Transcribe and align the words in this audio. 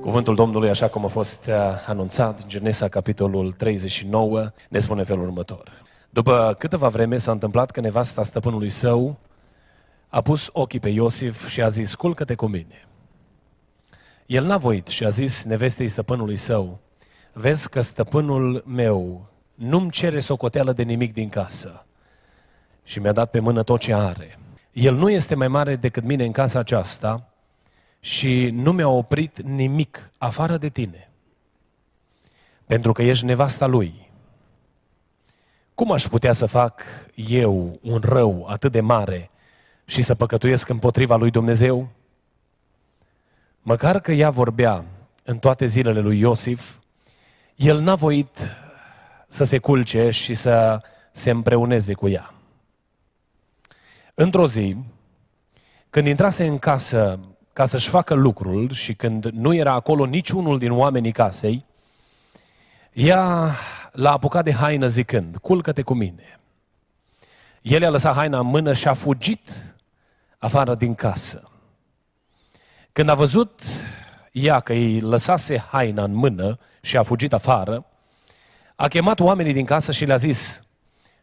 Cuvântul 0.00 0.34
Domnului, 0.34 0.68
așa 0.68 0.88
cum 0.88 1.04
a 1.04 1.08
fost 1.08 1.46
uh, 1.46 1.54
anunțat 1.86 2.40
în 2.40 2.48
Genesa, 2.48 2.88
capitolul 2.88 3.52
39, 3.52 4.50
ne 4.68 4.78
spune 4.78 5.02
felul 5.02 5.24
următor. 5.24 5.82
După 6.10 6.54
câteva 6.58 6.88
vreme 6.88 7.16
s-a 7.16 7.32
întâmplat 7.32 7.70
că 7.70 7.80
nevasta 7.80 8.22
stăpânului 8.22 8.70
său 8.70 9.18
a 10.08 10.20
pus 10.20 10.48
ochii 10.52 10.80
pe 10.80 10.88
Iosif 10.88 11.48
și 11.48 11.62
a 11.62 11.68
zis, 11.68 11.94
culcă-te 11.94 12.34
cu 12.34 12.46
mine. 12.46 12.88
El 14.26 14.44
n-a 14.44 14.56
voit 14.56 14.86
și 14.86 15.04
a 15.04 15.08
zis 15.08 15.44
nevestei 15.44 15.88
stăpânului 15.88 16.36
său, 16.36 16.78
vezi 17.32 17.68
că 17.68 17.80
stăpânul 17.80 18.64
meu 18.66 19.26
nu-mi 19.54 19.90
cere 19.90 20.20
socoteală 20.20 20.72
de 20.72 20.82
nimic 20.82 21.12
din 21.12 21.28
casă 21.28 21.86
și 22.84 22.98
mi-a 22.98 23.12
dat 23.12 23.30
pe 23.30 23.40
mână 23.40 23.62
tot 23.62 23.80
ce 23.80 23.94
are. 23.94 24.38
El 24.72 24.94
nu 24.94 25.10
este 25.10 25.34
mai 25.34 25.48
mare 25.48 25.76
decât 25.76 26.04
mine 26.04 26.24
în 26.24 26.32
casa 26.32 26.58
aceasta 26.58 27.29
și 28.00 28.50
nu 28.50 28.72
mi-a 28.72 28.88
oprit 28.88 29.42
nimic 29.42 30.10
afară 30.18 30.56
de 30.56 30.68
tine. 30.68 31.10
Pentru 32.66 32.92
că 32.92 33.02
ești 33.02 33.24
nevasta 33.24 33.66
lui. 33.66 34.10
Cum 35.74 35.92
aș 35.92 36.04
putea 36.04 36.32
să 36.32 36.46
fac 36.46 36.82
eu 37.14 37.78
un 37.82 38.00
rău 38.02 38.46
atât 38.46 38.72
de 38.72 38.80
mare 38.80 39.30
și 39.84 40.02
să 40.02 40.14
păcătuiesc 40.14 40.68
împotriva 40.68 41.16
lui 41.16 41.30
Dumnezeu? 41.30 41.88
Măcar 43.62 44.00
că 44.00 44.12
ea 44.12 44.30
vorbea 44.30 44.84
în 45.24 45.38
toate 45.38 45.66
zilele 45.66 46.00
lui 46.00 46.18
Iosif, 46.18 46.76
el 47.56 47.80
n-a 47.80 47.94
voit 47.94 48.56
să 49.26 49.44
se 49.44 49.58
culce 49.58 50.10
și 50.10 50.34
să 50.34 50.82
se 51.12 51.30
împreuneze 51.30 51.94
cu 51.94 52.08
ea. 52.08 52.34
Într-o 54.14 54.46
zi, 54.46 54.76
când 55.90 56.06
intrase 56.06 56.46
în 56.46 56.58
casă 56.58 57.20
ca 57.52 57.64
să-și 57.64 57.88
facă 57.88 58.14
lucrul 58.14 58.72
și 58.72 58.94
când 58.94 59.24
nu 59.24 59.54
era 59.54 59.72
acolo 59.72 60.04
niciunul 60.04 60.58
din 60.58 60.72
oamenii 60.72 61.12
casei, 61.12 61.64
ea 62.92 63.50
l-a 63.92 64.12
apucat 64.12 64.44
de 64.44 64.52
haină 64.52 64.86
zicând, 64.86 65.36
culcă-te 65.36 65.82
cu 65.82 65.94
mine. 65.94 66.40
El 67.62 67.82
i-a 67.82 67.90
lăsat 67.90 68.14
haina 68.14 68.38
în 68.38 68.46
mână 68.46 68.72
și 68.72 68.88
a 68.88 68.92
fugit 68.92 69.74
afară 70.38 70.74
din 70.74 70.94
casă. 70.94 71.50
Când 72.92 73.08
a 73.08 73.14
văzut 73.14 73.62
ea 74.32 74.60
că 74.60 74.72
îi 74.72 75.00
lăsase 75.00 75.58
haina 75.58 76.04
în 76.04 76.14
mână 76.14 76.58
și 76.80 76.96
a 76.96 77.02
fugit 77.02 77.32
afară, 77.32 77.84
a 78.76 78.88
chemat 78.88 79.20
oamenii 79.20 79.52
din 79.52 79.64
casă 79.64 79.92
și 79.92 80.04
le-a 80.04 80.16
zis, 80.16 80.62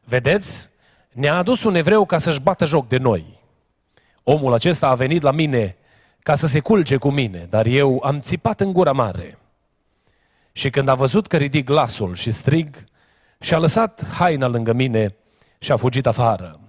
vedeți, 0.04 0.70
ne-a 1.12 1.36
adus 1.36 1.64
un 1.64 1.76
evreu 1.76 2.06
ca 2.06 2.18
să-și 2.18 2.42
bată 2.42 2.66
joc 2.66 2.88
de 2.88 2.98
noi. 2.98 3.26
Omul 4.24 4.54
acesta 4.54 4.88
a 4.88 4.96
venit 4.96 5.22
la 5.22 5.32
mine 5.32 5.76
ca 6.28 6.36
să 6.36 6.48
se 6.48 6.60
culce 6.60 6.98
cu 6.98 7.10
mine, 7.10 7.48
dar 7.50 7.66
eu 7.66 8.02
am 8.04 8.20
țipat 8.20 8.60
în 8.60 8.74
gura 8.74 8.92
mare. 8.92 9.38
Și 10.52 10.70
când 10.70 10.88
a 10.88 10.96
văzut 10.96 11.28
că 11.28 11.38
ridic 11.38 11.66
glasul 11.66 12.16
și 12.16 12.32
strig, 12.32 12.84
și-a 13.40 13.58
lăsat 13.58 14.08
haina 14.08 14.48
lângă 14.48 14.74
mine 14.74 15.16
și 15.60 15.72
a 15.72 15.76
fugit 15.76 16.06
afară. 16.06 16.60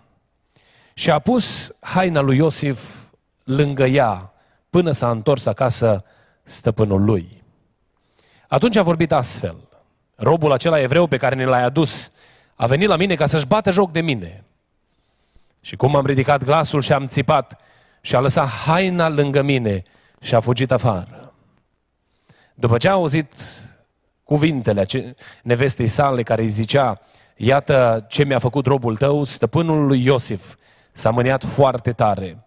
Și 0.95 1.11
a 1.11 1.19
pus 1.19 1.75
haina 1.81 2.21
lui 2.21 2.37
Iosif 2.37 3.03
lângă 3.45 3.85
ea 3.85 4.33
până 4.71 4.91
s-a 4.91 5.11
întors 5.11 5.47
acasă 5.47 6.05
stăpânul 6.43 7.05
lui. 7.05 7.43
Atunci 8.49 8.77
a 8.77 8.83
vorbit 8.83 9.13
astfel. 9.13 9.57
Robul 10.15 10.53
acela 10.53 10.81
evreu 10.81 11.07
pe 11.07 11.17
care 11.17 11.35
ne 11.35 11.45
l-ai 11.45 11.63
adus 11.63 12.11
a 12.55 12.67
venit 12.67 12.89
la 12.89 12.97
mine 12.97 13.15
ca 13.15 13.27
să-și 13.27 13.47
bată 13.47 13.71
joc 13.71 13.93
de 13.93 14.01
mine. 14.01 14.45
Și 15.61 15.77
cum 15.77 15.97
am 15.97 16.07
ridicat 16.07 16.45
glasul 16.45 16.83
și 16.83 16.93
am 16.93 17.07
țipat, 17.07 17.61
și 18.01 18.15
a 18.15 18.21
lăsat 18.21 18.49
haina 18.49 19.09
lângă 19.09 19.43
mine 19.43 19.83
și 20.21 20.35
a 20.35 20.41
fugit 20.41 20.71
afară. 20.71 21.33
După 22.55 22.77
ce 22.77 22.89
a 22.89 22.93
auzit 22.93 23.33
cuvintele 24.25 24.87
nevestei 25.43 25.87
sale 25.87 26.23
care 26.23 26.43
îi 26.43 26.49
zicea, 26.49 27.01
iată 27.37 28.07
ce 28.09 28.25
mi-a 28.25 28.39
făcut 28.39 28.67
robul 28.67 28.97
tău, 28.97 29.25
stăpânul 29.25 29.87
lui 29.87 30.05
Iosif 30.05 30.55
s-a 30.93 31.11
mâniat 31.11 31.45
foarte 31.45 31.93
tare. 31.93 32.47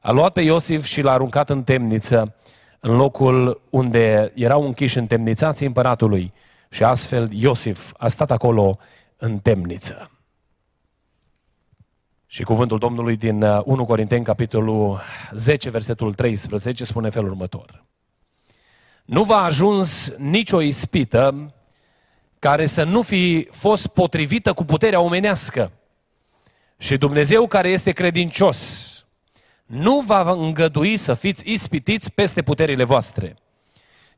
A 0.00 0.10
luat 0.10 0.32
pe 0.32 0.40
Iosif 0.40 0.84
și 0.84 1.00
l-a 1.00 1.12
aruncat 1.12 1.50
în 1.50 1.62
temniță, 1.62 2.34
în 2.80 2.96
locul 2.96 3.62
unde 3.70 4.32
erau 4.34 4.64
închiși 4.64 4.98
întemnițații 4.98 5.66
împăratului. 5.66 6.32
Și 6.68 6.84
astfel 6.84 7.28
Iosif 7.32 7.92
a 7.96 8.08
stat 8.08 8.30
acolo 8.30 8.78
în 9.16 9.38
temniță. 9.38 10.10
Și 12.26 12.42
cuvântul 12.42 12.78
Domnului 12.78 13.16
din 13.16 13.42
1 13.42 13.62
uh, 13.64 13.86
Corinteni, 13.86 14.24
capitolul 14.24 15.00
10, 15.32 15.70
versetul 15.70 16.14
13, 16.14 16.84
spune 16.84 17.08
felul 17.08 17.30
următor. 17.30 17.84
Nu 19.04 19.22
va 19.22 19.42
ajuns 19.42 20.12
nicio 20.16 20.62
ispită 20.62 21.54
care 22.38 22.66
să 22.66 22.84
nu 22.84 23.02
fi 23.02 23.48
fost 23.50 23.86
potrivită 23.86 24.52
cu 24.52 24.64
puterea 24.64 25.00
omenească. 25.00 25.72
Și 26.78 26.96
Dumnezeu 26.96 27.46
care 27.46 27.68
este 27.68 27.90
credincios 27.90 28.90
nu 29.66 30.00
va 30.00 30.30
îngădui 30.30 30.96
să 30.96 31.14
fiți 31.14 31.50
ispitiți 31.50 32.12
peste 32.12 32.42
puterile 32.42 32.84
voastre, 32.84 33.36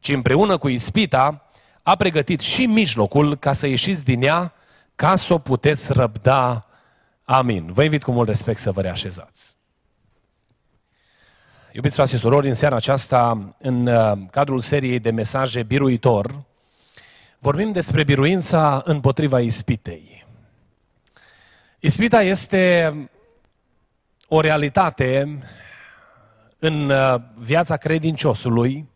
ci 0.00 0.08
împreună 0.08 0.58
cu 0.58 0.68
ispita 0.68 1.50
a 1.82 1.96
pregătit 1.96 2.40
și 2.40 2.66
mijlocul 2.66 3.36
ca 3.36 3.52
să 3.52 3.66
ieșiți 3.66 4.04
din 4.04 4.22
ea, 4.22 4.52
ca 4.94 5.16
să 5.16 5.34
o 5.34 5.38
puteți 5.38 5.92
răbda 5.92 6.67
Amin. 7.30 7.72
Vă 7.72 7.82
invit 7.82 8.02
cu 8.02 8.10
mult 8.10 8.28
respect 8.28 8.58
să 8.58 8.70
vă 8.70 8.80
reașezați. 8.80 9.56
Iubiți 11.72 11.94
frate 11.94 12.10
și 12.10 12.16
surori, 12.16 12.48
în 12.48 12.54
seara 12.54 12.76
aceasta, 12.76 13.54
în 13.58 13.86
uh, 13.86 14.12
cadrul 14.30 14.60
seriei 14.60 14.98
de 14.98 15.10
mesaje 15.10 15.62
biruitor, 15.62 16.44
vorbim 17.38 17.72
despre 17.72 18.04
biruința 18.04 18.82
împotriva 18.84 19.40
ispitei. 19.40 20.26
Ispita 21.78 22.22
este 22.22 22.94
o 24.28 24.40
realitate 24.40 25.38
în 26.58 26.90
uh, 26.90 27.14
viața 27.34 27.76
credinciosului 27.76 28.88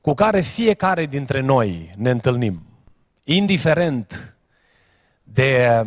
cu 0.00 0.14
care 0.14 0.40
fiecare 0.40 1.06
dintre 1.06 1.40
noi 1.40 1.94
ne 1.96 2.10
întâlnim, 2.10 2.66
indiferent 3.24 4.36
de 5.22 5.86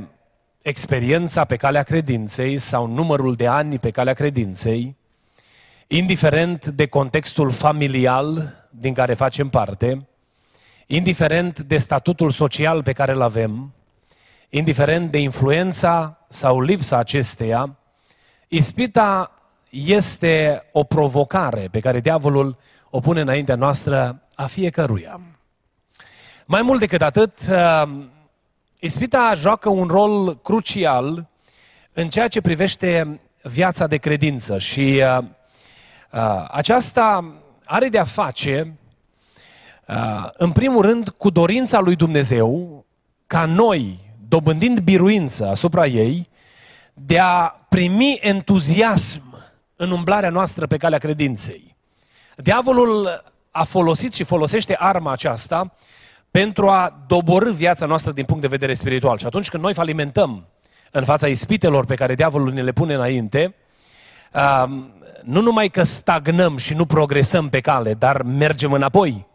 experiența 0.62 1.46
pe 1.46 1.56
calea 1.56 1.84
credinței 1.84 2.58
sau 2.58 2.88
numărul 2.88 3.36
de 3.36 3.48
ani 3.48 3.80
pe 3.80 3.92
calea 3.92 4.14
credinței, 4.14 4.96
indiferent 5.88 6.66
de 6.66 6.88
contextul 6.88 7.52
familial 7.52 8.54
din 8.70 8.94
care 8.94 9.14
facem 9.14 9.50
parte, 9.50 10.08
indiferent 10.88 11.60
de 11.60 11.78
statutul 11.78 12.32
social 12.32 12.84
pe 12.84 12.94
care 12.94 13.12
îl 13.12 13.22
avem, 13.22 13.74
indiferent 14.50 15.12
de 15.12 15.18
influența 15.18 16.18
sau 16.28 16.62
lipsa 16.62 16.98
acesteia, 16.98 17.78
ispita 18.48 19.32
este 19.70 20.64
o 20.72 20.84
provocare 20.84 21.68
pe 21.72 21.80
care 21.80 22.00
diavolul 22.00 22.58
o 22.90 23.00
pune 23.00 23.22
înaintea 23.22 23.56
noastră 23.56 24.22
a 24.36 24.46
fiecăruia. 24.46 25.22
Mai 26.46 26.62
mult 26.62 26.80
decât 26.80 27.02
atât, 27.02 27.34
Ispita 28.83 29.33
joacă 29.36 29.69
un 29.69 29.88
rol 29.88 30.38
crucial 30.38 31.28
în 31.94 32.07
ceea 32.10 32.28
ce 32.28 32.42
privește 32.42 33.19
viața 33.44 33.88
de 33.88 33.98
credință 33.98 34.57
și 34.57 35.04
uh, 35.18 35.24
uh, 36.12 36.45
aceasta 36.51 37.33
are 37.66 37.89
de-a 37.89 38.04
face, 38.04 38.78
uh, 39.88 40.30
în 40.33 40.51
primul 40.51 40.81
rând, 40.81 41.10
cu 41.10 41.30
dorința 41.30 41.80
lui 41.80 41.95
Dumnezeu 41.95 42.86
ca 43.28 43.45
noi, 43.45 44.00
dobândind 44.28 44.80
biruință 44.80 45.48
asupra 45.48 45.86
ei, 45.86 46.30
de 46.94 47.19
a 47.19 47.56
primi 47.69 48.19
entuziasm 48.22 49.44
în 49.75 49.92
umblarea 49.92 50.30
noastră 50.30 50.68
pe 50.68 50.78
calea 50.78 51.00
credinței. 51.00 51.75
Diavolul 52.36 53.24
a 53.51 53.63
folosit 53.63 54.13
și 54.13 54.24
folosește 54.24 54.75
arma 54.80 55.12
aceasta 55.12 55.74
pentru 56.31 56.69
a 56.69 57.04
doborâ 57.07 57.51
viața 57.51 57.86
noastră 57.86 58.12
din 58.12 58.25
punct 58.25 58.42
de 58.42 58.48
vedere 58.48 58.74
spiritual. 58.74 59.18
Și 59.18 59.25
atunci 59.25 59.50
când 59.50 59.63
noi 59.63 59.74
falimentăm 59.74 60.45
în 60.92 61.04
fața 61.04 61.28
ispitelor 61.28 61.86
pe 61.86 61.95
care 61.95 62.16
diavolul 62.16 62.54
ne 62.54 62.62
le 62.62 62.72
pune 62.72 62.94
înainte, 62.94 63.56
nu 65.24 65.42
numai 65.42 65.69
că 65.69 65.83
stagnăm 65.83 66.57
și 66.57 66.74
nu 66.74 66.86
progresăm 66.86 67.50
pe 67.50 67.60
cale, 67.60 67.94
dar 67.94 68.22
mergem 68.22 68.74
înapoi. 68.74 69.25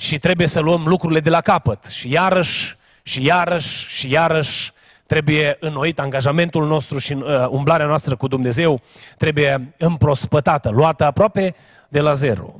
și 0.00 0.18
trebuie 0.18 0.46
să 0.46 0.60
luăm 0.60 0.86
lucrurile 0.86 1.20
de 1.20 1.30
la 1.30 1.40
capăt. 1.40 1.84
Și 1.84 2.12
iarăși, 2.12 2.76
și 3.02 3.24
iarăși, 3.24 3.88
și 3.88 4.10
iarăși 4.10 4.72
trebuie 5.06 5.56
înnoit 5.60 5.98
angajamentul 5.98 6.66
nostru 6.66 6.98
și 6.98 7.12
uh, 7.12 7.46
umblarea 7.48 7.86
noastră 7.86 8.16
cu 8.16 8.28
Dumnezeu 8.28 8.80
trebuie 9.16 9.74
împrospătată, 9.78 10.70
luată 10.70 11.04
aproape 11.04 11.54
de 11.88 12.00
la 12.00 12.12
zero. 12.12 12.54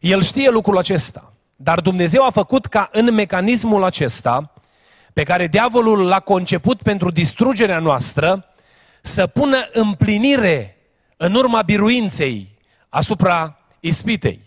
El 0.00 0.22
știe 0.22 0.50
lucrul 0.50 0.78
acesta, 0.78 1.32
dar 1.62 1.80
Dumnezeu 1.80 2.24
a 2.24 2.30
făcut 2.30 2.66
ca 2.66 2.88
în 2.92 3.14
mecanismul 3.14 3.84
acesta, 3.84 4.52
pe 5.12 5.22
care 5.22 5.46
diavolul 5.46 6.06
l-a 6.06 6.20
conceput 6.20 6.82
pentru 6.82 7.10
distrugerea 7.10 7.78
noastră, 7.78 8.44
să 9.02 9.26
pună 9.26 9.68
împlinire 9.72 10.76
în 11.16 11.34
urma 11.34 11.62
biruinței 11.62 12.48
asupra 12.88 13.58
ispitei. 13.80 14.40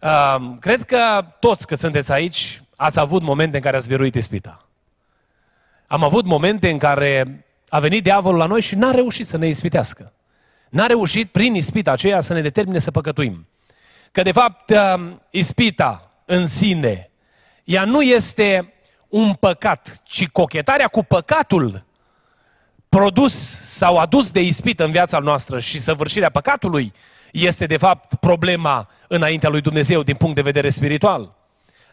Uh, 0.00 0.36
cred 0.60 0.82
că 0.82 1.24
toți 1.40 1.66
că 1.66 1.74
sunteți 1.74 2.12
aici 2.12 2.62
ați 2.76 2.98
avut 2.98 3.22
momente 3.22 3.56
în 3.56 3.62
care 3.62 3.76
ați 3.76 3.88
biruit 3.88 4.14
ispita. 4.14 4.66
Am 5.86 6.04
avut 6.04 6.24
momente 6.24 6.70
în 6.70 6.78
care 6.78 7.44
a 7.68 7.78
venit 7.78 8.02
diavolul 8.02 8.38
la 8.38 8.46
noi 8.46 8.60
și 8.60 8.74
n-a 8.74 8.90
reușit 8.90 9.26
să 9.26 9.36
ne 9.36 9.48
ispitească. 9.48 10.12
N-a 10.68 10.86
reușit 10.86 11.30
prin 11.30 11.54
ispita 11.54 11.92
aceea 11.92 12.20
să 12.20 12.32
ne 12.32 12.40
determine 12.40 12.78
să 12.78 12.90
păcătuim. 12.90 13.46
Că 14.12 14.22
de 14.22 14.32
fapt 14.32 14.70
um, 14.70 15.22
ispita 15.30 16.07
în 16.30 16.46
sine, 16.46 17.10
ea 17.64 17.84
nu 17.84 18.02
este 18.02 18.72
un 19.08 19.34
păcat, 19.34 20.02
ci 20.04 20.28
cochetarea 20.28 20.86
cu 20.86 21.02
păcatul 21.02 21.84
produs 22.88 23.34
sau 23.60 23.96
adus 23.96 24.30
de 24.30 24.40
ispită 24.42 24.84
în 24.84 24.90
viața 24.90 25.18
noastră 25.18 25.58
și 25.58 25.78
săvârșirea 25.78 26.30
păcatului 26.30 26.92
este 27.32 27.66
de 27.66 27.76
fapt 27.76 28.14
problema 28.14 28.88
înaintea 29.08 29.48
lui 29.48 29.60
Dumnezeu 29.60 30.02
din 30.02 30.14
punct 30.14 30.34
de 30.34 30.40
vedere 30.40 30.68
spiritual. 30.68 31.34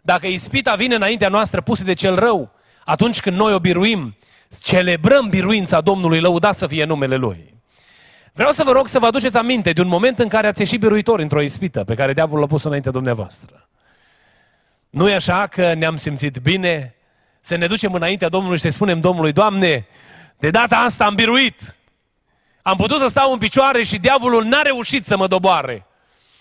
Dacă 0.01 0.27
ispita 0.27 0.75
vine 0.75 0.95
înaintea 0.95 1.29
noastră 1.29 1.61
pusă 1.61 1.83
de 1.83 1.93
cel 1.93 2.15
rău, 2.15 2.51
atunci 2.85 3.19
când 3.19 3.37
noi 3.37 3.53
o 3.53 3.59
biruim, 3.59 4.17
celebrăm 4.63 5.29
biruința 5.29 5.81
Domnului, 5.81 6.19
lăudat 6.19 6.57
să 6.57 6.67
fie 6.67 6.85
numele 6.85 7.15
Lui. 7.15 7.53
Vreau 8.33 8.51
să 8.51 8.63
vă 8.63 8.71
rog 8.71 8.87
să 8.87 8.99
vă 8.99 9.05
aduceți 9.05 9.37
aminte 9.37 9.71
de 9.71 9.81
un 9.81 9.87
moment 9.87 10.19
în 10.19 10.27
care 10.27 10.47
ați 10.47 10.59
ieșit 10.59 10.79
biruitor 10.79 11.19
într-o 11.19 11.41
ispită 11.41 11.83
pe 11.83 11.93
care 11.93 12.13
diavolul 12.13 12.41
l-a 12.41 12.47
pus 12.47 12.63
înaintea 12.63 12.91
dumneavoastră. 12.91 13.64
Nu 14.95 15.09
e 15.09 15.13
așa 15.13 15.47
că 15.47 15.73
ne-am 15.73 15.97
simțit 15.97 16.37
bine 16.37 16.95
să 17.41 17.55
ne 17.55 17.67
ducem 17.67 17.93
înaintea 17.93 18.29
Domnului 18.29 18.57
și 18.57 18.63
să 18.63 18.69
spunem 18.69 18.99
Domnului, 18.99 19.31
Doamne, 19.31 19.87
de 20.37 20.49
data 20.49 20.77
asta 20.77 21.05
am 21.05 21.15
biruit. 21.15 21.75
Am 22.61 22.75
putut 22.75 22.99
să 22.99 23.07
stau 23.07 23.31
în 23.31 23.37
picioare 23.37 23.83
și 23.83 23.97
diavolul 23.97 24.43
n-a 24.43 24.61
reușit 24.61 25.05
să 25.05 25.17
mă 25.17 25.27
doboare. 25.27 25.85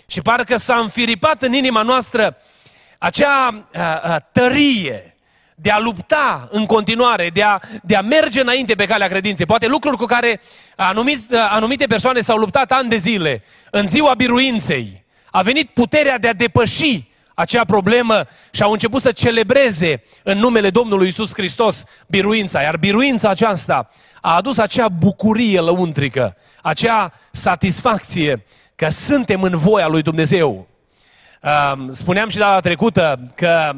Și 0.07 0.21
parcă 0.21 0.57
s-a 0.57 0.75
înfiripat 0.75 1.43
în 1.43 1.53
inima 1.53 1.83
noastră 1.83 2.37
acea 2.99 3.65
a, 3.73 4.01
a, 4.01 4.19
tărie 4.19 5.17
de 5.55 5.71
a 5.71 5.79
lupta 5.79 6.49
în 6.51 6.67
continuare, 6.67 7.31
de 7.31 7.43
a, 7.43 7.59
de 7.83 7.97
a 7.97 8.03
merge 8.03 8.41
înainte 8.41 8.75
pe 8.75 8.87
calea 8.87 9.09
credinței. 9.09 9.47
Poate 9.47 9.67
lucruri 9.67 9.97
cu 9.97 10.05
care 10.05 10.41
anumite, 10.77 11.37
anumite 11.37 11.87
persoane 11.87 12.21
s-au 12.21 12.37
luptat 12.37 12.73
ani 12.73 12.89
de 12.89 12.97
zile. 12.97 13.43
În 13.71 13.89
ziua 13.89 14.15
biruinței 14.15 15.05
a 15.31 15.43
venit 15.43 15.71
puterea 15.71 16.19
de 16.19 16.29
a 16.29 16.33
depăși 16.33 17.13
acea 17.35 17.65
problemă 17.65 18.25
și 18.51 18.63
au 18.63 18.73
început 18.73 19.01
să 19.01 19.13
celebreze 19.13 20.03
în 20.23 20.39
numele 20.39 20.71
Domnului 20.71 21.09
Isus 21.09 21.33
Hristos 21.33 21.85
biruința. 22.09 22.61
Iar 22.61 22.77
biruința 22.77 23.29
aceasta 23.29 23.91
a 24.21 24.35
adus 24.35 24.59
acea 24.59 24.89
bucurie 24.89 25.61
lăuntrică, 25.61 26.37
acea 26.63 27.13
satisfacție 27.31 28.45
că 28.75 28.89
suntem 28.89 29.43
în 29.43 29.57
voia 29.57 29.87
lui 29.87 30.03
Dumnezeu. 30.03 30.69
Spuneam 31.91 32.29
și 32.29 32.37
data 32.37 32.61
trecută 32.61 33.33
că 33.35 33.73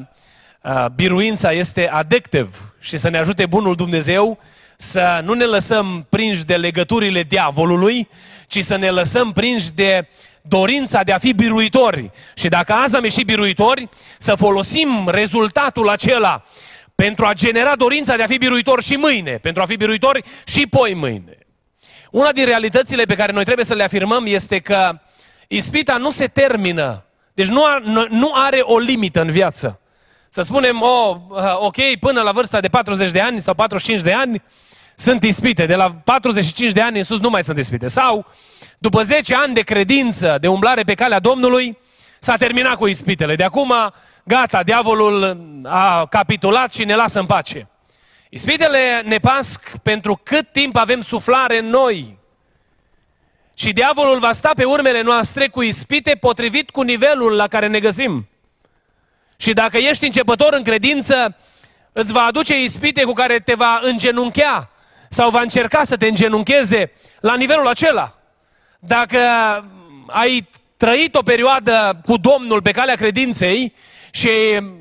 biruința 0.94 1.52
este 1.52 1.88
adectiv 1.88 2.74
și 2.80 2.96
să 2.96 3.08
ne 3.08 3.18
ajute 3.18 3.46
Bunul 3.46 3.74
Dumnezeu 3.74 4.38
să 4.76 5.20
nu 5.24 5.32
ne 5.32 5.44
lăsăm 5.44 6.06
prinși 6.08 6.44
de 6.44 6.56
legăturile 6.56 7.22
diavolului, 7.22 8.08
ci 8.46 8.64
să 8.64 8.76
ne 8.76 8.90
lăsăm 8.90 9.32
prinși 9.32 9.70
de 9.72 10.08
dorința 10.48 11.02
de 11.02 11.12
a 11.12 11.18
fi 11.18 11.32
biruitori. 11.32 12.10
Și 12.34 12.48
dacă 12.48 12.72
azi 12.72 12.96
am 12.96 13.02
ieșit 13.02 13.26
biruitori, 13.26 13.88
să 14.18 14.34
folosim 14.34 15.08
rezultatul 15.08 15.88
acela 15.88 16.42
pentru 16.94 17.26
a 17.26 17.32
genera 17.32 17.76
dorința 17.76 18.16
de 18.16 18.22
a 18.22 18.26
fi 18.26 18.38
biruitor 18.38 18.82
și 18.82 18.96
mâine, 18.96 19.38
pentru 19.38 19.62
a 19.62 19.66
fi 19.66 19.76
biruitori 19.76 20.22
și 20.44 20.66
poi 20.66 20.94
mâine. 20.94 21.38
Una 22.10 22.32
din 22.32 22.44
realitățile 22.44 23.04
pe 23.04 23.14
care 23.14 23.32
noi 23.32 23.44
trebuie 23.44 23.64
să 23.64 23.74
le 23.74 23.82
afirmăm 23.82 24.24
este 24.26 24.58
că 24.58 24.98
ispita 25.48 25.96
nu 25.96 26.10
se 26.10 26.26
termină, 26.26 27.04
deci 27.34 27.48
nu, 27.48 27.62
nu 28.08 28.32
are 28.34 28.60
o 28.60 28.78
limită 28.78 29.20
în 29.20 29.30
viață. 29.30 29.80
Să 30.28 30.42
spunem, 30.42 30.82
oh, 30.82 31.16
ok, 31.54 31.76
până 32.00 32.20
la 32.20 32.32
vârsta 32.32 32.60
de 32.60 32.68
40 32.68 33.10
de 33.10 33.20
ani 33.20 33.40
sau 33.40 33.54
45 33.54 34.02
de 34.02 34.12
ani 34.12 34.42
sunt 34.98 35.22
ispite, 35.22 35.66
de 35.66 35.74
la 35.74 35.90
45 35.90 36.72
de 36.72 36.80
ani 36.80 36.98
în 36.98 37.04
sus 37.04 37.18
nu 37.18 37.30
mai 37.30 37.44
sunt 37.44 37.58
ispite. 37.58 37.88
Sau, 37.88 38.26
după 38.78 39.02
10 39.02 39.34
ani 39.34 39.54
de 39.54 39.60
credință, 39.60 40.36
de 40.40 40.48
umblare 40.48 40.82
pe 40.82 40.94
calea 40.94 41.18
Domnului, 41.18 41.78
s-a 42.18 42.36
terminat 42.36 42.74
cu 42.74 42.86
ispitele. 42.86 43.36
De 43.36 43.44
acum, 43.44 43.74
gata, 44.24 44.62
diavolul 44.62 45.40
a 45.64 46.06
capitulat 46.06 46.72
și 46.72 46.84
ne 46.84 46.94
lasă 46.94 47.20
în 47.20 47.26
pace. 47.26 47.68
Ispitele 48.30 49.02
ne 49.04 49.18
pasc 49.18 49.76
pentru 49.82 50.20
cât 50.22 50.52
timp 50.52 50.76
avem 50.76 51.02
suflare 51.02 51.58
în 51.58 51.66
noi. 51.66 52.18
Și 53.56 53.72
diavolul 53.72 54.18
va 54.18 54.32
sta 54.32 54.50
pe 54.56 54.64
urmele 54.64 55.02
noastre 55.02 55.48
cu 55.48 55.62
ispite 55.62 56.14
potrivit 56.14 56.70
cu 56.70 56.82
nivelul 56.82 57.32
la 57.32 57.46
care 57.46 57.66
ne 57.66 57.80
găsim. 57.80 58.28
Și 59.36 59.52
dacă 59.52 59.76
ești 59.76 60.04
începător 60.04 60.52
în 60.52 60.62
credință, 60.62 61.36
îți 61.92 62.12
va 62.12 62.22
aduce 62.22 62.62
ispite 62.62 63.02
cu 63.02 63.12
care 63.12 63.38
te 63.38 63.54
va 63.54 63.80
îngenunchea 63.82 64.70
sau 65.08 65.30
va 65.30 65.40
încerca 65.40 65.84
să 65.84 65.96
te 65.96 66.06
îngenuncheze 66.06 66.92
la 67.20 67.34
nivelul 67.34 67.66
acela. 67.66 68.18
Dacă 68.78 69.18
ai 70.06 70.48
trăit 70.76 71.14
o 71.14 71.22
perioadă 71.22 72.00
cu 72.04 72.16
Domnul 72.16 72.62
pe 72.62 72.70
calea 72.70 72.94
credinței 72.94 73.74
și 74.10 74.28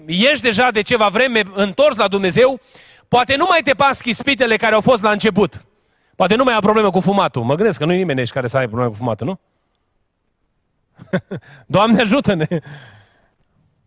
ești 0.06 0.42
deja 0.42 0.72
de 0.72 0.82
ceva 0.82 1.08
vreme 1.08 1.44
întors 1.54 1.98
la 1.98 2.08
Dumnezeu, 2.08 2.60
poate 3.08 3.36
nu 3.36 3.46
mai 3.50 3.62
te 3.64 3.74
pasc 3.74 4.06
ispitele 4.06 4.58
care 4.58 4.74
au 4.74 4.82
fost 4.82 5.04
la 5.04 5.12
început. 5.12 5.66
Poate 6.16 6.36
nu 6.36 6.44
mai 6.44 6.54
ai 6.54 6.60
problemă 6.60 6.90
cu 6.90 7.00
fumatul. 7.00 7.44
Mă 7.44 7.56
gândesc 7.56 7.78
că 7.78 7.86
nu 7.86 7.94
e 7.94 7.98
nimeni 7.98 8.20
aici 8.20 8.30
care 8.30 8.48
să 8.48 8.58
aibă 8.58 8.70
problemă 8.70 8.92
cu 8.92 8.98
fumatul, 8.98 9.28
nu? 9.28 9.40
Doamne 11.76 12.02
ajută-ne! 12.02 12.48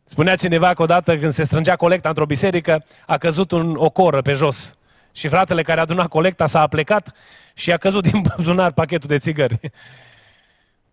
Spunea 0.05 0.37
cineva 0.37 0.75
că 0.75 0.83
odată 0.83 1.19
când 1.19 1.33
se 1.33 1.43
strângea 1.43 1.77
colecta 1.77 2.09
într-o 2.09 2.27
biserică, 2.27 2.85
a 3.07 3.17
căzut 3.17 3.51
un, 3.51 3.75
o 3.77 3.91
coră 3.91 4.23
pe 4.23 4.33
jos. 4.33 4.78
Și 5.19 5.29
fratele 5.29 5.63
care 5.63 5.79
a 5.79 5.83
adunat 5.83 6.09
colecta 6.09 6.47
s-a 6.47 6.67
plecat 6.67 7.17
și 7.55 7.73
a 7.73 7.77
căzut 7.77 8.11
din 8.11 8.23
buzunar 8.37 8.73
pachetul 8.73 9.09
de 9.09 9.19
țigări. 9.19 9.61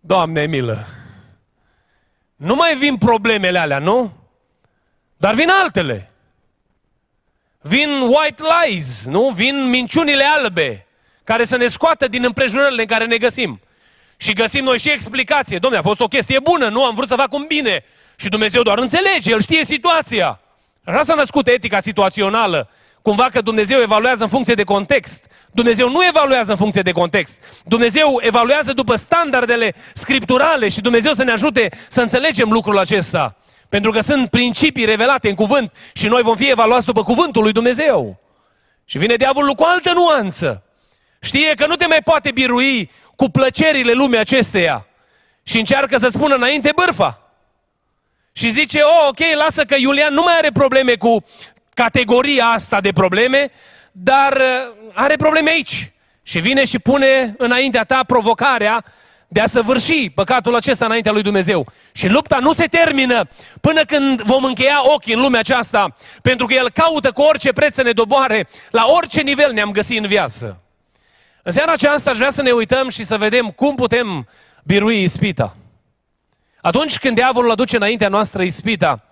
Doamne 0.00 0.46
milă! 0.46 0.86
Nu 2.36 2.54
mai 2.54 2.76
vin 2.76 2.96
problemele 2.96 3.58
alea, 3.58 3.78
nu? 3.78 4.12
Dar 5.16 5.34
vin 5.34 5.48
altele. 5.62 6.10
Vin 7.60 8.00
white 8.00 8.42
lies, 8.42 9.04
nu? 9.04 9.30
Vin 9.30 9.68
minciunile 9.68 10.24
albe, 10.24 10.86
care 11.24 11.44
să 11.44 11.56
ne 11.56 11.66
scoată 11.66 12.08
din 12.08 12.24
împrejurările 12.24 12.80
în 12.80 12.86
care 12.86 13.06
ne 13.06 13.16
găsim. 13.16 13.60
Și 14.16 14.32
găsim 14.32 14.64
noi 14.64 14.78
și 14.78 14.90
explicație. 14.90 15.58
Domne, 15.58 15.78
a 15.78 15.82
fost 15.82 16.00
o 16.00 16.08
chestie 16.08 16.38
bună, 16.38 16.68
nu? 16.68 16.84
Am 16.84 16.94
vrut 16.94 17.08
să 17.08 17.16
fac 17.16 17.32
un 17.32 17.44
bine. 17.48 17.84
Și 18.16 18.28
Dumnezeu 18.28 18.62
doar 18.62 18.78
înțelege, 18.78 19.30
El 19.30 19.40
știe 19.40 19.64
situația. 19.64 20.40
Așa 20.84 21.02
s-a 21.02 21.14
născut 21.14 21.46
etica 21.46 21.80
situațională. 21.80 22.70
Cumva 23.06 23.28
că 23.32 23.40
Dumnezeu 23.40 23.80
evaluează 23.80 24.22
în 24.22 24.28
funcție 24.28 24.54
de 24.54 24.64
context. 24.64 25.24
Dumnezeu 25.52 25.88
nu 25.88 26.04
evaluează 26.06 26.50
în 26.50 26.56
funcție 26.56 26.82
de 26.82 26.90
context. 26.90 27.62
Dumnezeu 27.64 28.18
evaluează 28.20 28.72
după 28.72 28.94
standardele 28.96 29.74
scripturale 29.94 30.68
și 30.68 30.80
Dumnezeu 30.80 31.12
să 31.12 31.22
ne 31.22 31.32
ajute 31.32 31.70
să 31.88 32.00
înțelegem 32.00 32.50
lucrul 32.50 32.78
acesta. 32.78 33.36
Pentru 33.68 33.90
că 33.90 34.00
sunt 34.00 34.30
principii 34.30 34.84
revelate 34.84 35.28
în 35.28 35.34
cuvânt 35.34 35.72
și 35.92 36.06
noi 36.06 36.22
vom 36.22 36.36
fi 36.36 36.50
evaluați 36.50 36.86
după 36.86 37.02
cuvântul 37.02 37.42
lui 37.42 37.52
Dumnezeu. 37.52 38.20
Și 38.84 38.98
vine 38.98 39.14
diavolul 39.14 39.54
cu 39.54 39.64
altă 39.64 39.92
nuanță. 39.92 40.62
Știe 41.20 41.54
că 41.54 41.66
nu 41.66 41.74
te 41.74 41.86
mai 41.86 42.02
poate 42.04 42.30
birui 42.30 42.90
cu 43.16 43.28
plăcerile 43.28 43.92
lumii 43.92 44.18
acesteia. 44.18 44.86
Și 45.42 45.58
încearcă 45.58 45.98
să 45.98 46.08
spună 46.08 46.34
înainte 46.34 46.72
bârfa. 46.74 47.20
Și 48.32 48.50
zice, 48.50 48.80
oh, 48.80 49.08
ok, 49.08 49.18
lasă 49.44 49.64
că 49.64 49.74
Iulian 49.78 50.14
nu 50.14 50.22
mai 50.22 50.36
are 50.36 50.50
probleme 50.50 50.94
cu 50.94 51.24
categoria 51.76 52.44
asta 52.44 52.80
de 52.80 52.92
probleme, 52.92 53.50
dar 53.92 54.32
uh, 54.32 54.90
are 54.92 55.16
probleme 55.16 55.50
aici. 55.50 55.92
Și 56.22 56.38
vine 56.38 56.64
și 56.64 56.78
pune 56.78 57.34
înaintea 57.38 57.84
ta 57.84 58.00
provocarea 58.06 58.84
de 59.28 59.40
a 59.40 59.46
săvârși 59.46 60.10
păcatul 60.10 60.54
acesta 60.54 60.84
înaintea 60.84 61.12
lui 61.12 61.22
Dumnezeu. 61.22 61.66
Și 61.92 62.08
lupta 62.08 62.38
nu 62.38 62.52
se 62.52 62.66
termină 62.66 63.28
până 63.60 63.84
când 63.84 64.22
vom 64.22 64.44
încheia 64.44 64.92
ochii 64.94 65.14
în 65.14 65.20
lumea 65.20 65.40
aceasta, 65.40 65.96
pentru 66.22 66.46
că 66.46 66.54
El 66.54 66.70
caută 66.70 67.12
cu 67.12 67.22
orice 67.22 67.52
preț 67.52 67.74
să 67.74 67.82
ne 67.82 67.92
doboare, 67.92 68.48
la 68.70 68.84
orice 68.86 69.20
nivel 69.20 69.52
ne-am 69.52 69.70
găsit 69.70 69.98
în 69.98 70.06
viață. 70.06 70.60
În 71.42 71.52
seara 71.52 71.72
aceasta 71.72 72.10
aș 72.10 72.16
vrea 72.16 72.30
să 72.30 72.42
ne 72.42 72.50
uităm 72.50 72.88
și 72.88 73.04
să 73.04 73.16
vedem 73.16 73.50
cum 73.50 73.74
putem 73.74 74.28
birui 74.64 75.02
ispita. 75.02 75.56
Atunci 76.60 76.98
când 76.98 77.14
diavolul 77.14 77.50
aduce 77.50 77.76
înaintea 77.76 78.08
noastră 78.08 78.42
ispita, 78.42 79.02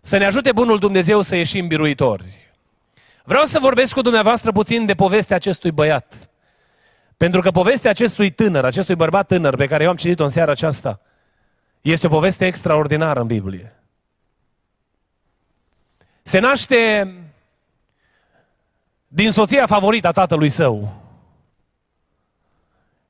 Să 0.00 0.16
ne 0.16 0.24
ajute 0.24 0.52
Bunul 0.52 0.78
Dumnezeu 0.78 1.22
să 1.22 1.36
ieșim 1.36 1.66
biruitori. 1.66 2.52
Vreau 3.24 3.44
să 3.44 3.58
vorbesc 3.58 3.92
cu 3.92 4.00
dumneavoastră 4.02 4.52
puțin 4.52 4.86
de 4.86 4.94
povestea 4.94 5.36
acestui 5.36 5.70
băiat. 5.70 6.30
Pentru 7.16 7.40
că 7.40 7.50
povestea 7.50 7.90
acestui 7.90 8.30
tânăr, 8.30 8.64
acestui 8.64 8.94
bărbat 8.94 9.26
tânăr 9.26 9.56
pe 9.56 9.66
care 9.66 9.82
eu 9.82 9.90
am 9.90 9.96
citit-o 9.96 10.22
în 10.22 10.28
seara 10.28 10.50
aceasta, 10.50 11.00
este 11.80 12.06
o 12.06 12.10
poveste 12.10 12.46
extraordinară 12.46 13.20
în 13.20 13.26
Biblie. 13.26 13.72
Se 16.22 16.38
naște 16.38 17.12
din 19.08 19.30
soția 19.30 19.66
favorită 19.66 20.06
a 20.06 20.12
tatălui 20.12 20.48
său. 20.48 21.02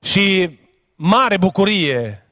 Și 0.01 0.59
mare 0.95 1.37
bucurie 1.37 2.27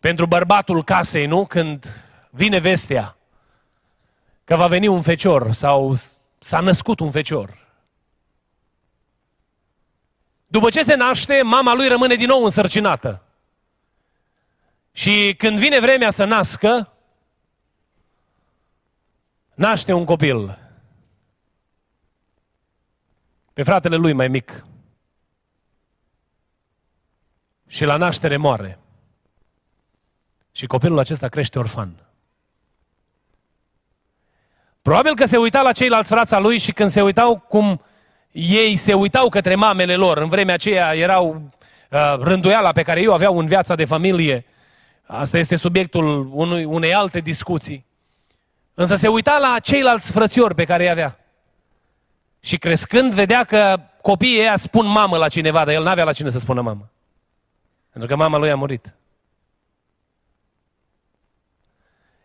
pentru 0.00 0.26
bărbatul 0.26 0.84
casei, 0.84 1.26
nu? 1.26 1.46
Când 1.46 2.01
vine 2.34 2.58
vestea 2.58 3.16
că 4.44 4.56
va 4.56 4.66
veni 4.66 4.86
un 4.86 5.02
fecior 5.02 5.52
sau 5.52 5.94
s-a 6.38 6.60
născut 6.60 7.00
un 7.00 7.10
fecior. 7.10 7.68
După 10.46 10.70
ce 10.70 10.82
se 10.82 10.94
naște, 10.94 11.42
mama 11.42 11.74
lui 11.74 11.88
rămâne 11.88 12.14
din 12.14 12.26
nou 12.26 12.44
însărcinată. 12.44 13.22
Și 14.92 15.34
când 15.38 15.58
vine 15.58 15.80
vremea 15.80 16.10
să 16.10 16.24
nască, 16.24 16.92
naște 19.54 19.92
un 19.92 20.04
copil. 20.04 20.58
Pe 23.52 23.62
fratele 23.62 23.96
lui 23.96 24.12
mai 24.12 24.28
mic. 24.28 24.64
Și 27.66 27.84
la 27.84 27.96
naștere 27.96 28.36
moare. 28.36 28.78
Și 30.52 30.66
copilul 30.66 30.98
acesta 30.98 31.28
crește 31.28 31.58
orfan. 31.58 32.11
Probabil 34.82 35.14
că 35.14 35.24
se 35.24 35.36
uita 35.36 35.62
la 35.62 35.72
ceilalți 35.72 36.12
frața 36.12 36.38
lui 36.38 36.58
și 36.58 36.72
când 36.72 36.90
se 36.90 37.02
uitau 37.02 37.38
cum 37.38 37.80
ei 38.32 38.76
se 38.76 38.94
uitau 38.94 39.28
către 39.28 39.54
mamele 39.54 39.94
lor, 39.94 40.18
în 40.18 40.28
vremea 40.28 40.54
aceea 40.54 40.94
erau 40.94 41.50
uh, 41.90 42.14
rânduiala 42.20 42.72
pe 42.72 42.82
care 42.82 43.00
eu 43.00 43.12
aveau 43.12 43.38
în 43.38 43.46
viața 43.46 43.74
de 43.74 43.84
familie, 43.84 44.44
asta 45.06 45.38
este 45.38 45.56
subiectul 45.56 46.30
unui, 46.32 46.64
unei 46.64 46.94
alte 46.94 47.20
discuții, 47.20 47.86
însă 48.74 48.94
se 48.94 49.08
uita 49.08 49.38
la 49.38 49.58
ceilalți 49.58 50.12
frățiori 50.12 50.54
pe 50.54 50.64
care 50.64 50.82
îi 50.82 50.90
avea. 50.90 51.18
Și 52.40 52.56
crescând 52.56 53.12
vedea 53.12 53.44
că 53.44 53.80
copiii 54.00 54.40
ăia 54.40 54.56
spun 54.56 54.86
mamă 54.86 55.16
la 55.16 55.28
cineva, 55.28 55.64
dar 55.64 55.74
el 55.74 55.82
n-avea 55.82 56.04
la 56.04 56.12
cine 56.12 56.30
să 56.30 56.38
spună 56.38 56.60
mamă. 56.60 56.90
Pentru 57.90 58.10
că 58.10 58.16
mama 58.16 58.38
lui 58.38 58.50
a 58.50 58.56
murit. 58.56 58.94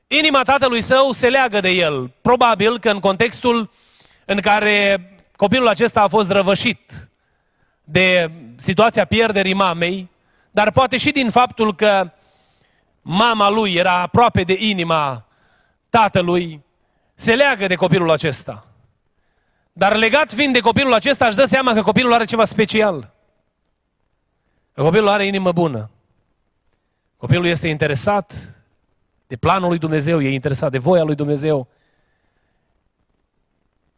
Inima 0.08 0.44
tatălui 0.44 0.82
său 0.82 1.12
se 1.12 1.30
leagă 1.30 1.60
de 1.60 1.70
el. 1.70 2.12
Probabil 2.22 2.80
că 2.80 2.90
în 2.90 3.00
contextul 3.00 3.70
în 4.26 4.40
care 4.40 5.02
copilul 5.36 5.68
acesta 5.68 6.02
a 6.02 6.08
fost 6.08 6.32
răvășit 6.32 7.10
de 7.84 8.32
situația 8.56 9.06
pierderii 9.06 9.54
mamei, 9.54 10.10
dar 10.52 10.72
poate 10.72 10.98
și 10.98 11.12
din 11.12 11.30
faptul 11.30 11.76
că 11.76 12.12
mama 13.02 13.50
lui 13.50 13.74
era 13.74 14.02
aproape 14.02 14.44
de 14.44 14.56
inima 14.60 15.26
tatălui, 15.90 16.64
se 17.16 17.36
leagă 17.36 17.68
de 17.68 17.76
copilul 17.76 18.12
acesta. 18.12 18.66
Dar 19.74 19.96
legat 19.96 20.34
fiind 20.34 20.54
de 20.54 20.60
copilul 20.60 20.94
acesta, 20.94 21.26
își 21.26 21.36
dă 21.36 21.46
seama 21.46 21.74
că 21.74 21.82
copilul 21.82 22.14
are 22.14 22.26
ceva 22.26 22.46
special. 22.46 23.14
Că 24.74 24.82
copilul 24.82 25.08
are 25.08 25.26
inimă 25.26 25.52
bună. 25.52 25.90
Copilul 27.18 27.46
este 27.46 27.68
interesat 27.68 28.57
de 29.28 29.36
planul 29.36 29.70
lui 29.70 29.78
Dumnezeu, 29.78 30.22
e 30.22 30.34
interesat 30.34 30.72
de 30.72 30.78
voia 30.78 31.04
lui 31.04 31.16
Dumnezeu. 31.16 31.68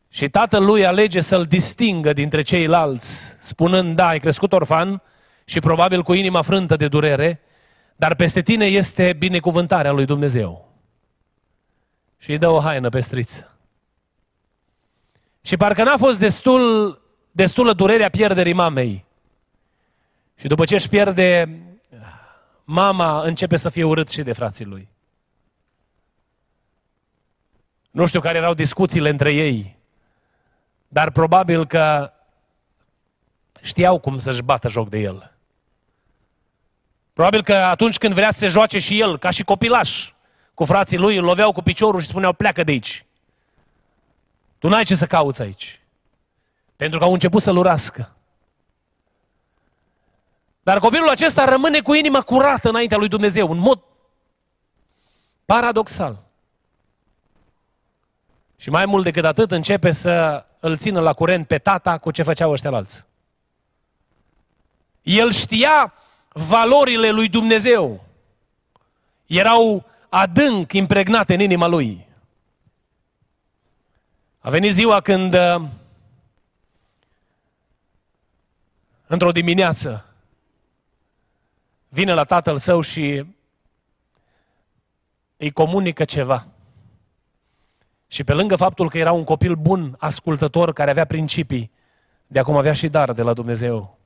Și 0.10 0.30
tatăl 0.30 0.66
lui 0.66 0.86
alege 0.86 1.20
să-l 1.20 1.46
distingă 1.46 2.14
dintre 2.14 2.42
ceilalți, 2.42 3.38
spunând, 3.40 3.96
da, 3.96 4.08
ai 4.08 4.20
crescut 4.20 4.54
orfan 4.54 5.02
și 5.46 5.60
probabil 5.60 6.04
cu 6.04 6.14
inima 6.14 6.42
frântă 6.42 6.76
de 6.76 6.88
durere, 6.88 7.42
dar 7.96 8.16
peste 8.16 8.42
tine 8.42 8.66
este 8.66 9.14
binecuvântarea 9.14 9.92
lui 9.92 10.06
Dumnezeu. 10.06 10.74
Și 12.18 12.32
îi 12.32 12.38
dă 12.38 12.48
o 12.48 12.60
haină 12.60 12.90
pe 12.90 13.00
striță. 13.00 13.58
Și 15.42 15.58
parcă 15.58 15.84
n-a 15.84 15.98
fost 15.98 16.20
destul, 16.20 17.02
destulă 17.32 17.74
durerea 17.74 18.10
pierderii 18.10 18.54
mamei. 18.54 19.06
Și 20.36 20.48
după 20.48 20.66
ce 20.66 20.76
își 20.76 20.90
pierde 20.90 21.60
mama, 22.64 23.22
începe 23.22 23.56
să 23.56 23.70
fie 23.70 23.84
urât 23.84 24.10
și 24.10 24.22
de 24.22 24.34
frații 24.34 24.66
lui. 24.66 24.90
Nu 27.92 28.06
știu 28.06 28.20
care 28.20 28.38
erau 28.38 28.54
discuțiile 28.54 29.10
între 29.10 29.32
ei, 29.32 29.78
dar 30.88 31.12
probabil 31.12 31.68
că 31.68 32.14
știau 33.62 34.00
cum 34.00 34.18
să-și 34.18 34.42
bată 34.42 34.68
joc 34.68 34.90
de 34.90 35.00
el. 35.00 35.32
Probabil 37.14 37.44
că 37.44 37.54
atunci 37.54 37.98
când 37.98 38.14
vrea 38.14 38.32
să 38.32 38.40
se 38.40 38.48
joace 38.48 38.80
și 38.80 39.00
el, 39.00 39.18
ca 39.18 39.30
și 39.30 39.44
copilaș, 39.44 40.12
cu 40.54 40.66
frații 40.66 40.98
lui, 40.98 41.18
îl 41.18 41.24
loveau 41.24 41.52
cu 41.52 41.62
piciorul 41.62 42.00
și 42.00 42.08
spuneau, 42.08 42.34
pleacă 42.34 42.64
de 42.64 42.72
aici. 42.72 43.06
Tu 44.58 44.68
n-ai 44.68 44.84
ce 44.84 44.96
să 44.96 45.06
cauți 45.06 45.42
aici. 45.42 45.82
Pentru 46.76 47.00
că 47.00 47.06
au 47.06 47.14
început 47.14 47.42
să-l 47.42 47.58
urască. 47.58 48.16
Dar 50.64 50.80
copilul 50.80 51.10
acesta 51.10 51.46
rămâne 51.46 51.82
cu 51.82 51.94
inima 51.94 52.22
curată 52.22 52.70
înaintea 52.70 52.98
lui 52.98 53.08
Dumnezeu, 53.08 53.52
în 53.52 53.58
mod 53.58 53.84
paradoxal. 55.46 56.29
Și 58.60 58.70
mai 58.70 58.86
mult 58.86 59.04
decât 59.04 59.26
atât, 59.26 59.52
începe 59.52 59.92
să 59.92 60.46
îl 60.60 60.78
țină 60.78 61.00
la 61.00 61.14
curent 61.14 61.48
pe 61.48 61.58
tata 61.58 61.98
cu 61.98 62.12
ce 62.12 62.24
făceau 62.24 62.52
ăștia 62.52 62.72
alții. 62.72 63.06
El 65.02 65.32
știa 65.32 65.94
valorile 66.30 67.10
lui 67.10 67.30
Dumnezeu. 67.30 68.06
Erau 69.26 69.86
adânc 70.10 70.74
impregnate 70.74 71.34
în 71.34 71.40
inima 71.40 71.68
lui. 71.68 72.08
A 74.40 74.50
venit 74.50 74.74
ziua 74.74 75.02
când, 75.02 75.34
uh, 75.34 75.62
într-o 79.08 79.32
dimineață, 79.32 80.06
vine 81.88 82.14
la 82.14 82.24
tatăl 82.24 82.58
său 82.58 82.82
și 82.82 83.26
îi 85.38 85.52
comunică 85.52 86.06
ceva. 86.06 86.48
Și 88.12 88.24
pe 88.24 88.34
lângă 88.34 88.56
faptul 88.56 88.90
că 88.90 88.98
era 88.98 89.12
un 89.12 89.24
copil 89.24 89.56
bun, 89.56 89.96
ascultător, 90.00 90.74
care 90.74 90.90
avea 90.90 91.06
principii, 91.06 91.72
de 92.28 92.40
acum 92.40 92.56
avea 92.56 92.74
și 92.74 92.88
dar 92.88 93.14
de 93.14 93.22
la 93.22 93.34
Dumnezeu. 93.34 93.98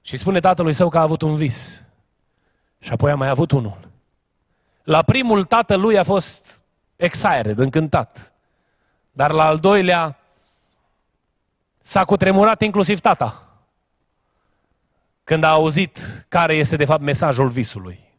Și 0.00 0.16
spune 0.16 0.40
tatălui 0.40 0.72
său 0.72 0.88
că 0.88 0.98
a 0.98 1.02
avut 1.02 1.22
un 1.22 1.36
vis. 1.36 1.82
Și 2.78 2.92
apoi 2.92 3.10
a 3.10 3.14
mai 3.14 3.28
avut 3.28 3.50
unul. 3.50 3.88
La 4.82 5.02
primul 5.02 5.44
tatălui 5.44 5.98
a 5.98 6.02
fost 6.02 6.60
excited, 6.96 7.58
încântat. 7.58 8.32
Dar 9.12 9.30
la 9.30 9.44
al 9.44 9.58
doilea 9.58 10.18
s-a 11.80 12.04
cutremurat 12.04 12.60
inclusiv 12.60 13.00
tata. 13.00 13.46
Când 15.24 15.44
a 15.44 15.50
auzit 15.50 16.26
care 16.28 16.54
este 16.54 16.76
de 16.76 16.84
fapt 16.84 17.02
mesajul 17.02 17.48
visului. 17.48 18.11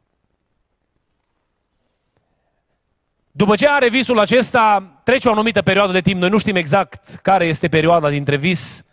După 3.36 3.56
ce 3.56 3.68
are 3.68 3.90
visul 3.90 4.20
acesta, 4.20 4.92
trece 5.04 5.28
o 5.28 5.32
anumită 5.32 5.62
perioadă 5.62 5.92
de 5.92 6.02
timp. 6.02 6.20
Noi 6.20 6.30
nu 6.30 6.38
știm 6.38 6.56
exact 6.56 7.16
care 7.16 7.46
este 7.46 7.68
perioada 7.68 8.10
dintre 8.10 8.36
vis 8.36 8.86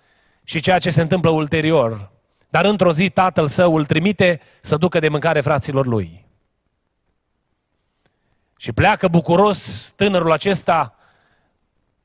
și 0.44 0.60
ceea 0.60 0.78
ce 0.78 0.90
se 0.90 1.00
întâmplă 1.00 1.30
ulterior. 1.30 2.10
Dar 2.48 2.64
într-o 2.64 2.92
zi 2.92 3.10
tatăl 3.10 3.46
său 3.46 3.76
îl 3.76 3.84
trimite 3.84 4.40
să 4.60 4.76
ducă 4.76 4.98
de 4.98 5.08
mâncare 5.08 5.40
fraților 5.40 5.86
lui. 5.86 6.24
Și 8.56 8.72
pleacă 8.72 9.08
bucuros 9.08 9.90
tânărul 9.96 10.32
acesta 10.32 10.94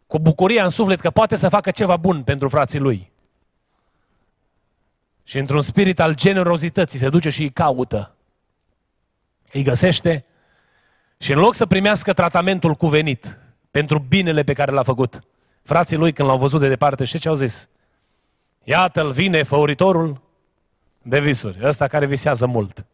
cu 0.07 0.19
bucuria 0.19 0.63
în 0.63 0.69
suflet 0.69 0.99
că 0.99 1.09
poate 1.09 1.35
să 1.35 1.49
facă 1.49 1.71
ceva 1.71 1.97
bun 1.97 2.23
pentru 2.23 2.49
frații 2.49 2.79
lui. 2.79 3.11
Și 5.23 5.37
într-un 5.37 5.61
spirit 5.61 5.99
al 5.99 6.15
generozității 6.15 6.99
se 6.99 7.09
duce 7.09 7.29
și 7.29 7.41
îi 7.41 7.49
caută. 7.49 8.15
Îi 9.51 9.63
găsește 9.63 10.25
și 11.17 11.31
în 11.31 11.39
loc 11.39 11.53
să 11.53 11.65
primească 11.65 12.13
tratamentul 12.13 12.75
cuvenit 12.75 13.39
pentru 13.71 13.99
binele 13.99 14.43
pe 14.43 14.53
care 14.53 14.71
l-a 14.71 14.83
făcut, 14.83 15.19
frații 15.63 15.97
lui 15.97 16.13
când 16.13 16.27
l-au 16.27 16.37
văzut 16.37 16.59
de 16.59 16.67
departe, 16.67 17.03
știți 17.03 17.21
ce 17.21 17.29
au 17.29 17.35
zis? 17.35 17.69
Iată-l 18.63 19.11
vine 19.11 19.43
făuritorul 19.43 20.21
de 21.01 21.19
visuri, 21.19 21.57
ăsta 21.63 21.87
care 21.87 22.05
visează 22.05 22.45
mult. 22.45 22.85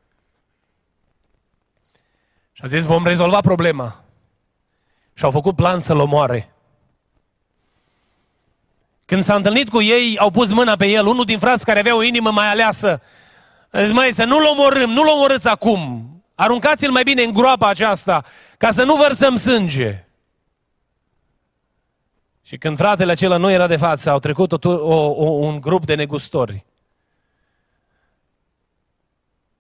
Și 2.51 2.61
a 2.63 2.67
zis, 2.67 2.85
vom 2.85 3.05
rezolva 3.05 3.39
problema. 3.39 4.03
Și 5.13 5.23
au 5.23 5.31
făcut 5.31 5.55
plan 5.55 5.79
să-l 5.79 5.99
omoare. 5.99 6.53
Când 9.05 9.23
s-a 9.23 9.35
întâlnit 9.35 9.69
cu 9.69 9.81
ei, 9.81 10.17
au 10.17 10.31
pus 10.31 10.51
mâna 10.51 10.75
pe 10.75 10.85
el, 10.85 11.05
unul 11.05 11.25
din 11.25 11.39
frați 11.39 11.65
care 11.65 11.79
avea 11.79 11.95
o 11.95 12.03
inimă 12.03 12.31
mai 12.31 12.49
aleasă. 12.49 13.01
A 13.71 13.83
zis, 13.83 13.93
mai 13.93 14.11
să 14.11 14.23
nu-l 14.23 14.45
omorâm, 14.45 14.89
nu-l 14.89 15.07
omorâți 15.07 15.47
acum. 15.47 16.10
Aruncați-l 16.41 16.91
mai 16.91 17.03
bine 17.03 17.21
în 17.21 17.33
groapa 17.33 17.67
aceasta, 17.67 18.23
ca 18.57 18.71
să 18.71 18.83
nu 18.83 18.95
vărsăm 18.95 19.35
sânge. 19.35 20.05
Și 22.41 22.57
când 22.57 22.77
fratele 22.77 23.11
acela 23.11 23.37
nu 23.37 23.51
era 23.51 23.67
de 23.67 23.77
față, 23.77 24.09
au 24.09 24.19
trecut 24.19 24.51
o, 24.51 24.69
o, 24.69 24.95
o, 25.09 25.25
un 25.25 25.59
grup 25.59 25.85
de 25.85 25.95
negustori. 25.95 26.65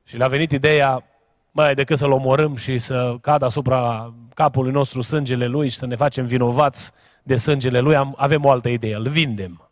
Și 0.03 0.17
le-a 0.17 0.27
venit 0.27 0.51
ideea, 0.51 1.03
mai 1.51 1.75
decât 1.75 1.97
să-l 1.97 2.11
omorâm 2.11 2.55
și 2.55 2.79
să 2.79 3.17
cadă 3.21 3.45
asupra 3.45 4.13
capului 4.33 4.71
nostru 4.71 5.01
sângele 5.01 5.47
lui 5.47 5.69
și 5.69 5.77
să 5.77 5.85
ne 5.85 5.95
facem 5.95 6.25
vinovați 6.25 6.91
de 7.23 7.35
sângele 7.35 7.79
lui, 7.79 7.95
am, 7.95 8.13
avem 8.17 8.45
o 8.45 8.51
altă 8.51 8.69
idee, 8.69 8.95
îl 8.95 9.07
vindem. 9.07 9.69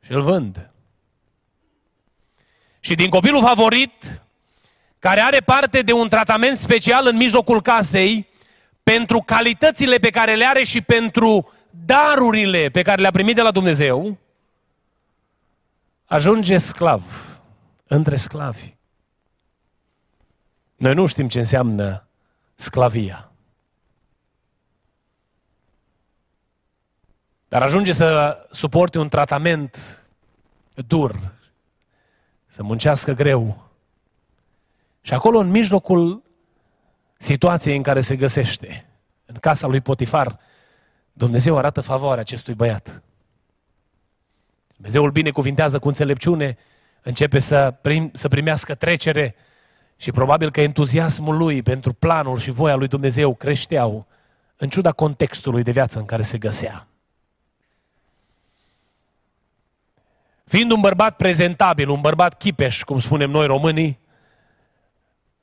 Și 0.00 0.12
îl 0.12 0.22
vând. 0.22 0.70
Și 2.80 2.94
din 2.94 3.10
copilul 3.10 3.42
favorit, 3.42 4.23
care 5.04 5.20
are 5.20 5.40
parte 5.40 5.82
de 5.82 5.92
un 5.92 6.08
tratament 6.08 6.56
special 6.56 7.06
în 7.06 7.16
mijlocul 7.16 7.62
casei, 7.62 8.28
pentru 8.82 9.20
calitățile 9.20 9.98
pe 9.98 10.10
care 10.10 10.34
le 10.34 10.44
are 10.44 10.62
și 10.62 10.80
pentru 10.80 11.52
darurile 11.70 12.68
pe 12.68 12.82
care 12.82 13.00
le-a 13.00 13.10
primit 13.10 13.34
de 13.34 13.42
la 13.42 13.50
Dumnezeu, 13.50 14.18
ajunge 16.04 16.56
sclav 16.56 17.02
între 17.86 18.16
sclavi. 18.16 18.74
Noi 20.76 20.94
nu 20.94 21.06
știm 21.06 21.28
ce 21.28 21.38
înseamnă 21.38 22.06
sclavia. 22.54 23.30
Dar 27.48 27.62
ajunge 27.62 27.92
să 27.92 28.38
suporte 28.50 28.98
un 28.98 29.08
tratament 29.08 30.02
dur, 30.86 31.32
să 32.46 32.62
muncească 32.62 33.12
greu. 33.12 33.72
Și 35.06 35.14
acolo, 35.14 35.38
în 35.38 35.50
mijlocul 35.50 36.22
situației 37.18 37.76
în 37.76 37.82
care 37.82 38.00
se 38.00 38.16
găsește, 38.16 38.86
în 39.26 39.34
casa 39.34 39.66
lui 39.66 39.80
Potifar, 39.80 40.38
Dumnezeu 41.12 41.58
arată 41.58 41.80
favoarea 41.80 42.20
acestui 42.20 42.54
băiat. 42.54 43.02
Dumnezeu 44.74 45.04
îl 45.04 45.10
binecuvintează 45.10 45.78
cu 45.78 45.88
înțelepciune, 45.88 46.56
începe 47.02 47.38
să, 47.38 47.74
prim, 47.80 48.10
să 48.12 48.28
primească 48.28 48.74
trecere 48.74 49.34
și 49.96 50.10
probabil 50.10 50.50
că 50.50 50.60
entuziasmul 50.60 51.36
lui 51.36 51.62
pentru 51.62 51.92
planul 51.92 52.38
și 52.38 52.50
voia 52.50 52.74
lui 52.74 52.88
Dumnezeu 52.88 53.34
creșteau 53.34 54.06
în 54.56 54.68
ciuda 54.68 54.92
contextului 54.92 55.62
de 55.62 55.70
viață 55.70 55.98
în 55.98 56.04
care 56.04 56.22
se 56.22 56.38
găsea. 56.38 56.86
Fiind 60.44 60.70
un 60.70 60.80
bărbat 60.80 61.16
prezentabil, 61.16 61.88
un 61.88 62.00
bărbat 62.00 62.36
chipeș, 62.36 62.82
cum 62.82 62.98
spunem 62.98 63.30
noi 63.30 63.46
românii, 63.46 64.02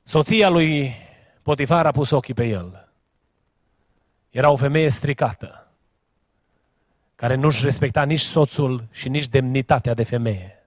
soția 0.02 0.48
lui 0.48 0.94
Potifar 1.42 1.86
a 1.86 1.90
pus 1.90 2.10
ochii 2.10 2.34
pe 2.34 2.46
el. 2.46 2.88
Era 4.30 4.50
o 4.50 4.56
femeie 4.56 4.88
stricată, 4.88 5.66
care 7.14 7.34
nu-și 7.34 7.64
respecta 7.64 8.04
nici 8.04 8.20
soțul 8.20 8.88
și 8.90 9.08
nici 9.08 9.28
demnitatea 9.28 9.94
de 9.94 10.02
femeie. 10.02 10.66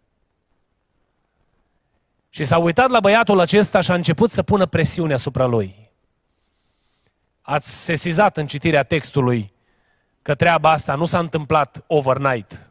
Și 2.30 2.44
s-a 2.44 2.58
uitat 2.58 2.90
la 2.90 3.00
băiatul 3.00 3.40
acesta 3.40 3.82
și 3.82 3.92
a 3.92 3.94
început 3.94 4.32
să 4.32 4.44
pună 4.44 4.66
presiune 4.66 5.14
asupra 5.14 5.46
lui. 5.46 5.90
Ați 7.42 7.84
sesizat 7.84 8.38
în 8.38 8.48
citirea 8.48 8.84
textului 8.84 9.54
că 10.22 10.36
treaba 10.36 10.72
asta 10.72 10.96
nu 10.96 11.06
s-a 11.06 11.20
întâmplat 11.20 11.84
overnight. 11.88 12.70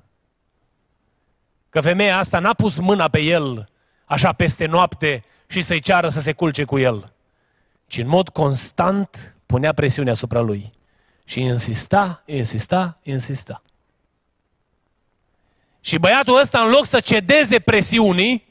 Că 1.71 1.81
femeia 1.81 2.19
asta 2.19 2.39
n-a 2.39 2.55
pus 2.55 2.79
mâna 2.79 3.09
pe 3.09 3.21
el 3.21 3.69
așa 4.05 4.33
peste 4.33 4.67
noapte 4.67 5.25
și 5.55 5.63
să-i 5.63 5.81
ceară 5.81 6.09
să 6.09 6.21
se 6.21 6.33
culce 6.33 6.65
cu 6.65 6.79
el, 6.79 7.13
ci 7.87 7.99
în 7.99 8.09
mod 8.09 8.29
constant 8.29 9.35
punea 9.47 9.73
presiune 9.73 10.11
asupra 10.11 10.41
lui. 10.41 10.73
Și 11.27 11.41
insista, 11.41 12.23
insista, 12.27 12.97
insista. 13.03 13.63
Și 15.81 15.99
băiatul 15.99 16.39
ăsta, 16.41 16.61
în 16.61 16.71
loc 16.71 16.87
să 16.87 17.01
cedeze 17.01 17.61
presiunii, 17.61 18.45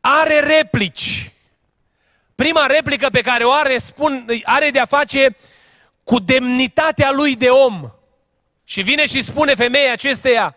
are 0.00 0.40
replici. 0.40 1.32
Prima 2.34 2.66
replică 2.66 3.08
pe 3.08 3.20
care 3.20 3.44
o 3.44 3.52
are, 3.52 3.78
spun, 3.78 4.26
are 4.42 4.70
de-a 4.70 4.86
face 4.86 5.36
cu 6.04 6.18
demnitatea 6.18 7.10
lui 7.10 7.36
de 7.36 7.48
om. 7.48 7.90
Și 8.64 8.82
vine 8.82 9.06
și 9.06 9.22
spune 9.22 9.54
femeia 9.54 9.92
acesteia, 9.92 10.56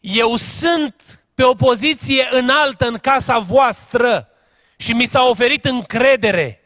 eu 0.00 0.36
sunt 0.36 1.20
pe 1.34 1.42
o 1.42 1.54
poziție 1.54 2.28
înaltă 2.30 2.86
în 2.86 2.98
casa 2.98 3.38
voastră 3.38 4.27
și 4.80 4.92
mi 4.92 5.04
s-a 5.04 5.22
oferit 5.22 5.64
încredere. 5.64 6.60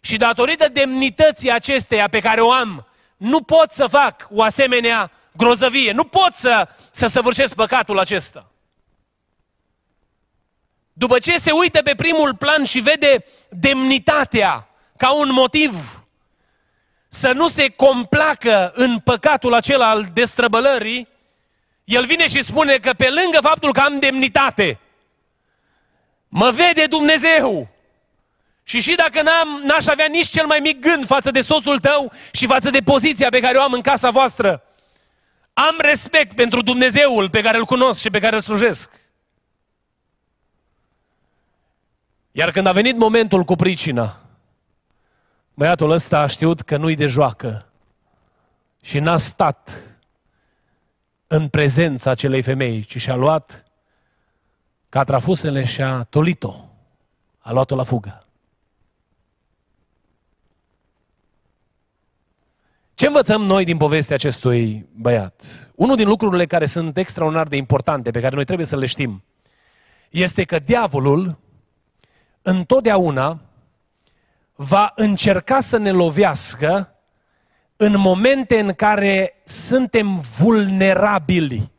Și 0.00 0.16
datorită 0.16 0.68
demnității 0.68 1.50
acesteia 1.50 2.08
pe 2.08 2.20
care 2.20 2.40
o 2.40 2.52
am, 2.52 2.86
nu 3.16 3.42
pot 3.42 3.72
să 3.72 3.86
fac 3.86 4.28
o 4.30 4.42
asemenea 4.42 5.10
grozăvie, 5.32 5.92
nu 5.92 6.04
pot 6.04 6.32
să, 6.34 6.68
să 6.90 7.06
săvârșesc 7.06 7.54
păcatul 7.54 7.98
acesta. 7.98 8.50
După 10.92 11.18
ce 11.18 11.38
se 11.38 11.50
uită 11.50 11.82
pe 11.82 11.94
primul 11.94 12.34
plan 12.34 12.64
și 12.64 12.80
vede 12.80 13.24
demnitatea 13.48 14.68
ca 14.96 15.12
un 15.12 15.32
motiv 15.32 16.02
să 17.08 17.32
nu 17.32 17.48
se 17.48 17.68
complacă 17.68 18.72
în 18.74 18.98
păcatul 18.98 19.54
acela 19.54 19.90
al 19.90 20.08
destrăbălării, 20.12 21.08
el 21.84 22.04
vine 22.04 22.28
și 22.28 22.42
spune 22.42 22.76
că 22.76 22.92
pe 22.92 23.08
lângă 23.08 23.38
faptul 23.40 23.72
că 23.72 23.80
am 23.80 23.98
demnitate, 23.98 24.78
mă 26.34 26.50
vede 26.50 26.86
Dumnezeu. 26.86 27.68
Și 28.62 28.80
și 28.80 28.94
dacă 28.94 29.22
n-am, 29.22 29.62
n-aș 29.64 29.86
avea 29.86 30.06
nici 30.06 30.26
cel 30.26 30.46
mai 30.46 30.58
mic 30.58 30.80
gând 30.80 31.06
față 31.06 31.30
de 31.30 31.40
soțul 31.40 31.78
tău 31.78 32.12
și 32.32 32.46
față 32.46 32.70
de 32.70 32.80
poziția 32.80 33.28
pe 33.28 33.40
care 33.40 33.58
o 33.58 33.62
am 33.62 33.72
în 33.72 33.80
casa 33.80 34.10
voastră, 34.10 34.62
am 35.52 35.76
respect 35.78 36.34
pentru 36.34 36.62
Dumnezeul 36.62 37.30
pe 37.30 37.42
care 37.42 37.58
îl 37.58 37.64
cunosc 37.64 38.00
și 38.00 38.10
pe 38.10 38.18
care 38.18 38.34
îl 38.34 38.40
slujesc. 38.40 38.90
Iar 42.32 42.50
când 42.50 42.66
a 42.66 42.72
venit 42.72 42.96
momentul 42.96 43.44
cu 43.44 43.54
pricina, 43.54 44.20
băiatul 45.54 45.90
ăsta 45.90 46.18
a 46.18 46.26
știut 46.26 46.60
că 46.60 46.76
nu-i 46.76 46.94
de 46.94 47.06
joacă 47.06 47.72
și 48.82 48.98
n-a 48.98 49.18
stat 49.18 49.82
în 51.26 51.48
prezența 51.48 52.10
acelei 52.10 52.42
femei, 52.42 52.84
ci 52.84 53.00
și-a 53.00 53.14
luat 53.14 53.64
catrafusele 54.94 55.64
și 55.64 55.82
a 55.82 56.02
tolit-o. 56.02 56.54
A 57.38 57.52
luat-o 57.52 57.76
la 57.76 57.82
fugă. 57.82 58.26
Ce 62.94 63.06
învățăm 63.06 63.42
noi 63.42 63.64
din 63.64 63.76
povestea 63.76 64.14
acestui 64.14 64.86
băiat? 64.92 65.70
Unul 65.74 65.96
din 65.96 66.08
lucrurile 66.08 66.46
care 66.46 66.66
sunt 66.66 66.96
extraordinar 66.96 67.46
de 67.46 67.56
importante, 67.56 68.10
pe 68.10 68.20
care 68.20 68.34
noi 68.34 68.44
trebuie 68.44 68.66
să 68.66 68.76
le 68.76 68.86
știm, 68.86 69.24
este 70.10 70.44
că 70.44 70.58
diavolul 70.58 71.38
întotdeauna 72.42 73.40
va 74.54 74.92
încerca 74.96 75.60
să 75.60 75.76
ne 75.76 75.90
lovească 75.90 76.94
în 77.76 77.98
momente 77.98 78.58
în 78.60 78.72
care 78.72 79.42
suntem 79.44 80.20
vulnerabili. 80.38 81.70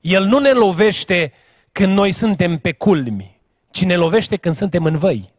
El 0.00 0.24
nu 0.24 0.38
ne 0.38 0.52
lovește 0.52 1.32
când 1.78 1.92
noi 1.92 2.12
suntem 2.12 2.58
pe 2.58 2.72
culmi, 2.72 3.40
ci 3.70 3.82
ne 3.82 3.96
lovește 3.96 4.36
când 4.36 4.54
suntem 4.54 4.84
în 4.84 4.98
văi. 4.98 5.32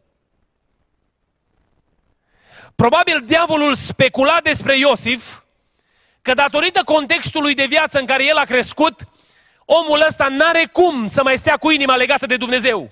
Probabil 2.74 3.22
diavolul 3.26 3.74
specula 3.74 4.38
despre 4.42 4.78
Iosif 4.78 5.40
că 6.22 6.34
datorită 6.34 6.80
contextului 6.84 7.54
de 7.54 7.64
viață 7.64 7.98
în 7.98 8.06
care 8.06 8.26
el 8.26 8.36
a 8.36 8.44
crescut, 8.44 9.08
omul 9.64 10.04
ăsta 10.08 10.28
n-are 10.28 10.68
cum 10.72 11.06
să 11.06 11.22
mai 11.22 11.38
stea 11.38 11.56
cu 11.56 11.70
inima 11.70 11.96
legată 11.96 12.26
de 12.26 12.36
Dumnezeu. 12.36 12.90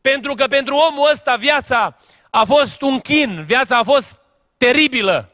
Pentru 0.00 0.34
că 0.34 0.46
pentru 0.46 0.74
omul 0.74 1.10
ăsta 1.10 1.36
viața 1.36 1.96
a 2.30 2.44
fost 2.44 2.82
un 2.82 2.98
chin, 2.98 3.44
viața 3.44 3.78
a 3.78 3.82
fost 3.82 4.18
teribilă. 4.56 5.30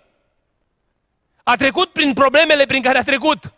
A 1.43 1.57
trecut 1.57 1.93
prin 1.93 2.13
problemele 2.13 2.65
prin 2.65 2.83
care 2.83 2.99
a 2.99 3.05
trecut. 3.05 3.55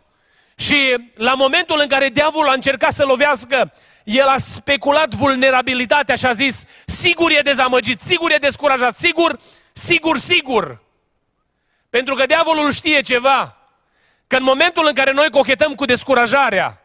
Și 0.56 0.96
la 1.14 1.34
momentul 1.34 1.80
în 1.80 1.86
care 1.86 2.08
diavolul 2.08 2.50
a 2.50 2.52
încercat 2.52 2.92
să 2.92 3.04
lovească, 3.04 3.72
el 4.04 4.26
a 4.26 4.38
speculat 4.38 5.14
vulnerabilitatea 5.14 6.14
și 6.14 6.26
a 6.26 6.32
zis, 6.32 6.64
sigur 6.86 7.30
e 7.30 7.40
dezamăgit, 7.40 8.00
sigur 8.00 8.30
e 8.30 8.36
descurajat, 8.36 8.96
sigur, 8.96 9.38
sigur, 9.72 10.18
sigur. 10.18 10.82
Pentru 11.90 12.14
că 12.14 12.26
diavolul 12.26 12.70
știe 12.70 13.00
ceva, 13.00 13.56
că 14.26 14.36
în 14.36 14.42
momentul 14.42 14.86
în 14.86 14.92
care 14.92 15.12
noi 15.12 15.30
cochetăm 15.30 15.74
cu 15.74 15.84
descurajarea, 15.84 16.80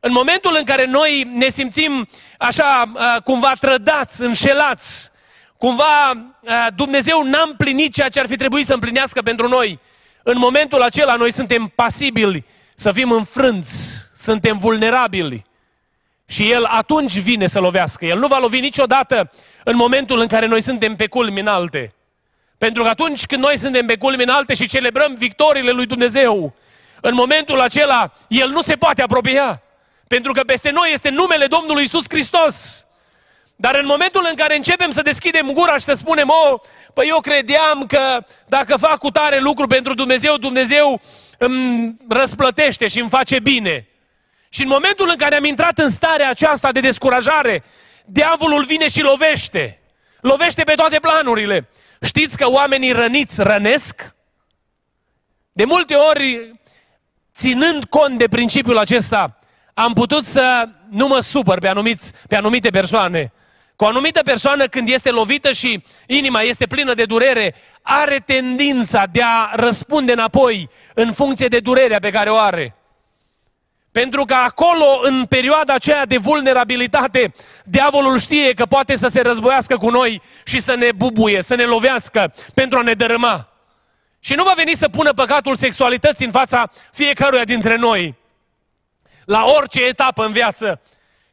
în 0.00 0.12
momentul 0.12 0.54
în 0.58 0.64
care 0.64 0.84
noi 0.84 1.30
ne 1.32 1.48
simțim 1.48 2.08
așa 2.38 2.92
uh, 2.94 3.22
cumva 3.22 3.52
trădați, 3.60 4.22
înșelați, 4.22 5.10
cumva 5.56 6.10
uh, 6.10 6.66
Dumnezeu 6.76 7.22
n-a 7.22 7.42
împlinit 7.46 7.92
ceea 7.94 8.08
ce 8.08 8.20
ar 8.20 8.26
fi 8.26 8.36
trebuit 8.36 8.66
să 8.66 8.74
împlinească 8.74 9.22
pentru 9.22 9.48
noi, 9.48 9.78
în 10.22 10.38
momentul 10.38 10.82
acela 10.82 11.14
noi 11.14 11.32
suntem 11.32 11.72
pasibili 11.74 12.44
să 12.78 12.92
fim 12.92 13.10
înfrânți, 13.10 14.06
suntem 14.16 14.58
vulnerabili 14.58 15.44
Și 16.26 16.50
El 16.50 16.64
atunci 16.64 17.18
vine 17.18 17.46
să 17.46 17.60
lovească. 17.60 18.04
El 18.04 18.18
nu 18.18 18.26
va 18.26 18.38
lovi 18.38 18.60
niciodată 18.60 19.30
în 19.64 19.76
momentul 19.76 20.18
în 20.18 20.26
care 20.26 20.46
noi 20.46 20.60
suntem 20.60 20.96
pe 20.96 21.06
culmi 21.06 21.40
înalte. 21.40 21.94
Pentru 22.58 22.82
că 22.82 22.88
atunci 22.88 23.26
când 23.26 23.42
noi 23.42 23.58
suntem 23.58 23.86
pe 23.86 23.96
culmi 23.96 24.22
înalte 24.22 24.54
și 24.54 24.66
celebrăm 24.66 25.14
victoriile 25.14 25.70
lui 25.70 25.86
Dumnezeu, 25.86 26.54
în 27.00 27.14
momentul 27.14 27.60
acela 27.60 28.12
El 28.28 28.48
nu 28.50 28.60
se 28.60 28.76
poate 28.76 29.02
apropia. 29.02 29.62
Pentru 30.06 30.32
că 30.32 30.40
peste 30.40 30.70
noi 30.70 30.90
este 30.92 31.08
numele 31.08 31.46
Domnului 31.46 31.82
Isus 31.84 32.04
Hristos. 32.08 32.86
Dar 33.56 33.74
în 33.74 33.86
momentul 33.86 34.26
în 34.28 34.34
care 34.34 34.56
începem 34.56 34.90
să 34.90 35.02
deschidem 35.02 35.50
gura 35.52 35.78
și 35.78 35.84
să 35.84 35.92
spunem, 35.92 36.28
oh, 36.28 36.60
păi 36.94 37.06
eu 37.08 37.20
credeam 37.20 37.86
că 37.86 38.24
dacă 38.46 38.76
fac 38.76 38.98
cu 38.98 39.10
tare 39.10 39.38
lucru 39.40 39.66
pentru 39.66 39.94
Dumnezeu, 39.94 40.36
Dumnezeu 40.36 41.00
îmi 41.38 41.96
răsplătește 42.08 42.88
și 42.88 43.00
îmi 43.00 43.08
face 43.08 43.38
bine. 43.38 43.88
Și 44.48 44.62
în 44.62 44.68
momentul 44.68 45.08
în 45.08 45.16
care 45.16 45.36
am 45.36 45.44
intrat 45.44 45.78
în 45.78 45.90
starea 45.90 46.30
aceasta 46.30 46.72
de 46.72 46.80
descurajare, 46.80 47.64
diavolul 48.04 48.64
vine 48.64 48.88
și 48.88 49.02
lovește. 49.02 49.80
Lovește 50.20 50.62
pe 50.62 50.72
toate 50.72 50.98
planurile. 50.98 51.68
Știți 52.00 52.36
că 52.36 52.50
oamenii 52.50 52.92
răniți 52.92 53.42
rănesc? 53.42 54.14
De 55.52 55.64
multe 55.64 55.94
ori, 55.94 56.54
ținând 57.34 57.84
cont 57.84 58.18
de 58.18 58.28
principiul 58.28 58.78
acesta, 58.78 59.38
am 59.74 59.92
putut 59.92 60.24
să 60.24 60.68
nu 60.88 61.06
mă 61.06 61.20
supăr 61.20 61.58
pe, 61.58 61.68
anumiți, 61.68 62.12
pe 62.28 62.36
anumite 62.36 62.70
persoane. 62.70 63.32
Cu 63.76 63.84
o 63.84 63.86
anumită 63.86 64.22
persoană, 64.22 64.66
când 64.66 64.88
este 64.88 65.10
lovită 65.10 65.52
și 65.52 65.82
inima 66.06 66.40
este 66.40 66.66
plină 66.66 66.94
de 66.94 67.04
durere, 67.04 67.54
are 67.82 68.22
tendința 68.26 69.06
de 69.12 69.22
a 69.22 69.50
răspunde 69.54 70.12
înapoi 70.12 70.68
în 70.94 71.12
funcție 71.12 71.48
de 71.48 71.60
durerea 71.60 71.98
pe 71.98 72.10
care 72.10 72.30
o 72.30 72.36
are. 72.36 72.76
Pentru 73.92 74.24
că 74.24 74.34
acolo, 74.34 75.00
în 75.02 75.24
perioada 75.24 75.74
aceea 75.74 76.06
de 76.06 76.16
vulnerabilitate, 76.16 77.32
diavolul 77.64 78.18
știe 78.18 78.52
că 78.52 78.66
poate 78.66 78.96
să 78.96 79.08
se 79.08 79.20
războiască 79.20 79.76
cu 79.76 79.90
noi 79.90 80.22
și 80.44 80.60
să 80.60 80.74
ne 80.74 80.88
bubuie, 80.96 81.42
să 81.42 81.54
ne 81.54 81.64
lovească 81.64 82.34
pentru 82.54 82.78
a 82.78 82.82
ne 82.82 82.94
dărâma. 82.94 83.48
Și 84.20 84.34
nu 84.34 84.44
va 84.44 84.52
veni 84.56 84.74
să 84.74 84.88
pună 84.88 85.12
păcatul 85.12 85.56
sexualității 85.56 86.26
în 86.26 86.30
fața 86.30 86.70
fiecăruia 86.92 87.44
dintre 87.44 87.76
noi, 87.76 88.14
la 89.24 89.44
orice 89.44 89.84
etapă 89.84 90.24
în 90.24 90.32
viață, 90.32 90.80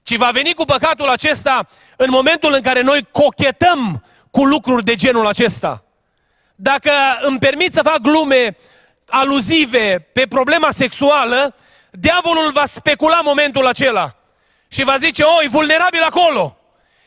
ci 0.03 0.15
va 0.15 0.29
veni 0.31 0.53
cu 0.53 0.65
păcatul 0.65 1.09
acesta 1.09 1.67
în 1.95 2.09
momentul 2.09 2.53
în 2.53 2.61
care 2.61 2.81
noi 2.81 3.07
cochetăm 3.11 4.03
cu 4.31 4.45
lucruri 4.45 4.83
de 4.83 4.95
genul 4.95 5.27
acesta. 5.27 5.83
Dacă 6.55 6.91
îmi 7.21 7.39
permit 7.39 7.73
să 7.73 7.81
fac 7.81 7.97
glume 7.97 8.57
aluzive 9.07 10.07
pe 10.13 10.27
problema 10.27 10.71
sexuală, 10.71 11.55
diavolul 11.91 12.51
va 12.51 12.65
specula 12.65 13.21
momentul 13.23 13.67
acela 13.67 14.15
și 14.67 14.83
va 14.83 14.97
zice, 14.97 15.23
oi, 15.23 15.47
vulnerabil 15.47 16.01
acolo. 16.01 16.57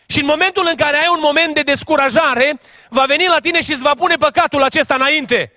Și 0.06 0.20
în 0.20 0.26
momentul 0.26 0.66
în 0.68 0.74
care 0.74 0.96
ai 0.96 1.08
un 1.10 1.20
moment 1.20 1.54
de 1.54 1.62
descurajare, 1.62 2.60
va 2.88 3.04
veni 3.04 3.26
la 3.26 3.38
tine 3.38 3.60
și 3.60 3.72
îți 3.72 3.82
va 3.82 3.94
pune 3.94 4.16
păcatul 4.16 4.62
acesta 4.62 4.94
înainte. 4.94 5.52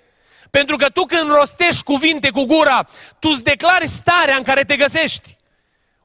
Pentru 0.50 0.76
că 0.76 0.88
tu 0.88 1.04
când 1.04 1.30
rostești 1.30 1.82
cuvinte 1.82 2.30
cu 2.30 2.44
gura, 2.44 2.88
tu 3.18 3.28
îți 3.32 3.42
declari 3.42 3.86
starea 3.86 4.36
în 4.36 4.42
care 4.42 4.64
te 4.64 4.76
găsești. 4.76 5.36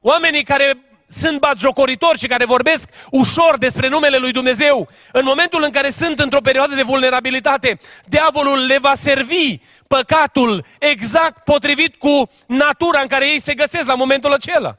Oamenii 0.02 0.44
care 0.44 0.85
sunt 1.08 1.40
batjocoritori 1.40 2.20
și 2.20 2.28
care 2.28 2.46
vorbesc 2.46 2.90
ușor 3.12 3.58
despre 3.58 3.88
numele 3.88 4.18
lui 4.18 4.32
Dumnezeu, 4.32 4.90
în 5.12 5.22
momentul 5.26 5.64
în 5.64 5.70
care 5.70 5.90
sunt 5.90 6.20
într-o 6.20 6.42
perioadă 6.42 6.76
de 6.76 6.82
vulnerabilitate, 6.82 7.80
diavolul 8.06 8.66
le 8.66 8.78
va 8.78 8.94
servi 8.96 9.60
păcatul 9.88 10.66
exact 10.80 11.44
potrivit 11.44 11.96
cu 11.96 12.30
natura 12.48 13.00
în 13.00 13.08
care 13.08 13.30
ei 13.30 13.42
se 13.42 13.54
găsesc 13.54 13.88
la 13.88 13.96
momentul 13.96 14.34
acela. 14.34 14.78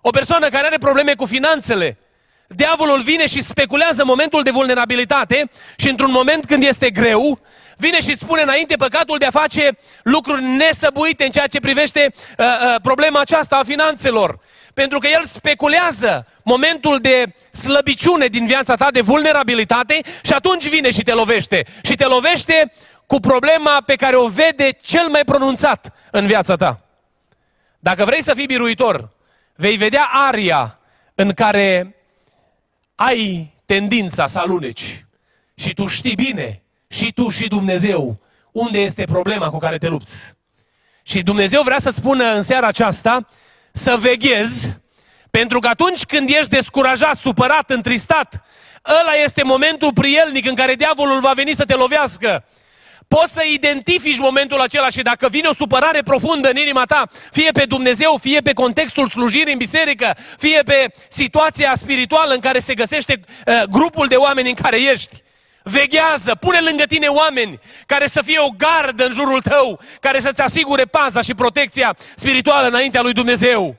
O 0.00 0.10
persoană 0.10 0.48
care 0.48 0.66
are 0.66 0.78
probleme 0.78 1.14
cu 1.14 1.26
finanțele, 1.26 1.98
diavolul 2.46 3.00
vine 3.00 3.26
și 3.26 3.42
speculează 3.42 4.04
momentul 4.04 4.42
de 4.42 4.50
vulnerabilitate 4.50 5.50
și 5.76 5.88
într-un 5.88 6.10
moment 6.10 6.44
când 6.44 6.62
este 6.62 6.90
greu, 6.90 7.40
vine 7.76 8.00
și 8.00 8.18
spune 8.18 8.42
înainte 8.42 8.76
păcatul 8.76 9.18
de 9.18 9.24
a 9.24 9.30
face 9.30 9.78
lucruri 10.02 10.42
nesăbuite 10.42 11.24
în 11.24 11.30
ceea 11.30 11.46
ce 11.46 11.60
privește 11.60 12.12
uh, 12.38 12.44
uh, 12.46 12.74
problema 12.82 13.20
aceasta 13.20 13.56
a 13.56 13.64
finanțelor. 13.64 14.38
Pentru 14.74 14.98
că 14.98 15.06
el 15.06 15.24
speculează 15.24 16.26
momentul 16.42 16.98
de 16.98 17.34
slăbiciune 17.50 18.26
din 18.26 18.46
viața 18.46 18.74
ta, 18.74 18.90
de 18.90 19.00
vulnerabilitate 19.00 20.00
și 20.22 20.32
atunci 20.32 20.68
vine 20.68 20.90
și 20.90 21.02
te 21.02 21.12
lovește. 21.12 21.64
Și 21.82 21.94
te 21.94 22.04
lovește 22.04 22.72
cu 23.06 23.20
problema 23.20 23.82
pe 23.86 23.94
care 23.94 24.16
o 24.16 24.28
vede 24.28 24.70
cel 24.82 25.08
mai 25.08 25.24
pronunțat 25.24 25.94
în 26.10 26.26
viața 26.26 26.56
ta. 26.56 26.80
Dacă 27.78 28.04
vrei 28.04 28.22
să 28.22 28.34
fii 28.34 28.46
biruitor, 28.46 29.10
vei 29.54 29.76
vedea 29.76 30.08
aria 30.12 30.78
în 31.14 31.32
care 31.32 31.96
ai 32.94 33.52
tendința 33.64 34.26
să 34.26 34.38
aluneci. 34.38 35.04
Și 35.54 35.74
tu 35.74 35.86
știi 35.86 36.14
bine, 36.14 36.62
și 36.88 37.12
tu 37.12 37.28
și 37.28 37.48
Dumnezeu, 37.48 38.20
unde 38.52 38.80
este 38.80 39.04
problema 39.04 39.50
cu 39.50 39.58
care 39.58 39.78
te 39.78 39.88
lupți. 39.88 40.34
Și 41.02 41.22
Dumnezeu 41.22 41.62
vrea 41.62 41.78
să 41.78 41.90
spună 41.90 42.24
în 42.24 42.42
seara 42.42 42.66
aceasta 42.66 43.28
să 43.72 43.96
veghezi, 43.98 44.70
pentru 45.30 45.58
că 45.58 45.68
atunci 45.68 46.04
când 46.04 46.28
ești 46.28 46.48
descurajat, 46.48 47.16
supărat, 47.16 47.70
întristat, 47.70 48.44
ăla 49.00 49.14
este 49.24 49.42
momentul 49.42 49.92
prielnic 49.92 50.46
în 50.46 50.54
care 50.54 50.74
diavolul 50.74 51.20
va 51.20 51.32
veni 51.34 51.54
să 51.54 51.64
te 51.64 51.74
lovească. 51.74 52.44
Poți 53.08 53.32
să 53.32 53.42
identifici 53.52 54.18
momentul 54.18 54.60
acela 54.60 54.88
și 54.88 55.02
dacă 55.02 55.28
vine 55.28 55.48
o 55.48 55.54
supărare 55.54 56.02
profundă 56.02 56.48
în 56.48 56.56
inima 56.56 56.84
ta, 56.84 57.08
fie 57.30 57.50
pe 57.52 57.64
Dumnezeu, 57.64 58.18
fie 58.20 58.40
pe 58.40 58.52
contextul 58.52 59.06
slujirii 59.06 59.52
în 59.52 59.58
biserică, 59.58 60.16
fie 60.38 60.62
pe 60.62 60.92
situația 61.08 61.72
spirituală 61.76 62.34
în 62.34 62.40
care 62.40 62.58
se 62.58 62.74
găsește 62.74 63.20
uh, 63.46 63.62
grupul 63.70 64.08
de 64.08 64.16
oameni 64.16 64.48
în 64.48 64.54
care 64.54 64.82
ești, 64.82 65.22
Veghează, 65.62 66.34
pune 66.34 66.58
lângă 66.60 66.84
tine 66.84 67.06
oameni 67.06 67.58
care 67.86 68.06
să 68.06 68.22
fie 68.22 68.38
o 68.38 68.48
gardă 68.56 69.04
în 69.04 69.12
jurul 69.12 69.42
tău, 69.42 69.80
care 70.00 70.20
să-ți 70.20 70.40
asigure 70.40 70.84
paza 70.84 71.20
și 71.20 71.34
protecția 71.34 71.96
spirituală 72.16 72.66
înaintea 72.66 73.02
lui 73.02 73.12
Dumnezeu. 73.12 73.76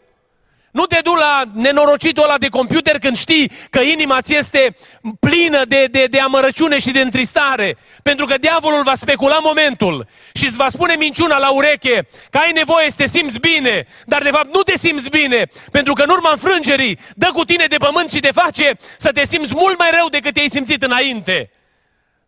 Nu 0.74 0.86
te 0.86 1.00
du 1.04 1.14
la 1.14 1.44
nenorocitul 1.54 2.24
ăla 2.24 2.38
de 2.38 2.48
computer 2.48 3.00
când 3.00 3.18
știi 3.18 3.52
că 3.70 3.80
inima 3.80 4.22
ți 4.22 4.36
este 4.36 4.76
plină 5.20 5.66
de, 5.66 5.86
de, 5.86 6.06
de 6.06 6.20
amărăciune 6.20 6.80
și 6.80 6.92
de 6.92 7.00
întristare. 7.00 7.78
Pentru 8.04 8.26
că 8.26 8.38
diavolul 8.38 8.84
va 8.84 8.96
specula 8.96 9.40
momentul 9.44 10.08
și 10.34 10.46
îți 10.46 10.58
va 10.58 10.68
spune 10.70 10.96
minciuna 10.96 11.38
la 11.38 11.50
ureche 11.52 12.08
că 12.30 12.38
ai 12.38 12.52
nevoie 12.52 12.90
să 12.90 12.96
te 12.98 13.08
simți 13.08 13.40
bine, 13.40 13.86
dar 14.06 14.22
de 14.22 14.30
fapt 14.30 14.54
nu 14.54 14.62
te 14.62 14.78
simți 14.78 15.10
bine, 15.10 15.48
pentru 15.72 15.94
că 15.94 16.04
în 16.04 16.10
urma 16.10 16.30
înfrângerii 16.32 17.00
dă 17.16 17.30
cu 17.34 17.46
tine 17.46 17.66
de 17.66 17.78
pământ 17.78 18.12
și 18.12 18.20
te 18.20 18.32
face 18.32 18.78
să 18.98 19.12
te 19.12 19.26
simți 19.26 19.54
mult 19.56 19.78
mai 19.78 19.90
rău 19.92 20.08
decât 20.10 20.34
te-ai 20.34 20.50
simțit 20.50 20.84
înainte. 20.84 21.50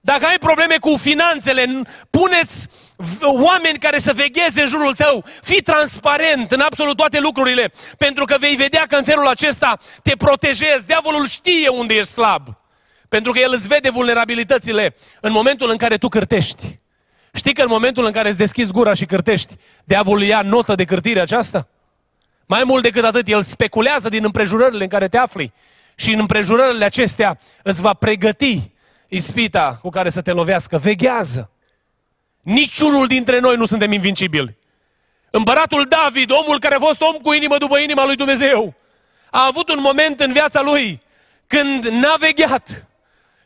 Dacă 0.06 0.26
ai 0.26 0.38
probleme 0.38 0.78
cu 0.80 0.96
finanțele, 0.96 1.82
puneți 2.10 2.68
oameni 3.22 3.80
care 3.80 3.98
să 3.98 4.14
vegheze 4.14 4.62
în 4.62 4.68
jurul 4.68 4.94
tău. 4.94 5.24
Fii 5.42 5.62
transparent 5.62 6.52
în 6.52 6.60
absolut 6.60 6.98
toate 6.98 7.20
lucrurile, 7.20 7.72
pentru 7.98 8.26
că 8.26 8.36
vei 8.40 8.56
vedea 8.56 8.86
că 8.88 8.96
în 8.96 9.04
felul 9.04 9.28
acesta 9.28 9.80
te 10.04 10.16
protejezi. 10.16 10.86
Diavolul 10.86 11.28
știe 11.28 11.68
unde 11.68 11.94
ești 11.94 12.12
slab, 12.12 12.48
pentru 13.10 13.32
că 13.32 13.40
el 13.40 13.52
îți 13.54 13.68
vede 13.68 13.90
vulnerabilitățile 13.90 14.96
în 15.22 15.32
momentul 15.32 15.70
în 15.70 15.78
care 15.78 15.98
tu 15.98 16.08
cârtești. 16.08 16.80
Știi 17.34 17.54
că 17.54 17.62
în 17.62 17.70
momentul 17.70 18.06
în 18.06 18.12
care 18.12 18.28
îți 18.28 18.38
deschizi 18.38 18.72
gura 18.72 18.94
și 18.94 19.06
cârtești, 19.06 19.56
diavolul 19.84 20.24
ia 20.24 20.42
notă 20.42 20.76
de 20.76 20.84
cârtire 20.84 21.20
aceasta? 21.20 21.68
Mai 22.46 22.64
mult 22.64 22.84
decât 22.84 23.04
atât, 23.04 23.28
el 23.28 23.42
speculează 23.42 24.10
din 24.10 24.24
împrejurările 24.24 24.84
în 24.84 24.90
care 24.90 25.08
te 25.08 25.18
afli 25.18 25.54
și 25.96 26.14
în 26.14 26.20
împrejurările 26.20 26.86
acestea 26.86 27.40
îți 27.64 27.82
va 27.82 27.94
pregăti 27.94 28.74
ispita 29.08 29.80
cu 29.82 29.90
care 29.90 30.10
să 30.10 30.22
te 30.22 30.32
lovească. 30.32 30.78
Veghează! 30.78 31.50
Niciunul 32.42 33.08
dintre 33.08 33.40
noi 33.40 33.56
nu 33.56 33.66
suntem 33.66 33.92
invincibili. 33.92 34.58
Împăratul 35.30 35.86
David, 35.86 36.32
omul 36.32 36.60
care 36.60 36.76
a 36.76 36.80
fost 36.80 37.02
om 37.02 37.14
cu 37.14 37.34
inimă 37.34 37.58
după 37.58 37.78
inima 37.78 38.06
lui 38.06 38.16
Dumnezeu, 38.16 38.74
a 39.32 39.46
avut 39.46 39.70
un 39.70 39.80
moment 39.82 40.20
în 40.20 40.32
viața 40.32 40.62
lui 40.62 41.02
când 41.48 41.86
n-a 41.86 42.16
vegheat 42.20 42.88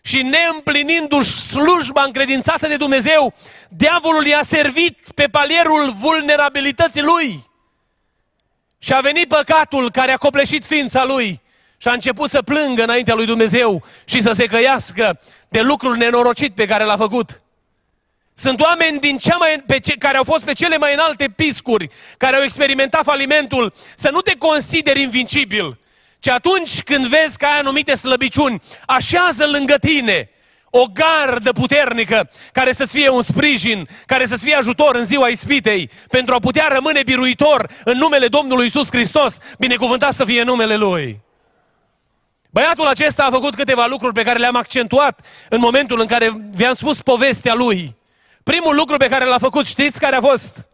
și 0.01 0.21
neîmplinindu-și 0.21 1.39
slujba 1.39 2.03
încredințată 2.03 2.67
de 2.67 2.77
Dumnezeu, 2.77 3.33
diavolul 3.69 4.25
i-a 4.25 4.43
servit 4.43 5.11
pe 5.15 5.27
palierul 5.27 5.91
vulnerabilității 5.91 7.01
lui. 7.01 7.49
Și 8.77 8.93
a 8.93 8.99
venit 8.99 9.27
păcatul 9.27 9.91
care 9.91 10.11
a 10.11 10.17
copleșit 10.17 10.65
ființa 10.65 11.05
lui 11.05 11.41
și 11.81 11.87
a 11.87 11.91
început 11.91 12.29
să 12.29 12.41
plângă 12.41 12.83
înaintea 12.83 13.13
lui 13.13 13.25
Dumnezeu 13.25 13.83
și 14.05 14.21
să 14.21 14.31
se 14.31 14.45
căiască 14.45 15.19
de 15.49 15.61
lucrul 15.61 15.95
nenorocit 15.95 16.55
pe 16.55 16.65
care 16.65 16.83
l-a 16.83 16.97
făcut. 16.97 17.41
Sunt 18.33 18.61
oameni 18.61 18.99
din 18.99 19.17
cea 19.17 19.35
mai, 19.37 19.63
pe 19.67 19.79
ce, 19.79 19.93
care 19.93 20.17
au 20.17 20.23
fost 20.23 20.43
pe 20.43 20.53
cele 20.53 20.77
mai 20.77 20.93
înalte 20.93 21.29
piscuri, 21.35 21.89
care 22.17 22.35
au 22.35 22.43
experimentat 22.43 23.03
falimentul, 23.03 23.73
să 23.95 24.09
nu 24.09 24.21
te 24.21 24.35
consideri 24.35 25.01
invincibil, 25.01 25.79
ci 26.19 26.27
atunci 26.27 26.81
când 26.83 27.05
vezi 27.05 27.37
că 27.37 27.45
ai 27.45 27.59
anumite 27.59 27.95
slăbiciuni, 27.95 28.61
așează 28.85 29.47
lângă 29.47 29.77
tine 29.77 30.29
o 30.69 30.85
gardă 30.85 31.51
puternică 31.51 32.29
care 32.51 32.71
să-ți 32.71 32.95
fie 32.97 33.09
un 33.09 33.21
sprijin, 33.21 33.87
care 34.05 34.25
să-ți 34.25 34.43
fie 34.43 34.55
ajutor 34.55 34.95
în 34.95 35.05
ziua 35.05 35.27
ispitei, 35.27 35.89
pentru 36.09 36.33
a 36.33 36.39
putea 36.39 36.67
rămâne 36.67 37.03
biruitor 37.03 37.69
în 37.83 37.97
numele 37.97 38.27
Domnului 38.27 38.65
Isus 38.65 38.87
Hristos, 38.89 39.37
binecuvântat 39.57 40.13
să 40.13 40.25
fie 40.25 40.43
numele 40.43 40.75
Lui. 40.75 41.21
Băiatul 42.49 42.87
acesta 42.87 43.25
a 43.25 43.31
făcut 43.31 43.55
câteva 43.55 43.85
lucruri 43.85 44.13
pe 44.13 44.23
care 44.23 44.39
le-am 44.39 44.55
accentuat 44.55 45.25
în 45.49 45.59
momentul 45.59 45.99
în 45.99 46.07
care 46.07 46.49
vi-am 46.51 46.73
spus 46.73 47.01
povestea 47.01 47.53
lui. 47.53 47.95
Primul 48.43 48.75
lucru 48.75 48.97
pe 48.97 49.07
care 49.07 49.25
l-a 49.25 49.37
făcut, 49.37 49.65
știți 49.65 49.99
care 49.99 50.15
a 50.15 50.21
fost? 50.21 50.67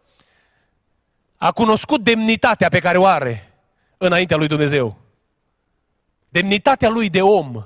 A 1.36 1.52
cunoscut 1.52 2.02
demnitatea 2.02 2.68
pe 2.68 2.78
care 2.78 2.98
o 2.98 3.06
are 3.06 3.52
înaintea 3.96 4.36
lui 4.36 4.46
Dumnezeu. 4.46 4.98
Demnitatea 6.28 6.88
lui 6.88 7.10
de 7.10 7.22
om. 7.22 7.64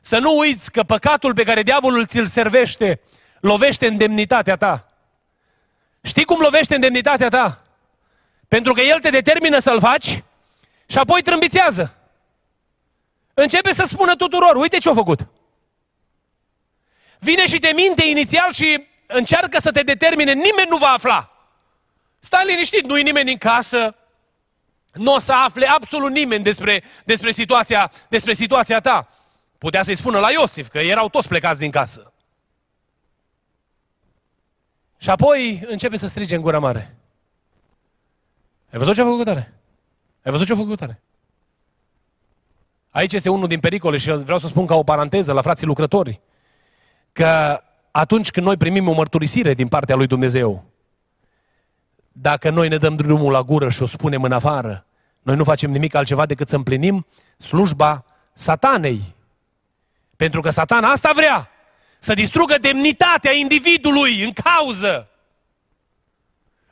Să 0.00 0.18
nu 0.18 0.38
uiți 0.38 0.72
că 0.72 0.82
păcatul 0.82 1.34
pe 1.34 1.42
care 1.42 1.62
diavolul 1.62 2.06
ți-l 2.06 2.26
servește 2.26 3.00
lovește 3.40 3.86
în 3.86 3.96
demnitatea 3.96 4.56
ta. 4.56 4.92
Știi 6.02 6.24
cum 6.24 6.40
lovește 6.40 6.74
în 6.74 6.80
demnitatea 6.80 7.28
ta? 7.28 7.62
Pentru 8.48 8.72
că 8.72 8.80
el 8.80 9.00
te 9.00 9.10
determină 9.10 9.58
să-l 9.58 9.80
faci 9.80 10.22
și 10.92 10.98
apoi 10.98 11.22
trâmbițează. 11.22 11.94
Începe 13.34 13.72
să 13.72 13.84
spună 13.86 14.16
tuturor, 14.16 14.56
uite 14.56 14.78
ce-a 14.78 14.94
făcut. 14.94 15.26
Vine 17.18 17.46
și 17.46 17.58
te 17.58 17.72
minte 17.74 18.04
inițial 18.04 18.52
și 18.52 18.86
încearcă 19.06 19.60
să 19.60 19.70
te 19.70 19.82
determine, 19.82 20.32
nimeni 20.32 20.68
nu 20.68 20.76
va 20.76 20.86
afla. 20.88 21.30
Stai 22.18 22.46
liniștit, 22.46 22.86
nu-i 22.86 23.02
nimeni 23.02 23.30
în 23.30 23.38
casă, 23.38 23.96
nu 24.92 25.14
o 25.14 25.18
să 25.18 25.32
afle 25.32 25.66
absolut 25.66 26.10
nimeni 26.10 26.44
despre, 26.44 26.82
despre, 27.04 27.30
situația, 27.30 27.92
despre 28.08 28.32
situația 28.32 28.80
ta. 28.80 29.08
Putea 29.58 29.82
să-i 29.82 29.96
spună 29.96 30.18
la 30.18 30.30
Iosif 30.30 30.68
că 30.68 30.78
erau 30.78 31.08
toți 31.08 31.28
plecați 31.28 31.58
din 31.58 31.70
casă. 31.70 32.12
Și 34.98 35.10
apoi 35.10 35.62
începe 35.66 35.96
să 35.96 36.06
strige 36.06 36.34
în 36.34 36.42
gura 36.42 36.58
mare. 36.58 36.96
Ai 38.72 38.78
văzut 38.78 38.94
ce 38.94 39.00
a 39.00 39.04
făcut 39.04 39.24
tare? 39.24 39.61
Ai 40.24 40.32
văzut 40.32 40.46
ce 40.46 40.52
a 40.52 40.56
făcut 40.56 40.78
tare? 40.78 41.00
Aici 42.90 43.12
este 43.12 43.30
unul 43.30 43.48
din 43.48 43.60
pericole 43.60 43.96
și 43.96 44.10
vreau 44.10 44.38
să 44.38 44.46
spun 44.46 44.66
ca 44.66 44.74
o 44.74 44.82
paranteză 44.82 45.32
la 45.32 45.42
frații 45.42 45.66
lucrători 45.66 46.20
că 47.12 47.62
atunci 47.90 48.30
când 48.30 48.46
noi 48.46 48.56
primim 48.56 48.88
o 48.88 48.92
mărturisire 48.92 49.54
din 49.54 49.68
partea 49.68 49.96
lui 49.96 50.06
Dumnezeu, 50.06 50.64
dacă 52.12 52.50
noi 52.50 52.68
ne 52.68 52.76
dăm 52.76 52.96
drumul 52.96 53.32
la 53.32 53.42
gură 53.42 53.68
și 53.68 53.82
o 53.82 53.86
spunem 53.86 54.22
în 54.22 54.32
afară, 54.32 54.84
noi 55.22 55.36
nu 55.36 55.44
facem 55.44 55.70
nimic 55.70 55.94
altceva 55.94 56.26
decât 56.26 56.48
să 56.48 56.56
împlinim 56.56 57.06
slujba 57.36 58.04
satanei. 58.32 59.14
Pentru 60.16 60.40
că 60.40 60.50
satana 60.50 60.88
asta 60.88 61.10
vrea, 61.14 61.50
să 61.98 62.14
distrugă 62.14 62.58
demnitatea 62.60 63.32
individului 63.32 64.24
în 64.24 64.32
cauză. 64.32 65.08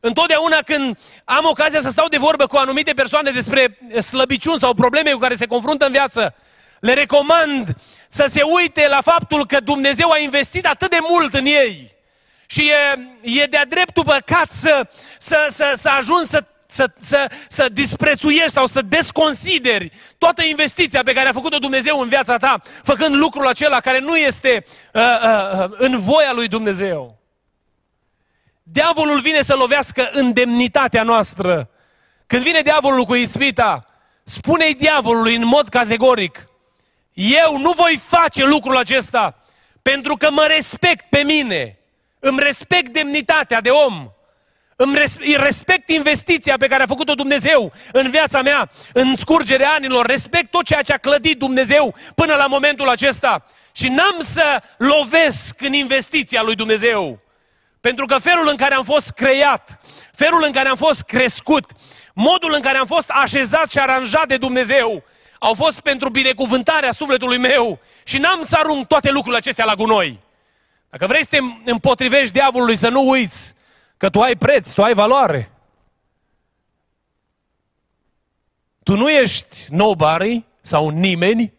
Întotdeauna 0.01 0.57
când 0.57 0.99
am 1.25 1.45
ocazia 1.45 1.81
să 1.81 1.91
stau 1.91 2.09
de 2.09 2.17
vorbă 2.17 2.47
cu 2.47 2.57
anumite 2.57 2.93
persoane 2.93 3.31
despre 3.31 3.79
slăbiciuni 4.01 4.59
sau 4.59 4.75
probleme 4.75 5.11
cu 5.11 5.19
care 5.19 5.35
se 5.35 5.47
confruntă 5.47 5.85
în 5.85 5.93
viață, 5.93 6.35
le 6.81 6.93
recomand 6.93 7.77
să 8.09 8.27
se 8.29 8.43
uite 8.43 8.89
la 8.89 9.01
faptul 9.01 9.47
că 9.47 9.61
Dumnezeu 9.61 10.11
a 10.11 10.19
investit 10.19 10.67
atât 10.67 10.91
de 10.91 10.99
mult 11.09 11.35
în 11.35 11.47
ei. 11.47 11.91
Și 12.47 12.71
e, 12.71 13.41
e 13.41 13.45
de-a 13.45 13.65
dreptul 13.65 14.05
păcat 14.05 14.51
să, 14.51 14.87
să, 15.19 15.47
să, 15.51 15.73
să 15.77 15.89
ajungi 15.89 16.29
să, 16.29 16.45
să, 16.67 16.91
să, 17.01 17.31
să 17.49 17.69
disprețuiești 17.73 18.51
sau 18.51 18.67
să 18.67 18.83
desconsideri 18.83 19.91
toată 20.19 20.43
investiția 20.43 21.03
pe 21.03 21.13
care 21.13 21.29
a 21.29 21.33
făcut-o 21.33 21.59
Dumnezeu 21.59 22.01
în 22.01 22.09
viața 22.09 22.37
ta, 22.37 22.61
făcând 22.83 23.15
lucrul 23.15 23.47
acela 23.47 23.81
care 23.81 23.99
nu 23.99 24.17
este 24.17 24.65
uh, 24.93 25.03
uh, 25.03 25.65
în 25.71 26.01
voia 26.01 26.33
lui 26.33 26.49
Dumnezeu. 26.49 27.20
Diavolul 28.73 29.21
vine 29.21 29.43
să 29.43 29.55
lovească 29.55 30.11
în 30.13 30.33
demnitatea 30.33 31.03
noastră. 31.03 31.71
Când 32.27 32.43
vine 32.43 32.61
diavolul 32.61 33.05
cu 33.05 33.15
ispita, 33.15 33.87
spune-i 34.25 34.75
diavolului 34.75 35.35
în 35.35 35.45
mod 35.45 35.69
categoric, 35.69 36.49
eu 37.13 37.59
nu 37.59 37.71
voi 37.71 38.01
face 38.07 38.45
lucrul 38.45 38.77
acesta 38.77 39.43
pentru 39.83 40.17
că 40.17 40.31
mă 40.31 40.47
respect 40.49 41.05
pe 41.09 41.23
mine, 41.23 41.79
îmi 42.19 42.41
respect 42.41 42.89
demnitatea 42.89 43.61
de 43.61 43.71
om, 43.71 44.11
îmi 44.77 44.99
respect 45.37 45.89
investiția 45.89 46.57
pe 46.57 46.67
care 46.67 46.83
a 46.83 46.87
făcut-o 46.87 47.15
Dumnezeu 47.15 47.73
în 47.93 48.11
viața 48.11 48.43
mea, 48.43 48.71
în 48.93 49.17
scurgerea 49.17 49.71
anilor, 49.71 50.07
respect 50.07 50.51
tot 50.51 50.65
ceea 50.65 50.83
ce 50.83 50.93
a 50.93 50.99
clădit 50.99 51.39
Dumnezeu 51.39 51.95
până 52.15 52.35
la 52.35 52.47
momentul 52.47 52.89
acesta 52.89 53.47
și 53.73 53.89
n-am 53.89 54.17
să 54.19 54.63
lovesc 54.77 55.61
în 55.61 55.73
investiția 55.73 56.43
lui 56.43 56.55
Dumnezeu. 56.55 57.29
Pentru 57.81 58.07
că 58.07 58.19
felul 58.19 58.49
în 58.49 58.57
care 58.57 58.75
am 58.75 58.85
fost 58.85 59.11
creat, 59.11 59.81
felul 60.13 60.43
în 60.47 60.53
care 60.53 60.69
am 60.69 60.77
fost 60.77 61.03
crescut, 61.03 61.71
modul 62.15 62.53
în 62.53 62.61
care 62.61 62.79
am 62.79 62.87
fost 62.87 63.11
așezat 63.11 63.71
și 63.71 63.79
aranjat 63.79 64.27
de 64.27 64.37
Dumnezeu, 64.37 65.05
au 65.39 65.55
fost 65.55 65.81
pentru 65.81 66.09
binecuvântarea 66.09 66.91
sufletului 66.91 67.39
meu 67.39 67.81
și 68.05 68.19
n-am 68.19 68.43
să 68.43 68.57
arunc 68.59 68.87
toate 68.87 69.11
lucrurile 69.11 69.37
acestea 69.37 69.65
la 69.65 69.75
gunoi. 69.75 70.21
Dacă 70.91 71.07
vrei 71.07 71.23
să 71.23 71.29
te 71.31 71.71
împotrivești 71.71 72.33
diavolului, 72.33 72.77
să 72.77 72.89
nu 72.89 73.09
uiți 73.09 73.55
că 73.97 74.11
tu 74.11 74.21
ai 74.21 74.37
preț, 74.37 74.73
tu 74.73 74.83
ai 74.83 74.95
valoare. 74.95 75.51
Tu 78.83 78.97
nu 78.97 79.11
ești 79.11 79.67
nobody 79.69 80.45
sau 80.61 80.89
nimeni. 80.89 81.53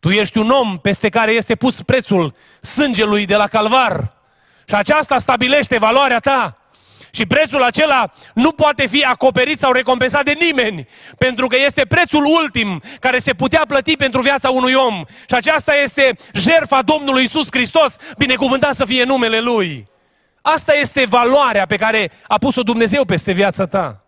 Tu 0.00 0.10
ești 0.10 0.38
un 0.38 0.50
om 0.50 0.78
peste 0.78 1.08
care 1.08 1.32
este 1.32 1.54
pus 1.54 1.82
prețul 1.82 2.34
sângelui 2.60 3.24
de 3.26 3.36
la 3.36 3.46
calvar. 3.46 4.21
Și 4.72 4.78
aceasta 4.78 5.18
stabilește 5.18 5.78
valoarea 5.78 6.18
ta. 6.18 6.56
Și 7.10 7.26
prețul 7.26 7.62
acela 7.62 8.10
nu 8.34 8.52
poate 8.52 8.86
fi 8.86 9.04
acoperit 9.04 9.58
sau 9.58 9.72
recompensat 9.72 10.24
de 10.24 10.36
nimeni, 10.40 10.88
pentru 11.18 11.46
că 11.46 11.56
este 11.66 11.86
prețul 11.86 12.24
ultim 12.24 12.82
care 13.00 13.18
se 13.18 13.32
putea 13.32 13.64
plăti 13.68 13.96
pentru 13.96 14.20
viața 14.20 14.50
unui 14.50 14.74
om. 14.74 15.04
Și 15.28 15.34
aceasta 15.34 15.74
este 15.74 16.16
jertfa 16.32 16.82
Domnului 16.82 17.22
Isus 17.22 17.46
Hristos, 17.50 17.96
binecuvântat 18.18 18.74
să 18.74 18.84
fie 18.84 19.04
numele 19.04 19.40
Lui. 19.40 19.88
Asta 20.42 20.74
este 20.74 21.04
valoarea 21.04 21.66
pe 21.66 21.76
care 21.76 22.10
a 22.26 22.38
pus-o 22.38 22.62
Dumnezeu 22.62 23.04
peste 23.04 23.32
viața 23.32 23.66
ta. 23.66 24.04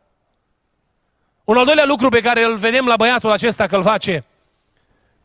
Un 1.44 1.57
al 1.57 1.64
doilea 1.64 1.85
lucru 1.85 2.09
pe 2.09 2.20
care 2.20 2.44
îl 2.44 2.57
vedem 2.57 2.87
la 2.87 2.96
băiatul 2.96 3.31
acesta 3.31 3.66
că 3.66 3.77
îl 3.77 3.83
face, 3.83 4.24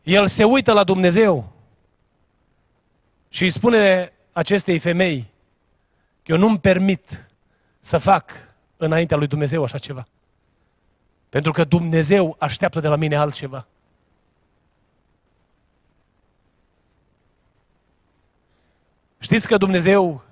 el 0.02 0.26
se 0.26 0.44
uită 0.44 0.72
la 0.72 0.84
Dumnezeu 0.84 1.52
și 3.28 3.42
îi 3.42 3.50
spune 3.50 4.12
acestei 4.32 4.78
femei, 4.78 5.30
eu 6.24 6.36
nu-mi 6.36 6.58
permit 6.58 7.28
să 7.80 7.98
fac 7.98 8.30
înaintea 8.76 9.16
lui 9.16 9.26
Dumnezeu 9.26 9.62
așa 9.62 9.78
ceva. 9.78 10.06
Pentru 11.28 11.52
că 11.52 11.64
Dumnezeu 11.64 12.36
așteaptă 12.38 12.80
de 12.80 12.88
la 12.88 12.96
mine 12.96 13.16
altceva. 13.16 13.66
Știți 19.18 19.46
că 19.46 19.56
Dumnezeu 19.56 20.22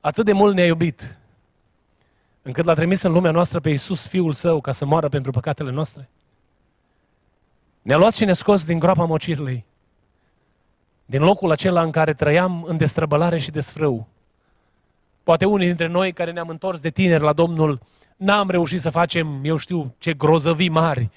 atât 0.00 0.24
de 0.24 0.32
mult 0.32 0.54
ne-a 0.54 0.66
iubit, 0.66 1.18
încât 2.42 2.64
l-a 2.64 2.74
trimis 2.74 3.02
în 3.02 3.12
lumea 3.12 3.30
noastră 3.30 3.60
pe 3.60 3.68
Iisus, 3.68 4.08
Fiul 4.08 4.32
Său, 4.32 4.60
ca 4.60 4.72
să 4.72 4.84
moară 4.84 5.08
pentru 5.08 5.30
păcatele 5.30 5.70
noastre? 5.70 6.08
Ne-a 7.82 7.96
luat 7.96 8.14
și 8.14 8.24
ne-a 8.24 8.34
scos 8.34 8.64
din 8.64 8.78
groapa 8.78 9.04
mocirlei, 9.04 9.64
din 11.10 11.22
locul 11.22 11.50
acela 11.50 11.82
în 11.82 11.90
care 11.90 12.12
trăiam 12.14 12.64
în 12.66 12.76
destrăbălare 12.76 13.38
și 13.38 13.50
desfrâu. 13.50 14.08
Poate 15.22 15.44
unii 15.44 15.66
dintre 15.66 15.86
noi 15.86 16.12
care 16.12 16.30
ne-am 16.32 16.48
întors 16.48 16.80
de 16.80 16.90
tineri 16.90 17.22
la 17.22 17.32
Domnul, 17.32 17.80
n-am 18.16 18.50
reușit 18.50 18.80
să 18.80 18.90
facem, 18.90 19.40
eu 19.42 19.56
știu, 19.56 19.94
ce 19.98 20.12
grozăvii 20.12 20.68
mari, 20.68 21.10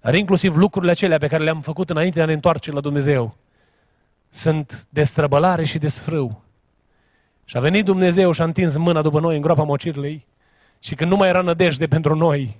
dar 0.00 0.14
inclusiv 0.14 0.56
lucrurile 0.56 0.90
acelea 0.90 1.18
pe 1.18 1.26
care 1.26 1.42
le-am 1.42 1.60
făcut 1.60 1.90
înainte 1.90 2.16
de 2.16 2.22
a 2.22 2.26
ne 2.26 2.32
întoarce 2.32 2.70
la 2.70 2.80
Dumnezeu, 2.80 3.36
sunt 4.30 4.86
destrăbălare 4.88 5.64
și 5.64 5.78
desfrâu. 5.78 6.42
Și 7.44 7.56
a 7.56 7.60
venit 7.60 7.84
Dumnezeu 7.84 8.32
și 8.32 8.40
a 8.40 8.44
întins 8.44 8.76
mâna 8.76 9.02
după 9.02 9.20
noi 9.20 9.36
în 9.36 9.42
groapa 9.42 9.62
mocirlei 9.62 10.26
și 10.78 10.94
când 10.94 11.10
nu 11.10 11.16
mai 11.16 11.28
era 11.28 11.40
nădejde 11.40 11.86
pentru 11.86 12.14
noi, 12.14 12.56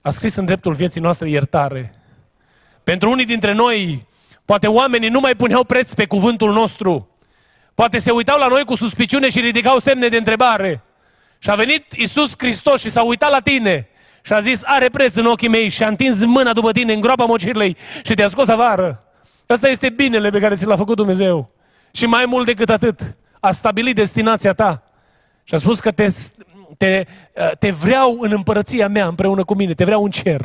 a 0.00 0.10
scris 0.10 0.34
în 0.34 0.44
dreptul 0.44 0.72
vieții 0.72 1.00
noastre 1.00 1.30
iertare. 1.30 1.94
Pentru 2.84 3.10
unii 3.10 3.24
dintre 3.24 3.52
noi, 3.52 4.06
poate 4.50 4.66
oamenii 4.66 5.08
nu 5.08 5.20
mai 5.20 5.34
puneau 5.34 5.64
preț 5.64 5.92
pe 5.92 6.06
cuvântul 6.06 6.52
nostru, 6.52 7.08
Poate 7.78 7.98
se 7.98 8.10
uitau 8.10 8.38
la 8.38 8.46
noi 8.46 8.64
cu 8.64 8.74
suspiciune 8.74 9.28
și 9.28 9.40
ridicau 9.40 9.78
semne 9.78 10.08
de 10.08 10.16
întrebare. 10.16 10.82
Și 11.38 11.50
a 11.50 11.54
venit 11.54 11.92
Isus 11.92 12.32
Hristos 12.38 12.80
și 12.80 12.90
s-a 12.90 13.02
uitat 13.02 13.30
la 13.30 13.40
tine 13.40 13.88
și 14.22 14.32
a 14.32 14.40
zis, 14.40 14.60
are 14.64 14.88
preț 14.88 15.14
în 15.14 15.26
ochii 15.26 15.48
mei 15.48 15.68
și 15.68 15.82
a 15.82 15.88
întins 15.88 16.24
mâna 16.24 16.52
după 16.52 16.72
tine 16.72 16.92
în 16.92 17.00
groapa 17.00 17.24
mocirlei 17.24 17.76
și 18.02 18.14
te-a 18.14 18.28
scos 18.28 18.48
afară. 18.48 19.04
Asta 19.46 19.68
este 19.68 19.88
binele 19.88 20.30
pe 20.30 20.38
care 20.38 20.54
ți 20.54 20.66
l-a 20.66 20.76
făcut 20.76 20.96
Dumnezeu. 20.96 21.50
Și 21.90 22.06
mai 22.06 22.24
mult 22.26 22.46
decât 22.46 22.68
atât, 22.68 23.16
a 23.40 23.50
stabilit 23.50 23.94
destinația 23.94 24.52
ta. 24.52 24.82
Și 25.44 25.54
a 25.54 25.58
spus 25.58 25.80
că 25.80 25.90
te, 25.90 26.12
te, 26.76 27.04
te 27.58 27.70
vreau 27.70 28.16
în 28.20 28.32
împărăția 28.32 28.88
mea 28.88 29.06
împreună 29.06 29.44
cu 29.44 29.54
mine, 29.54 29.74
te 29.74 29.84
vreau 29.84 30.04
în 30.04 30.10
cer. 30.10 30.40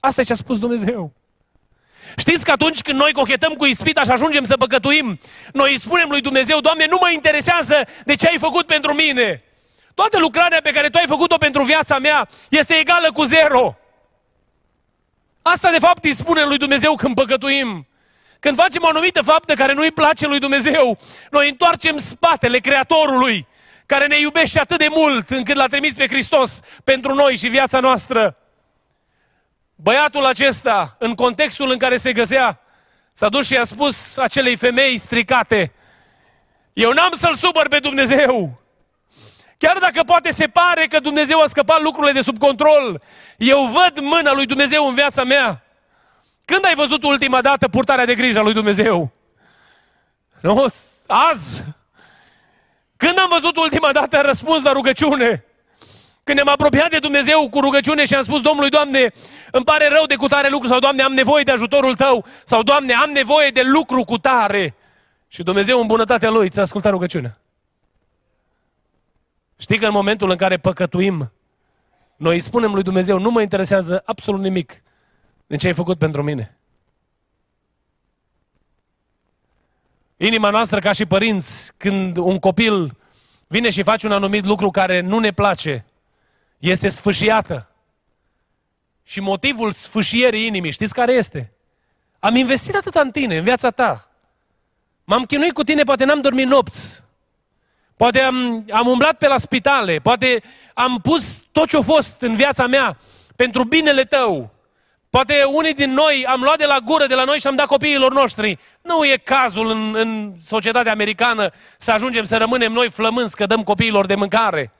Asta 0.00 0.20
e 0.20 0.24
ce 0.24 0.32
a 0.32 0.36
spus 0.36 0.58
Dumnezeu. 0.58 1.12
Știți 2.16 2.44
că 2.44 2.50
atunci 2.50 2.80
când 2.80 2.98
noi 2.98 3.12
cochetăm 3.12 3.52
cu 3.52 3.66
ispita 3.66 4.02
și 4.02 4.10
ajungem 4.10 4.44
să 4.44 4.56
păcătuim, 4.56 5.20
noi 5.52 5.70
îi 5.70 5.78
spunem 5.78 6.08
lui 6.08 6.20
Dumnezeu, 6.20 6.60
Doamne, 6.60 6.86
nu 6.90 6.98
mă 7.00 7.10
interesează 7.10 7.88
de 8.04 8.14
ce 8.14 8.26
ai 8.26 8.38
făcut 8.38 8.66
pentru 8.66 8.94
mine. 8.94 9.42
Toată 9.94 10.18
lucrarea 10.18 10.60
pe 10.62 10.70
care 10.70 10.88
tu 10.88 10.98
ai 10.98 11.06
făcut-o 11.06 11.36
pentru 11.36 11.62
viața 11.62 11.98
mea 11.98 12.28
este 12.48 12.74
egală 12.74 13.12
cu 13.12 13.24
zero. 13.24 13.78
Asta 15.42 15.70
de 15.70 15.78
fapt 15.78 16.04
îi 16.04 16.14
spune 16.14 16.44
lui 16.44 16.56
Dumnezeu 16.56 16.94
când 16.94 17.14
păcătuim. 17.14 17.86
Când 18.40 18.56
facem 18.56 18.82
o 18.82 18.88
anumită 18.88 19.22
faptă 19.22 19.54
care 19.54 19.72
nu 19.72 19.82
îi 19.82 19.90
place 19.90 20.26
lui 20.26 20.38
Dumnezeu, 20.38 20.98
noi 21.30 21.48
întoarcem 21.48 21.96
spatele 21.96 22.58
Creatorului, 22.58 23.46
care 23.86 24.06
ne 24.06 24.18
iubește 24.18 24.60
atât 24.60 24.78
de 24.78 24.88
mult 24.90 25.30
încât 25.30 25.56
l-a 25.56 25.66
trimis 25.66 25.94
pe 25.94 26.06
Hristos 26.06 26.60
pentru 26.84 27.14
noi 27.14 27.36
și 27.36 27.48
viața 27.48 27.80
noastră. 27.80 28.36
Băiatul 29.80 30.24
acesta, 30.24 30.96
în 30.98 31.14
contextul 31.14 31.70
în 31.70 31.78
care 31.78 31.96
se 31.96 32.12
găsea, 32.12 32.60
s-a 33.12 33.28
dus 33.28 33.46
și 33.46 33.56
a 33.56 33.64
spus 33.64 34.16
acelei 34.16 34.56
femei 34.56 34.98
stricate, 34.98 35.72
eu 36.72 36.92
n-am 36.92 37.12
să-L 37.12 37.34
supăr 37.34 37.68
pe 37.68 37.78
Dumnezeu. 37.78 38.60
Chiar 39.58 39.78
dacă 39.78 40.02
poate 40.02 40.30
se 40.30 40.46
pare 40.46 40.86
că 40.86 41.00
Dumnezeu 41.00 41.40
a 41.40 41.46
scăpat 41.46 41.82
lucrurile 41.82 42.12
de 42.12 42.20
sub 42.20 42.38
control, 42.38 43.02
eu 43.36 43.64
văd 43.64 43.98
mâna 44.04 44.32
lui 44.32 44.46
Dumnezeu 44.46 44.88
în 44.88 44.94
viața 44.94 45.24
mea. 45.24 45.64
Când 46.44 46.64
ai 46.64 46.74
văzut 46.74 47.02
ultima 47.02 47.40
dată 47.40 47.68
purtarea 47.68 48.04
de 48.04 48.14
grijă 48.14 48.38
a 48.38 48.42
lui 48.42 48.52
Dumnezeu? 48.52 49.12
Nu? 50.40 50.66
Azi. 51.06 51.64
Când 52.96 53.18
am 53.18 53.28
văzut 53.28 53.56
ultima 53.56 53.92
dată 53.92 54.20
răspuns 54.20 54.62
la 54.62 54.72
rugăciune? 54.72 55.44
Când 56.28 56.40
ne-am 56.40 56.54
apropiat 56.54 56.90
de 56.90 56.98
Dumnezeu 56.98 57.48
cu 57.48 57.60
rugăciune 57.60 58.04
și 58.04 58.14
am 58.14 58.22
spus 58.22 58.40
Domnului, 58.40 58.70
Doamne, 58.70 59.12
îmi 59.50 59.64
pare 59.64 59.88
rău 59.88 60.06
de 60.06 60.14
cutare 60.14 60.48
lucru 60.48 60.68
sau 60.68 60.78
Doamne, 60.78 61.02
am 61.02 61.12
nevoie 61.12 61.42
de 61.42 61.50
ajutorul 61.50 61.94
Tău 61.96 62.24
sau 62.44 62.62
Doamne, 62.62 62.92
am 62.92 63.10
nevoie 63.10 63.50
de 63.50 63.62
lucru 63.64 64.04
cu 64.04 64.18
tare. 64.18 64.74
Și 65.28 65.42
Dumnezeu 65.42 65.80
în 65.80 65.86
bunătatea 65.86 66.30
Lui 66.30 66.48
ți-a 66.48 66.62
ascultat 66.62 66.92
rugăciunea. 66.92 67.40
Știi 69.58 69.78
că 69.78 69.86
în 69.86 69.92
momentul 69.92 70.30
în 70.30 70.36
care 70.36 70.56
păcătuim, 70.56 71.32
noi 72.16 72.34
îi 72.34 72.40
spunem 72.40 72.74
lui 72.74 72.82
Dumnezeu, 72.82 73.18
nu 73.18 73.30
mă 73.30 73.40
interesează 73.40 74.02
absolut 74.04 74.40
nimic 74.40 74.82
din 75.46 75.58
ce 75.58 75.66
ai 75.66 75.74
făcut 75.74 75.98
pentru 75.98 76.22
mine. 76.22 76.58
Inima 80.16 80.50
noastră 80.50 80.78
ca 80.78 80.92
și 80.92 81.06
părinți, 81.06 81.72
când 81.76 82.16
un 82.16 82.38
copil 82.38 82.96
vine 83.46 83.70
și 83.70 83.82
face 83.82 84.06
un 84.06 84.12
anumit 84.12 84.44
lucru 84.44 84.70
care 84.70 85.00
nu 85.00 85.18
ne 85.18 85.30
place, 85.30 85.82
este 86.58 86.88
sfâșiată. 86.88 87.68
Și 89.04 89.20
motivul 89.20 89.72
sfâșierii 89.72 90.46
inimii, 90.46 90.70
știți 90.70 90.94
care 90.94 91.12
este? 91.12 91.52
Am 92.18 92.34
investit 92.36 92.74
atât 92.74 92.94
în 92.94 93.10
tine, 93.10 93.36
în 93.36 93.44
viața 93.44 93.70
ta. 93.70 94.08
M-am 95.04 95.24
chinuit 95.24 95.52
cu 95.52 95.64
tine, 95.64 95.82
poate 95.82 96.04
n-am 96.04 96.20
dormit 96.20 96.46
nopți. 96.46 97.04
Poate 97.96 98.20
am, 98.20 98.64
am 98.70 98.86
umblat 98.86 99.18
pe 99.18 99.26
la 99.26 99.38
spitale, 99.38 99.98
poate 99.98 100.42
am 100.74 100.98
pus 101.02 101.44
tot 101.52 101.68
ce 101.68 101.76
a 101.76 101.80
fost 101.80 102.20
în 102.20 102.34
viața 102.34 102.66
mea 102.66 102.98
pentru 103.36 103.64
binele 103.64 104.04
tău. 104.04 104.50
Poate 105.10 105.42
unii 105.44 105.74
din 105.74 105.92
noi 105.92 106.26
am 106.28 106.40
luat 106.40 106.58
de 106.58 106.64
la 106.64 106.78
gură 106.84 107.06
de 107.06 107.14
la 107.14 107.24
noi 107.24 107.38
și 107.38 107.46
am 107.46 107.56
dat 107.56 107.66
copiilor 107.66 108.12
noștri. 108.12 108.58
Nu 108.82 109.04
e 109.04 109.20
cazul 109.24 109.68
în, 109.68 109.94
în 109.94 110.34
societatea 110.40 110.92
americană 110.92 111.50
să 111.76 111.92
ajungem 111.92 112.24
să 112.24 112.36
rămânem 112.36 112.72
noi 112.72 112.90
flămânzi 112.90 113.36
că 113.36 113.46
dăm 113.46 113.62
copiilor 113.62 114.06
de 114.06 114.14
mâncare. 114.14 114.72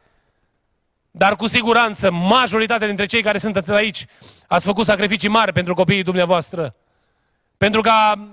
Dar 1.18 1.36
cu 1.36 1.46
siguranță, 1.46 2.10
majoritatea 2.10 2.86
dintre 2.86 3.06
cei 3.06 3.22
care 3.22 3.38
sunt 3.38 3.68
aici 3.68 4.06
ați 4.46 4.66
făcut 4.66 4.86
sacrificii 4.86 5.28
mari 5.28 5.52
pentru 5.52 5.74
copiii 5.74 6.02
dumneavoastră. 6.02 6.74
Pentru 7.56 7.80
ca 7.80 8.28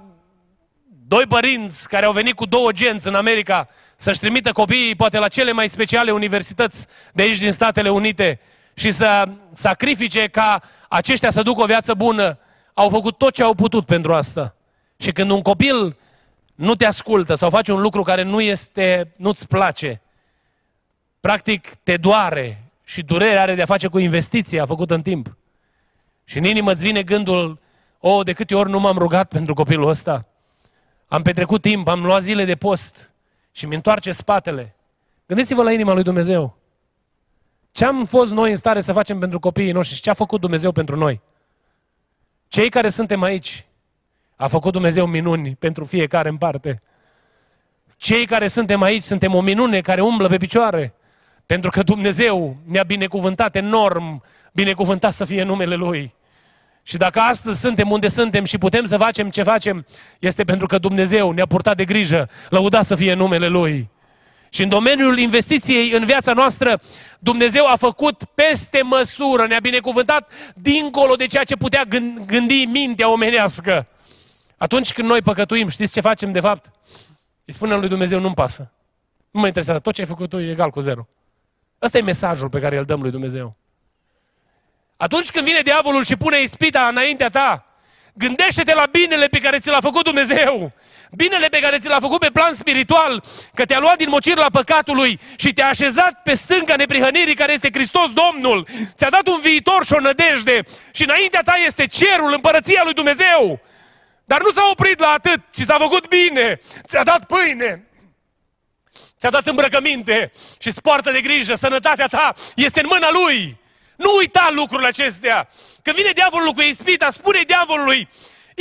doi 1.07 1.25
părinți 1.27 1.89
care 1.89 2.05
au 2.05 2.11
venit 2.11 2.35
cu 2.35 2.45
două 2.45 2.71
genți 2.71 3.07
în 3.07 3.15
America 3.15 3.67
să-și 3.95 4.19
trimită 4.19 4.51
copiii 4.51 4.95
poate 4.95 5.17
la 5.17 5.27
cele 5.27 5.51
mai 5.51 5.69
speciale 5.69 6.11
universități 6.11 6.87
de 7.13 7.21
aici 7.21 7.37
din 7.37 7.51
Statele 7.51 7.89
Unite 7.89 8.39
și 8.73 8.91
să 8.91 9.27
sacrifice 9.53 10.27
ca 10.27 10.61
aceștia 10.89 11.29
să 11.29 11.41
ducă 11.41 11.61
o 11.61 11.65
viață 11.65 11.93
bună, 11.93 12.39
au 12.73 12.89
făcut 12.89 13.17
tot 13.17 13.33
ce 13.33 13.43
au 13.43 13.53
putut 13.53 13.85
pentru 13.85 14.13
asta. 14.13 14.55
Și 14.97 15.11
când 15.11 15.31
un 15.31 15.41
copil 15.41 15.97
nu 16.55 16.75
te 16.75 16.85
ascultă 16.85 17.33
sau 17.33 17.49
face 17.49 17.71
un 17.71 17.81
lucru 17.81 18.01
care 18.01 18.21
nu 18.21 18.41
este, 18.41 19.13
nu-ți 19.15 19.47
place, 19.47 20.01
practic 21.19 21.67
te 21.83 21.97
doare 21.97 22.64
și 22.87 23.03
durerea 23.03 23.41
are 23.41 23.55
de-a 23.55 23.65
face 23.65 23.87
cu 23.87 23.97
investiția 23.97 24.65
făcută 24.65 24.93
în 24.93 25.01
timp. 25.01 25.37
Și 26.23 26.37
în 26.37 26.43
inimă 26.43 26.71
îți 26.71 26.83
vine 26.83 27.03
gândul, 27.03 27.59
o, 27.99 28.09
oh, 28.09 28.25
de 28.25 28.33
câte 28.33 28.55
ori 28.55 28.69
nu 28.69 28.79
m-am 28.79 28.97
rugat 28.97 29.27
pentru 29.27 29.53
copilul 29.53 29.87
ăsta. 29.87 30.27
Am 31.07 31.21
petrecut 31.21 31.61
timp, 31.61 31.87
am 31.87 32.05
luat 32.05 32.21
zile 32.21 32.45
de 32.45 32.55
post 32.55 33.11
și 33.51 33.65
mi 33.65 33.75
întoarce 33.75 34.11
spatele. 34.11 34.75
Gândiți-vă 35.25 35.63
la 35.63 35.71
inima 35.71 35.93
lui 35.93 36.03
Dumnezeu. 36.03 36.57
Ce 37.71 37.85
am 37.85 38.05
fost 38.05 38.31
noi 38.31 38.49
în 38.49 38.55
stare 38.55 38.81
să 38.81 38.93
facem 38.93 39.19
pentru 39.19 39.39
copiii 39.39 39.71
noștri 39.71 39.95
și 39.95 40.01
ce 40.01 40.09
a 40.09 40.13
făcut 40.13 40.39
Dumnezeu 40.39 40.71
pentru 40.71 40.95
noi? 40.95 41.21
Cei 42.47 42.69
care 42.69 42.89
suntem 42.89 43.21
aici, 43.21 43.65
a 44.35 44.47
făcut 44.47 44.71
Dumnezeu 44.71 45.05
minuni 45.05 45.55
pentru 45.55 45.83
fiecare 45.83 46.29
în 46.29 46.37
parte. 46.37 46.81
Cei 47.97 48.25
care 48.25 48.47
suntem 48.47 48.81
aici, 48.81 49.03
suntem 49.03 49.33
o 49.33 49.41
minune 49.41 49.81
care 49.81 50.01
umblă 50.01 50.27
pe 50.27 50.37
picioare. 50.37 50.93
Pentru 51.45 51.69
că 51.69 51.83
Dumnezeu 51.83 52.57
ne-a 52.65 52.83
binecuvântat 52.83 53.55
enorm, 53.55 54.23
binecuvântat 54.51 55.13
să 55.13 55.25
fie 55.25 55.43
numele 55.43 55.75
Lui. 55.75 56.13
Și 56.83 56.97
dacă 56.97 57.19
astăzi 57.19 57.59
suntem 57.59 57.91
unde 57.91 58.07
suntem 58.07 58.43
și 58.43 58.57
putem 58.57 58.85
să 58.85 58.97
facem 58.97 59.29
ce 59.29 59.43
facem, 59.43 59.85
este 60.19 60.43
pentru 60.43 60.67
că 60.67 60.77
Dumnezeu 60.77 61.31
ne-a 61.31 61.45
purtat 61.45 61.75
de 61.77 61.85
grijă, 61.85 62.29
lăudat 62.49 62.85
să 62.85 62.95
fie 62.95 63.13
numele 63.13 63.47
Lui. 63.47 63.89
Și 64.49 64.63
în 64.63 64.69
domeniul 64.69 65.17
investiției 65.17 65.91
în 65.91 66.05
viața 66.05 66.33
noastră, 66.33 66.81
Dumnezeu 67.19 67.67
a 67.67 67.75
făcut 67.75 68.23
peste 68.23 68.81
măsură, 68.81 69.47
ne-a 69.47 69.59
binecuvântat 69.59 70.31
dincolo 70.55 71.15
de 71.15 71.25
ceea 71.25 71.43
ce 71.43 71.55
putea 71.55 71.83
gândi 72.25 72.65
mintea 72.65 73.11
omenească. 73.11 73.87
Atunci 74.57 74.93
când 74.93 75.07
noi 75.07 75.21
păcătuim, 75.21 75.69
știți 75.69 75.93
ce 75.93 76.01
facem 76.01 76.31
de 76.31 76.39
fapt? 76.39 76.71
Îi 77.45 77.53
spunem 77.53 77.79
lui 77.79 77.89
Dumnezeu, 77.89 78.19
nu-mi 78.19 78.33
pasă. 78.33 78.71
Nu 79.31 79.39
mă 79.39 79.45
interesează, 79.45 79.79
tot 79.79 79.93
ce 79.93 80.01
ai 80.01 80.07
făcut 80.07 80.29
tu 80.29 80.39
e 80.39 80.51
egal 80.51 80.69
cu 80.69 80.79
zero. 80.79 81.07
Ăsta 81.85 81.97
e 81.97 82.01
mesajul 82.01 82.49
pe 82.49 82.59
care 82.59 82.77
îl 82.77 82.85
dăm 82.85 83.01
lui 83.01 83.11
Dumnezeu. 83.11 83.55
Atunci 84.97 85.29
când 85.29 85.45
vine 85.45 85.61
diavolul 85.61 86.03
și 86.03 86.15
pune 86.15 86.41
ispita 86.41 86.87
înaintea 86.87 87.29
ta, 87.29 87.65
gândește-te 88.13 88.73
la 88.73 88.85
binele 88.91 89.27
pe 89.27 89.39
care 89.39 89.59
ți 89.59 89.69
l-a 89.69 89.79
făcut 89.81 90.03
Dumnezeu. 90.03 90.71
Binele 91.11 91.47
pe 91.47 91.59
care 91.59 91.77
ți 91.77 91.87
l-a 91.87 91.99
făcut 91.99 92.19
pe 92.19 92.29
plan 92.33 92.53
spiritual, 92.53 93.23
că 93.53 93.65
te-a 93.65 93.79
luat 93.79 93.97
din 93.97 94.09
mocir 94.09 94.37
la 94.37 94.49
păcatului 94.49 95.19
și 95.35 95.53
te-a 95.53 95.67
așezat 95.67 96.21
pe 96.23 96.33
stânga 96.33 96.75
neprihănirii 96.75 97.35
care 97.35 97.53
este 97.53 97.69
Hristos 97.73 98.11
Domnul. 98.13 98.67
Ți-a 98.95 99.09
dat 99.09 99.27
un 99.27 99.39
viitor 99.41 99.85
și 99.85 99.93
o 99.93 99.99
nădejde 99.99 100.61
și 100.91 101.03
înaintea 101.03 101.41
ta 101.41 101.53
este 101.65 101.85
cerul, 101.85 102.33
împărăția 102.33 102.81
lui 102.83 102.93
Dumnezeu. 102.93 103.59
Dar 104.25 104.41
nu 104.41 104.49
s-a 104.49 104.67
oprit 104.71 104.99
la 104.99 105.07
atât, 105.07 105.41
ci 105.51 105.61
s-a 105.61 105.77
făcut 105.77 106.07
bine. 106.07 106.59
Ți-a 106.87 107.03
dat 107.03 107.25
pâine, 107.25 107.87
ți-a 109.25 109.39
dat 109.41 109.47
îmbrăcăminte 109.47 110.31
și 110.59 110.71
poartă 110.81 111.11
de 111.11 111.21
grijă. 111.21 111.55
Sănătatea 111.55 112.07
ta 112.07 112.33
este 112.55 112.79
în 112.79 112.85
mâna 112.89 113.09
Lui. 113.11 113.57
Nu 113.95 114.15
uita 114.17 114.49
lucrurile 114.51 114.87
acestea. 114.87 115.49
Când 115.81 115.95
vine 115.95 116.11
diavolul 116.11 116.53
cu 116.53 116.61
ispita, 116.61 117.09
spune 117.09 117.41
diavolului, 117.41 118.09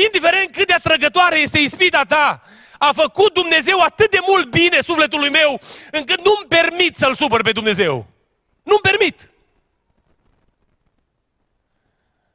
indiferent 0.04 0.52
cât 0.52 0.66
de 0.66 0.72
atrăgătoare 0.72 1.38
este 1.38 1.58
ispita 1.58 2.04
ta, 2.04 2.42
a 2.78 2.92
făcut 2.92 3.34
Dumnezeu 3.34 3.80
atât 3.80 4.10
de 4.10 4.18
mult 4.26 4.50
bine 4.50 4.80
sufletului 4.80 5.30
meu, 5.30 5.60
încât 5.90 6.24
nu-mi 6.24 6.48
permit 6.48 6.96
să-L 6.96 7.14
supăr 7.14 7.42
pe 7.42 7.52
Dumnezeu. 7.52 8.06
Nu-mi 8.62 8.80
permit. 8.82 9.30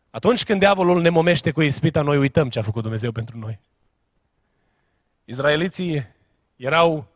Atunci 0.10 0.44
când 0.44 0.60
diavolul 0.60 1.02
ne 1.02 1.10
momește 1.10 1.52
cu 1.52 1.62
ispita, 1.62 2.02
noi 2.02 2.18
uităm 2.18 2.50
ce 2.50 2.60
a 2.60 2.62
făcut 2.62 2.82
Dumnezeu 2.82 3.12
pentru 3.12 3.38
noi. 3.38 3.60
Izraeliții 5.26 6.08
erau 6.56 7.09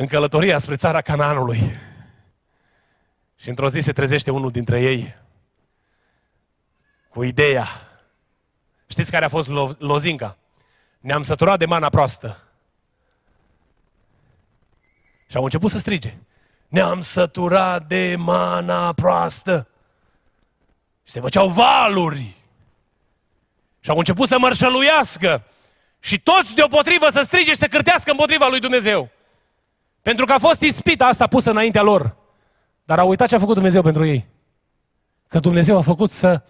în 0.00 0.06
călătoria 0.06 0.58
spre 0.58 0.76
țara 0.76 1.00
Canaanului. 1.00 1.60
Și 3.36 3.48
într-o 3.48 3.68
zi 3.68 3.80
se 3.80 3.92
trezește 3.92 4.30
unul 4.30 4.50
dintre 4.50 4.80
ei 4.80 5.14
cu 7.08 7.22
ideea. 7.22 7.66
Știți 8.86 9.10
care 9.10 9.24
a 9.24 9.28
fost 9.28 9.48
lo- 9.48 9.78
lozinca? 9.78 10.36
Ne-am 11.00 11.22
săturat 11.22 11.58
de 11.58 11.64
mana 11.64 11.88
proastă. 11.88 12.42
Și 15.26 15.36
au 15.36 15.44
început 15.44 15.70
să 15.70 15.78
strige. 15.78 16.16
Ne-am 16.68 17.00
săturat 17.00 17.86
de 17.86 18.14
mana 18.18 18.92
proastă. 18.92 19.68
Și 21.04 21.12
se 21.12 21.20
făceau 21.20 21.48
valuri. 21.48 22.36
Și 23.80 23.90
au 23.90 23.98
început 23.98 24.28
să 24.28 24.38
mărșăluiască. 24.38 25.42
Și 25.98 26.20
toți 26.20 26.54
deopotrivă 26.54 27.10
să 27.10 27.22
strige 27.22 27.50
și 27.50 27.56
să 27.56 27.66
cârtească 27.66 28.10
împotriva 28.10 28.48
lui 28.48 28.60
Dumnezeu. 28.60 29.10
Pentru 30.02 30.24
că 30.24 30.32
a 30.32 30.38
fost 30.38 30.60
ispita 30.60 31.06
asta 31.06 31.26
pusă 31.26 31.50
înaintea 31.50 31.82
lor. 31.82 32.16
Dar 32.84 32.98
au 32.98 33.08
uitat 33.08 33.28
ce 33.28 33.34
a 33.34 33.38
făcut 33.38 33.54
Dumnezeu 33.54 33.82
pentru 33.82 34.04
ei. 34.06 34.26
Că 35.28 35.38
Dumnezeu 35.38 35.76
a 35.76 35.82
făcut 35.82 36.10
să, 36.10 36.42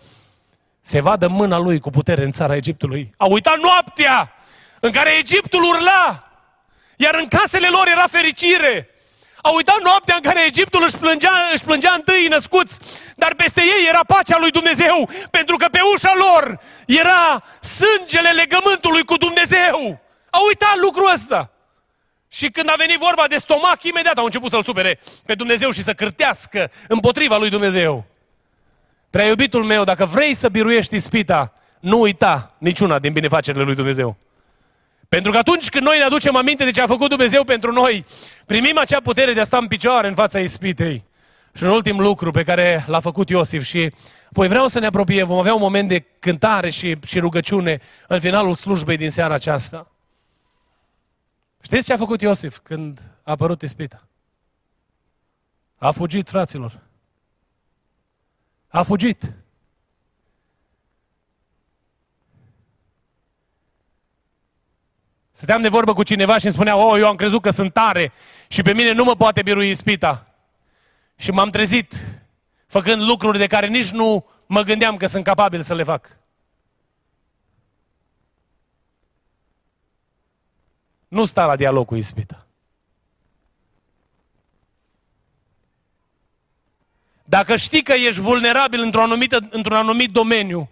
se 0.80 1.00
vadă 1.00 1.28
mâna 1.28 1.58
lui 1.58 1.80
cu 1.80 1.90
putere 1.90 2.24
în 2.24 2.32
țara 2.32 2.56
Egiptului. 2.56 3.14
A 3.16 3.26
uitat 3.26 3.58
noaptea 3.58 4.32
în 4.80 4.90
care 4.90 5.10
Egiptul 5.18 5.62
urla, 5.62 6.30
iar 6.96 7.14
în 7.14 7.28
casele 7.28 7.68
lor 7.68 7.88
era 7.88 8.06
fericire. 8.06 8.88
A 9.42 9.50
uitat 9.50 9.80
noaptea 9.82 10.14
în 10.14 10.22
care 10.22 10.46
Egiptul 10.46 10.82
își 10.86 10.96
plângea, 10.96 11.30
își 11.52 11.64
plângea 11.64 11.92
întâi 11.92 12.26
născuți, 12.28 12.78
dar 13.16 13.34
peste 13.34 13.60
ei 13.60 13.88
era 13.88 14.00
pacea 14.06 14.38
lui 14.38 14.50
Dumnezeu, 14.50 15.08
pentru 15.30 15.56
că 15.56 15.66
pe 15.70 15.80
ușa 15.94 16.12
lor 16.14 16.60
era 16.86 17.42
sângele 17.60 18.30
legământului 18.30 19.04
cu 19.04 19.16
Dumnezeu. 19.16 20.00
A 20.30 20.38
uitat 20.46 20.76
lucrul 20.82 21.10
ăsta. 21.14 21.50
Și 22.32 22.50
când 22.50 22.68
a 22.68 22.74
venit 22.78 22.98
vorba 22.98 23.24
de 23.28 23.36
stomac, 23.36 23.82
imediat 23.82 24.18
au 24.18 24.24
început 24.24 24.50
să-L 24.50 24.62
supere 24.62 24.98
pe 25.26 25.34
Dumnezeu 25.34 25.70
și 25.70 25.82
să 25.82 25.92
cârtească 25.92 26.70
împotriva 26.88 27.36
lui 27.36 27.50
Dumnezeu. 27.50 28.04
Prea 29.10 29.26
iubitul 29.26 29.64
meu, 29.64 29.84
dacă 29.84 30.04
vrei 30.04 30.34
să 30.34 30.48
biruiești 30.48 30.94
ispita, 30.94 31.52
nu 31.80 32.00
uita 32.00 32.54
niciuna 32.58 32.98
din 32.98 33.12
binefacerile 33.12 33.64
lui 33.64 33.74
Dumnezeu. 33.74 34.16
Pentru 35.08 35.32
că 35.32 35.38
atunci 35.38 35.68
când 35.68 35.86
noi 35.86 35.98
ne 35.98 36.04
aducem 36.04 36.36
aminte 36.36 36.64
de 36.64 36.70
ce 36.70 36.80
a 36.80 36.86
făcut 36.86 37.08
Dumnezeu 37.08 37.44
pentru 37.44 37.72
noi, 37.72 38.04
primim 38.46 38.78
acea 38.78 39.00
putere 39.00 39.32
de 39.32 39.40
a 39.40 39.44
sta 39.44 39.56
în 39.56 39.66
picioare 39.66 40.08
în 40.08 40.14
fața 40.14 40.40
ispitei. 40.40 41.04
Și 41.54 41.62
un 41.62 41.68
ultim 41.68 42.00
lucru 42.00 42.30
pe 42.30 42.42
care 42.42 42.84
l-a 42.86 43.00
făcut 43.00 43.28
Iosif 43.28 43.64
și 43.64 43.92
apoi 44.28 44.48
vreau 44.48 44.68
să 44.68 44.78
ne 44.78 44.86
apropiem, 44.86 45.26
vom 45.26 45.38
avea 45.38 45.54
un 45.54 45.60
moment 45.60 45.88
de 45.88 46.04
cântare 46.18 46.70
și, 46.70 46.96
și 47.06 47.18
rugăciune 47.18 47.80
în 48.06 48.20
finalul 48.20 48.54
slujbei 48.54 48.96
din 48.96 49.10
seara 49.10 49.34
aceasta. 49.34 49.89
Știți 51.60 51.86
ce 51.86 51.92
a 51.92 51.96
făcut 51.96 52.20
Iosif 52.20 52.58
când 52.58 53.00
a 53.22 53.30
apărut 53.30 53.62
ispita? 53.62 54.06
A 55.76 55.90
fugit, 55.90 56.28
fraților. 56.28 56.80
A 58.68 58.82
fugit. 58.82 59.34
Stăteam 65.32 65.62
de 65.62 65.68
vorbă 65.68 65.92
cu 65.92 66.02
cineva 66.02 66.38
și 66.38 66.44
îmi 66.44 66.54
spunea, 66.54 66.76
oh, 66.76 66.98
eu 66.98 67.06
am 67.06 67.16
crezut 67.16 67.42
că 67.42 67.50
sunt 67.50 67.72
tare 67.72 68.12
și 68.48 68.62
pe 68.62 68.72
mine 68.72 68.92
nu 68.92 69.04
mă 69.04 69.16
poate 69.16 69.42
birui 69.42 69.70
ispita. 69.70 70.26
Și 71.16 71.30
m-am 71.30 71.50
trezit 71.50 71.94
făcând 72.66 73.02
lucruri 73.02 73.38
de 73.38 73.46
care 73.46 73.66
nici 73.66 73.90
nu 73.90 74.26
mă 74.46 74.62
gândeam 74.62 74.96
că 74.96 75.06
sunt 75.06 75.24
capabil 75.24 75.62
să 75.62 75.74
le 75.74 75.82
fac. 75.82 76.19
Nu 81.10 81.24
sta 81.24 81.46
la 81.46 81.56
dialog 81.56 81.86
cu 81.86 81.94
ispita. 81.94 82.46
Dacă 87.24 87.56
știi 87.56 87.82
că 87.82 87.92
ești 87.92 88.20
vulnerabil 88.20 88.80
într-un 88.80 89.02
anumit, 89.02 89.32
într-un 89.32 89.76
anumit 89.76 90.10
domeniu, 90.10 90.70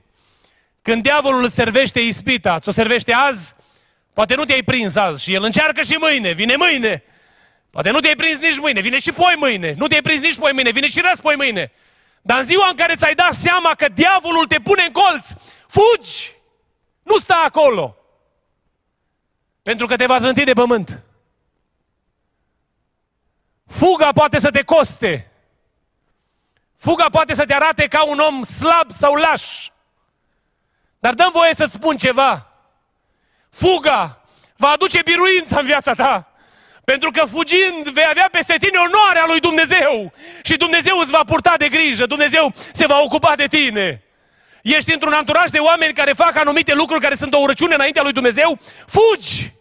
când 0.83 1.03
diavolul 1.03 1.45
îți 1.45 1.55
servește 1.55 2.01
ispita, 2.01 2.59
ți-o 2.59 2.73
servește 2.73 3.13
azi, 3.13 3.55
poate 4.13 4.35
nu 4.35 4.45
te-ai 4.45 4.63
prins 4.63 4.97
azi 4.97 5.23
și 5.23 5.35
el 5.35 5.43
încearcă 5.43 5.83
și 5.83 5.97
mâine, 6.01 6.33
vine 6.33 6.57
mâine. 6.57 7.03
Poate 7.71 7.91
nu 7.91 8.01
te-ai 8.01 8.17
prins 8.17 8.41
nici 8.41 8.59
mâine, 8.59 8.81
vine 8.81 8.99
și 8.99 9.13
poi 9.13 9.35
mâine. 9.39 9.75
Nu 9.77 9.87
te-ai 9.87 10.03
prins 10.03 10.21
nici 10.21 10.39
poi 10.39 10.53
mâine, 10.53 10.71
vine 10.71 10.87
și 10.87 11.01
răs 11.01 11.21
poi 11.21 11.37
mâine. 11.37 11.73
Dar 12.23 12.39
în 12.39 12.45
ziua 12.45 12.69
în 12.69 12.77
care 12.77 12.95
ți-ai 12.95 13.15
dat 13.15 13.33
seama 13.33 13.71
că 13.77 13.89
diavolul 13.89 14.47
te 14.47 14.59
pune 14.59 14.83
în 14.83 14.93
colț, 14.93 15.29
fugi! 15.67 16.33
Nu 17.03 17.19
sta 17.19 17.43
acolo! 17.47 17.98
Pentru 19.69 19.87
că 19.87 19.97
te 19.97 20.07
va 20.07 20.19
trânti 20.19 20.45
de 20.45 20.53
pământ. 20.53 21.03
Fuga 23.67 24.13
poate 24.13 24.39
să 24.39 24.51
te 24.51 24.63
coste. 24.63 25.31
Fuga 26.77 27.09
poate 27.11 27.35
să 27.35 27.45
te 27.45 27.55
arate 27.55 27.87
ca 27.87 28.03
un 28.05 28.19
om 28.19 28.43
slab 28.43 28.91
sau 28.91 29.15
laș. 29.15 29.69
Dar 30.99 31.15
dăm 31.15 31.31
voie 31.33 31.55
să-ți 31.55 31.73
spun 31.73 31.97
ceva. 31.97 32.47
Fuga 33.51 34.23
va 34.57 34.69
aduce 34.69 35.03
biruință 35.03 35.59
în 35.59 35.67
viața 35.67 35.95
ta. 35.95 36.33
Pentru 36.85 37.11
că 37.11 37.25
fugind 37.25 37.89
vei 37.89 38.07
avea 38.11 38.29
peste 38.33 38.57
tine 38.61 38.79
onoarea 38.79 39.27
lui 39.27 39.41
Dumnezeu. 39.41 40.13
Și 40.43 40.57
Dumnezeu 40.57 40.99
îți 40.99 41.11
va 41.11 41.25
purta 41.25 41.55
de 41.57 41.69
grijă. 41.69 42.07
Dumnezeu 42.07 42.53
se 42.73 42.87
va 42.87 43.01
ocupa 43.01 43.37
de 43.37 43.47
tine. 43.47 44.03
Ești 44.63 44.93
într-un 44.93 45.13
anturaj 45.13 45.51
de 45.51 45.59
oameni 45.59 45.93
care 45.93 46.13
fac 46.13 46.37
anumite 46.37 46.75
lucruri 46.75 47.03
care 47.03 47.15
sunt 47.15 47.35
o 47.35 47.39
urăciune 47.39 47.75
înaintea 47.75 48.03
lui 48.03 48.13
Dumnezeu. 48.13 48.59
Fugi! 48.87 49.57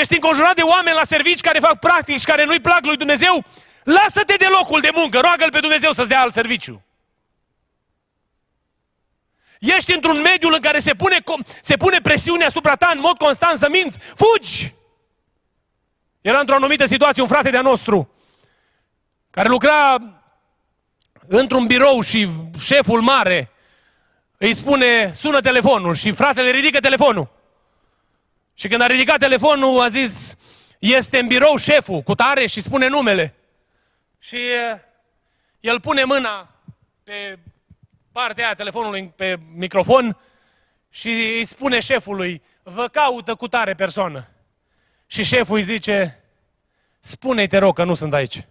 Ești 0.00 0.14
înconjurat 0.14 0.54
de 0.54 0.62
oameni 0.62 0.96
la 0.96 1.04
servici 1.04 1.40
care 1.40 1.58
fac 1.58 1.78
practici 1.78 2.24
care 2.24 2.44
nu-i 2.44 2.60
plac 2.60 2.84
lui 2.84 2.96
Dumnezeu. 2.96 3.44
Lasă-te 3.82 4.34
de 4.36 4.46
locul 4.58 4.80
de 4.80 4.90
muncă, 4.94 5.20
roagă-L 5.20 5.50
pe 5.50 5.60
Dumnezeu 5.60 5.92
să-ți 5.92 6.08
dea 6.08 6.20
alt 6.20 6.32
serviciu. 6.32 6.82
Ești 9.60 9.94
într-un 9.94 10.20
mediu 10.20 10.48
în 10.48 10.60
care 10.60 10.78
se 10.78 10.94
pune, 10.94 11.22
se 11.62 11.76
pune 11.76 12.00
presiune 12.00 12.44
asupra 12.44 12.74
ta 12.74 12.90
în 12.94 13.00
mod 13.00 13.16
constant 13.16 13.58
să 13.58 13.68
minți. 13.68 13.98
Fugi! 13.98 14.74
Era 16.20 16.38
într-o 16.38 16.54
anumită 16.54 16.86
situație 16.86 17.22
un 17.22 17.28
frate 17.28 17.50
de-a 17.50 17.62
nostru 17.62 18.14
care 19.30 19.48
lucra 19.48 19.98
într-un 21.26 21.66
birou 21.66 22.00
și 22.00 22.28
șeful 22.58 23.00
mare 23.00 23.50
îi 24.38 24.54
spune, 24.54 25.12
sună 25.14 25.40
telefonul 25.40 25.94
și 25.94 26.12
fratele 26.12 26.50
ridică 26.50 26.78
telefonul. 26.78 27.41
Și 28.54 28.68
când 28.68 28.80
a 28.80 28.86
ridicat 28.86 29.18
telefonul 29.18 29.80
a 29.80 29.88
zis, 29.88 30.34
este 30.78 31.18
în 31.18 31.26
birou 31.26 31.56
șeful 31.56 32.00
cu 32.00 32.14
tare 32.14 32.46
și 32.46 32.60
spune 32.60 32.88
numele. 32.88 33.34
Și 34.18 34.38
el 35.60 35.80
pune 35.80 36.04
mâna 36.04 36.54
pe 37.02 37.38
partea 38.12 38.44
aia 38.44 38.54
telefonului, 38.54 39.12
pe 39.16 39.38
microfon 39.54 40.18
și 40.90 41.08
îi 41.08 41.44
spune 41.44 41.80
șefului, 41.80 42.42
vă 42.62 42.88
caută 42.88 43.34
cu 43.34 43.48
tare 43.48 43.74
persoană. 43.74 44.28
Și 45.06 45.22
șeful 45.22 45.56
îi 45.56 45.62
zice, 45.62 46.22
spune-i 47.00 47.46
te 47.46 47.58
rog 47.58 47.74
că 47.74 47.84
nu 47.84 47.94
sunt 47.94 48.12
aici. 48.12 48.46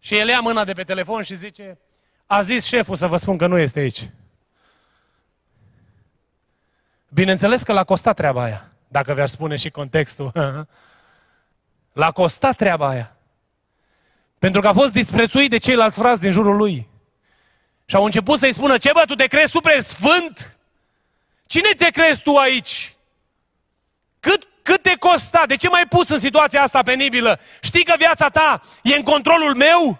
Și 0.00 0.16
el 0.16 0.28
ia 0.28 0.40
mâna 0.40 0.64
de 0.64 0.72
pe 0.72 0.84
telefon 0.84 1.22
și 1.22 1.36
zice, 1.36 1.78
a 2.26 2.42
zis 2.42 2.66
șeful 2.66 2.96
să 2.96 3.06
vă 3.06 3.16
spun 3.16 3.36
că 3.36 3.46
nu 3.46 3.58
este 3.58 3.78
aici. 3.78 4.08
Bineînțeles 7.08 7.62
că 7.62 7.72
l-a 7.72 7.84
costat 7.84 8.16
treaba 8.16 8.42
aia, 8.42 8.68
dacă 8.88 9.14
vi-ar 9.14 9.28
spune 9.28 9.56
și 9.56 9.70
contextul. 9.70 10.32
l-a 12.00 12.10
costat 12.10 12.56
treaba 12.56 12.88
aia. 12.88 13.16
Pentru 14.38 14.60
că 14.60 14.68
a 14.68 14.72
fost 14.72 14.92
disprețuit 14.92 15.50
de 15.50 15.58
ceilalți 15.58 15.98
frați 15.98 16.20
din 16.20 16.30
jurul 16.30 16.56
lui. 16.56 16.88
Și 17.84 17.96
au 17.96 18.04
început 18.04 18.38
să-i 18.38 18.52
spună, 18.52 18.78
ce 18.78 18.90
bă, 18.92 19.02
tu 19.06 19.14
te 19.14 19.26
crezi 19.26 19.50
super 19.50 19.80
sfânt? 19.80 20.58
Cine 21.46 21.68
te 21.76 21.90
crezi 21.90 22.22
tu 22.22 22.36
aici? 22.36 22.96
Cât, 24.20 24.48
cât 24.62 24.82
te 24.82 24.94
costa? 24.98 25.42
De 25.46 25.56
ce 25.56 25.68
m-ai 25.68 25.86
pus 25.88 26.08
în 26.08 26.18
situația 26.18 26.62
asta 26.62 26.82
penibilă? 26.82 27.40
Știi 27.60 27.84
că 27.84 27.94
viața 27.98 28.28
ta 28.28 28.62
e 28.82 28.94
în 28.94 29.02
controlul 29.02 29.54
meu? 29.54 29.98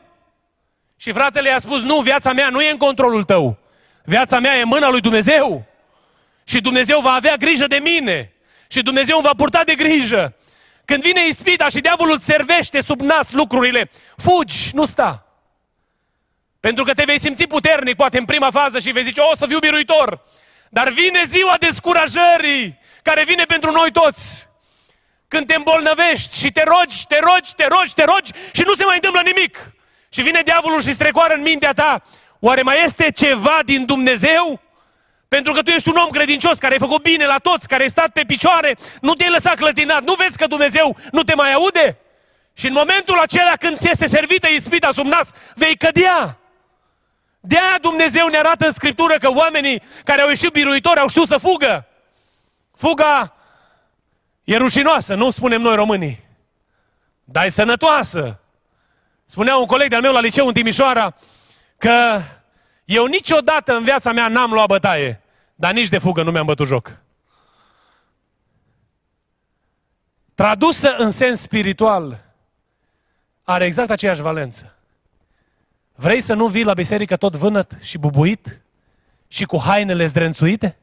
Și 0.97 1.13
fratele 1.13 1.49
i-a 1.49 1.59
spus, 1.59 1.83
nu, 1.83 2.01
viața 2.01 2.33
mea 2.33 2.49
nu 2.49 2.61
e 2.61 2.71
în 2.71 2.77
controlul 2.77 3.25
tău. 3.25 3.59
Viața 4.05 4.39
mea 4.39 4.57
e 4.57 4.63
în 4.63 4.69
mâna 4.69 4.89
lui 4.89 5.01
Dumnezeu. 5.01 5.65
Și 6.49 6.61
Dumnezeu 6.61 7.01
va 7.01 7.13
avea 7.13 7.37
grijă 7.37 7.67
de 7.67 7.77
mine. 7.77 8.33
Și 8.69 8.83
Dumnezeu 8.83 9.17
îmi 9.17 9.27
va 9.27 9.35
purta 9.37 9.65
de 9.65 9.75
grijă. 9.75 10.37
Când 10.85 11.03
vine 11.03 11.27
ispita 11.27 11.69
și 11.69 11.81
diavolul 11.81 12.15
îți 12.15 12.25
servește 12.25 12.81
sub 12.81 13.01
nas 13.01 13.33
lucrurile, 13.33 13.91
fugi, 14.17 14.71
nu 14.73 14.85
sta. 14.85 15.27
Pentru 16.61 16.85
că 16.85 16.95
te 16.95 17.05
vei 17.05 17.21
simți 17.21 17.45
puternic, 17.45 17.97
poate 17.97 18.19
în 18.19 18.25
prima 18.25 18.51
fază 18.51 18.79
și 18.79 18.91
vei 18.91 19.03
zice, 19.03 19.21
o, 19.21 19.37
să 19.37 19.47
fiu 19.47 19.59
biruitor. 19.59 20.23
Dar 20.69 20.89
vine 20.89 21.25
ziua 21.27 21.57
descurajării, 21.61 22.79
care 23.03 23.25
vine 23.25 23.45
pentru 23.45 23.71
noi 23.71 23.93
toți. 23.93 24.49
Când 25.29 25.47
te 25.47 25.55
îmbolnăvești 25.55 26.39
și 26.39 26.53
te 26.53 26.65
rogi, 26.65 27.07
te 27.07 27.19
rogi, 27.21 27.55
te 27.57 27.67
rogi, 27.69 27.95
te 27.95 28.05
rogi 28.05 28.33
și 28.53 28.63
nu 28.67 28.75
se 28.75 28.85
mai 28.85 28.95
întâmplă 28.95 29.21
nimic. 29.21 29.73
Și 30.09 30.23
vine 30.23 30.43
diavolul 30.43 30.83
și 30.83 30.93
strecoară 30.93 31.35
în 31.35 31.43
mintea 31.43 31.73
ta. 31.73 32.03
Oare 32.41 32.63
mai 32.63 32.83
este 32.85 33.11
ceva 33.11 33.59
din 33.65 33.85
Dumnezeu? 33.85 34.61
Pentru 35.29 35.53
că 35.53 35.63
tu 35.63 35.71
ești 35.71 35.89
un 35.89 35.97
om 35.97 36.09
credincios 36.09 36.59
care 36.59 36.73
ai 36.73 36.79
făcut 36.79 37.03
bine 37.03 37.27
la 37.27 37.39
toți, 37.39 37.69
care 37.69 37.83
ai 37.83 37.89
stat 37.89 38.09
pe 38.13 38.25
picioare, 38.27 38.77
nu 39.01 39.15
te-ai 39.15 39.31
lăsat 39.31 39.55
clătinat, 39.55 40.03
nu 40.03 40.15
vezi 40.15 40.39
că 40.39 40.47
Dumnezeu 40.47 40.97
nu 41.13 41.23
te 41.23 41.35
mai 41.35 41.53
aude? 41.53 41.99
Și 42.53 42.67
în 42.67 42.73
momentul 42.73 43.19
acela 43.19 43.53
când 43.53 43.79
ți 43.79 43.91
este 43.91 44.07
servită 44.07 44.49
ispita 44.49 44.91
sub 44.93 45.07
nas, 45.07 45.31
vei 45.55 45.77
cădea. 45.77 46.39
De 47.41 47.59
aia 47.59 47.79
Dumnezeu 47.81 48.27
ne 48.27 48.39
arată 48.39 48.67
în 48.67 48.73
Scriptură 48.73 49.15
că 49.15 49.31
oamenii 49.31 49.83
care 50.05 50.21
au 50.21 50.29
ieșit 50.29 50.51
biruitori 50.51 51.01
au 51.01 51.09
știut 51.09 51.29
să 51.29 51.37
fugă. 51.37 51.87
Fuga 52.75 53.35
e 54.45 54.57
rușinoasă, 54.57 55.15
nu 55.15 55.31
spunem 55.31 55.61
noi 55.61 55.75
românii. 55.75 56.21
Dar 57.25 57.45
e 57.45 57.49
sănătoasă. 57.49 58.41
Spunea 59.25 59.57
un 59.57 59.67
coleg 59.67 59.89
de-al 59.89 60.01
meu 60.03 60.13
la 60.13 60.21
liceu 60.21 60.47
în 60.47 60.53
Timișoara 60.53 61.15
că 61.79 62.21
eu 62.89 63.07
niciodată 63.07 63.77
în 63.77 63.85
viața 63.85 64.13
mea 64.13 64.29
n-am 64.29 64.53
luat 64.53 64.67
bătaie, 64.67 65.21
dar 65.55 65.73
nici 65.73 65.89
de 65.89 65.99
fugă 65.99 66.23
nu 66.23 66.31
mi-am 66.31 66.47
bătut 66.47 66.67
joc. 66.67 67.01
Tradusă 70.35 70.97
în 70.97 71.11
sens 71.11 71.41
spiritual, 71.41 72.25
are 73.43 73.65
exact 73.65 73.91
aceeași 73.91 74.21
valență. 74.21 74.75
Vrei 75.95 76.21
să 76.21 76.35
nu 76.35 76.47
vii 76.47 76.65
la 76.65 76.75
biserică 76.75 77.17
tot 77.17 77.37
vânăt 77.37 77.79
și 77.81 77.99
bubuit 77.99 78.61
și 79.27 79.45
cu 79.45 79.61
hainele 79.61 80.07
zdrențuite? 80.07 80.77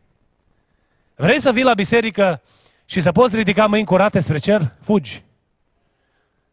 Vrei 1.15 1.39
să 1.39 1.51
vii 1.51 1.63
la 1.63 1.73
biserică 1.73 2.41
și 2.85 3.01
să 3.01 3.11
poți 3.11 3.35
ridica 3.35 3.65
mâini 3.65 3.85
curate 3.85 4.19
spre 4.19 4.37
cer? 4.37 4.71
Fugi. 4.81 5.23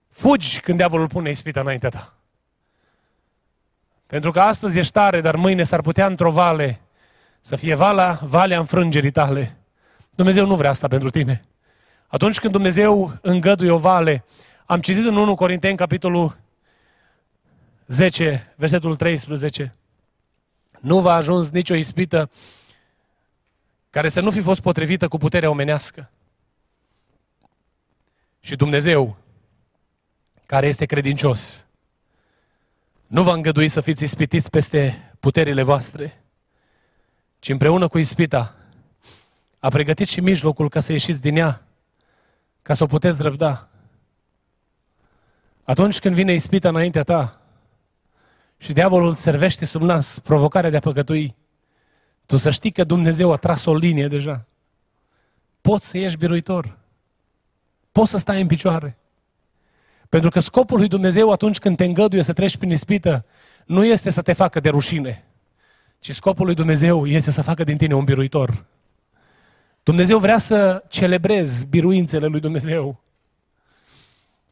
Fugi 0.08 0.60
când 0.60 0.76
diavolul 0.76 1.06
pune 1.06 1.30
ispita 1.30 1.60
înaintea 1.60 1.88
ta. 1.88 2.14
Pentru 4.12 4.30
că 4.30 4.40
astăzi 4.40 4.78
ești 4.78 4.92
tare, 4.92 5.20
dar 5.20 5.36
mâine 5.36 5.62
s-ar 5.62 5.80
putea 5.80 6.06
într-o 6.06 6.30
vale 6.30 6.80
să 7.40 7.56
fie 7.56 7.74
vala, 7.74 8.12
valea 8.22 8.58
înfrângerii 8.58 9.10
tale. 9.10 9.56
Dumnezeu 10.14 10.46
nu 10.46 10.56
vrea 10.56 10.70
asta 10.70 10.88
pentru 10.88 11.10
tine. 11.10 11.44
Atunci 12.06 12.38
când 12.38 12.52
Dumnezeu 12.52 13.12
îngăduie 13.20 13.70
o 13.70 13.78
vale, 13.78 14.24
am 14.66 14.80
citit 14.80 15.04
în 15.04 15.16
1 15.16 15.34
Corinteni, 15.34 15.76
capitolul 15.76 16.36
10, 17.86 18.54
versetul 18.56 18.96
13. 18.96 19.74
Nu 20.80 21.00
va 21.00 21.12
ajuns 21.12 21.50
nicio 21.50 21.74
ispită 21.74 22.30
care 23.90 24.08
să 24.08 24.20
nu 24.20 24.30
fi 24.30 24.40
fost 24.40 24.60
potrivită 24.60 25.08
cu 25.08 25.16
puterea 25.16 25.50
omenească. 25.50 26.10
Și 28.40 28.56
Dumnezeu, 28.56 29.16
care 30.46 30.66
este 30.66 30.84
credincios, 30.84 31.66
nu 33.12 33.22
va 33.22 33.32
îngădui 33.32 33.68
să 33.68 33.80
fiți 33.80 34.04
ispitiți 34.04 34.50
peste 34.50 35.12
puterile 35.20 35.62
voastre, 35.62 36.24
ci 37.38 37.48
împreună 37.48 37.88
cu 37.88 37.98
ispita 37.98 38.54
a 39.58 39.68
pregătit 39.68 40.06
și 40.06 40.20
mijlocul 40.20 40.68
ca 40.68 40.80
să 40.80 40.92
ieșiți 40.92 41.20
din 41.20 41.36
ea, 41.36 41.66
ca 42.62 42.74
să 42.74 42.82
o 42.82 42.86
puteți 42.86 43.22
răbda. 43.22 43.68
Atunci 45.64 45.98
când 45.98 46.14
vine 46.14 46.32
ispita 46.32 46.68
înaintea 46.68 47.02
ta 47.02 47.40
și 48.56 48.72
diavolul 48.72 49.14
servește 49.14 49.64
sub 49.64 49.82
nas 49.82 50.18
provocarea 50.18 50.70
de 50.70 50.76
a 50.76 50.80
păcătui, 50.80 51.36
tu 52.26 52.36
să 52.36 52.50
știi 52.50 52.72
că 52.72 52.84
Dumnezeu 52.84 53.32
a 53.32 53.36
tras 53.36 53.64
o 53.64 53.74
linie 53.74 54.08
deja. 54.08 54.46
Poți 55.60 55.88
să 55.88 55.98
ieși 55.98 56.16
biruitor. 56.16 56.78
Poți 57.92 58.10
să 58.10 58.16
stai 58.16 58.40
în 58.40 58.46
picioare. 58.46 58.96
Pentru 60.12 60.30
că 60.30 60.40
scopul 60.40 60.78
lui 60.78 60.88
Dumnezeu 60.88 61.30
atunci 61.30 61.58
când 61.58 61.76
te 61.76 61.84
îngăduie 61.84 62.22
să 62.22 62.32
treci 62.32 62.56
prin 62.56 62.70
ispită, 62.70 63.24
nu 63.66 63.84
este 63.84 64.10
să 64.10 64.22
te 64.22 64.32
facă 64.32 64.60
de 64.60 64.68
rușine, 64.68 65.24
ci 65.98 66.10
scopul 66.10 66.46
lui 66.46 66.54
Dumnezeu 66.54 67.06
este 67.06 67.30
să 67.30 67.42
facă 67.42 67.64
din 67.64 67.76
tine 67.76 67.94
un 67.94 68.04
biruitor. 68.04 68.64
Dumnezeu 69.82 70.18
vrea 70.18 70.38
să 70.38 70.84
celebrezi 70.88 71.66
biruințele 71.66 72.26
lui 72.26 72.40
Dumnezeu. 72.40 73.00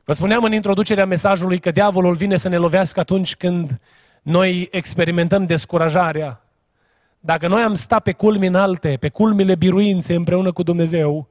Vă 0.05 0.13
spuneam 0.13 0.45
în 0.45 0.53
introducerea 0.53 1.07
mesajului 1.07 1.59
că 1.59 1.71
diavolul 1.71 2.15
vine 2.15 2.37
să 2.37 2.49
ne 2.49 2.57
lovească 2.57 3.01
atunci 3.01 3.37
când 3.37 3.81
noi 4.23 4.69
experimentăm 4.71 5.47
descurajarea. 5.47 6.45
Dacă 7.19 7.49
noi 7.49 7.63
am 7.63 7.75
stat 7.75 8.03
pe 8.03 8.13
culmi 8.13 8.47
înalte, 8.47 8.97
pe 9.01 9.09
culmile 9.09 9.55
biruinței 9.55 10.17
împreună 10.17 10.53
cu 10.53 10.63
Dumnezeu, 10.63 11.30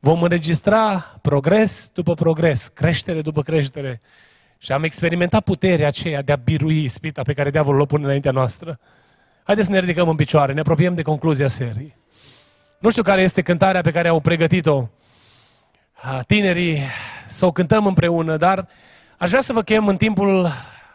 vom 0.00 0.22
înregistra 0.22 0.98
progres 1.22 1.90
după 1.94 2.14
progres, 2.14 2.68
creștere 2.68 3.20
după 3.22 3.42
creștere. 3.42 4.00
Și 4.58 4.72
am 4.72 4.82
experimentat 4.82 5.44
puterea 5.44 5.86
aceea 5.86 6.22
de 6.22 6.32
a 6.32 6.36
birui 6.36 6.82
ispita 6.82 7.22
pe 7.22 7.32
care 7.32 7.50
diavolul 7.50 7.80
o 7.80 7.86
pune 7.86 8.04
înaintea 8.04 8.30
noastră. 8.30 8.78
Haideți 9.42 9.66
să 9.66 9.72
ne 9.72 9.80
ridicăm 9.80 10.08
în 10.08 10.16
picioare, 10.16 10.52
ne 10.52 10.60
apropiem 10.60 10.94
de 10.94 11.02
concluzia 11.02 11.48
serii. 11.48 11.96
Nu 12.78 12.90
știu 12.90 13.02
care 13.02 13.22
este 13.22 13.42
cântarea 13.42 13.80
pe 13.80 13.90
care 13.90 14.08
au 14.08 14.20
pregătit-o 14.20 14.88
tinerii 16.26 16.78
să 17.26 17.46
o 17.46 17.52
cântăm 17.52 17.86
împreună, 17.86 18.36
dar 18.36 18.68
aș 19.18 19.28
vrea 19.28 19.40
să 19.40 19.52
vă 19.52 19.62
chem 19.62 19.88
în 19.88 19.96
timpul 19.96 20.48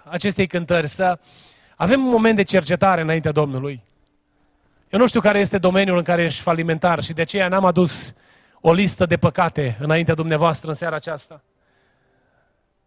acestei 0.09 0.47
cântări 0.47 0.87
să 0.87 1.19
avem 1.75 2.03
un 2.05 2.09
moment 2.09 2.35
de 2.35 2.43
cercetare 2.43 3.01
înaintea 3.01 3.31
Domnului. 3.31 3.83
Eu 4.89 4.99
nu 4.99 5.07
știu 5.07 5.19
care 5.19 5.39
este 5.39 5.57
domeniul 5.57 5.97
în 5.97 6.03
care 6.03 6.23
ești 6.23 6.41
falimentar 6.41 7.03
și 7.03 7.13
de 7.13 7.21
aceea 7.21 7.47
n-am 7.47 7.65
adus 7.65 8.13
o 8.67 8.73
listă 8.73 9.05
de 9.05 9.17
păcate 9.17 9.77
înaintea 9.79 10.13
dumneavoastră 10.13 10.69
în 10.69 10.75
seara 10.75 10.95
aceasta. 10.95 11.43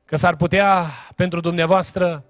Că 0.04 0.16
s-ar 0.16 0.36
putea 0.36 0.84
pentru 1.14 1.40
dumneavoastră 1.40 2.24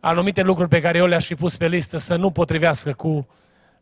anumite 0.00 0.42
lucruri 0.42 0.68
pe 0.68 0.80
care 0.80 0.98
eu 0.98 1.06
le-aș 1.06 1.26
fi 1.26 1.34
pus 1.34 1.56
pe 1.56 1.66
listă 1.68 1.96
să 1.96 2.16
nu 2.16 2.30
potrivească 2.30 2.92
cu 2.92 3.28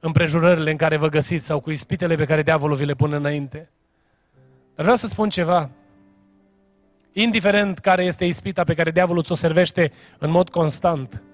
împrejurările 0.00 0.70
în 0.70 0.76
care 0.76 0.96
vă 0.96 1.08
găsiți 1.08 1.44
sau 1.44 1.60
cu 1.60 1.70
ispitele 1.70 2.14
pe 2.14 2.24
care 2.24 2.42
diavolul 2.42 2.76
vi 2.76 2.84
le 2.84 2.94
pune 2.94 3.16
înainte. 3.16 3.70
Dar 4.74 4.84
vreau 4.84 4.96
să 4.96 5.06
spun 5.06 5.28
ceva. 5.28 5.70
Indiferent 7.12 7.78
care 7.78 8.04
este 8.04 8.24
ispita 8.24 8.64
pe 8.64 8.74
care 8.74 8.90
diavolul 8.90 9.22
ți-o 9.22 9.34
servește 9.34 9.92
în 10.18 10.30
mod 10.30 10.48
constant, 10.48 11.24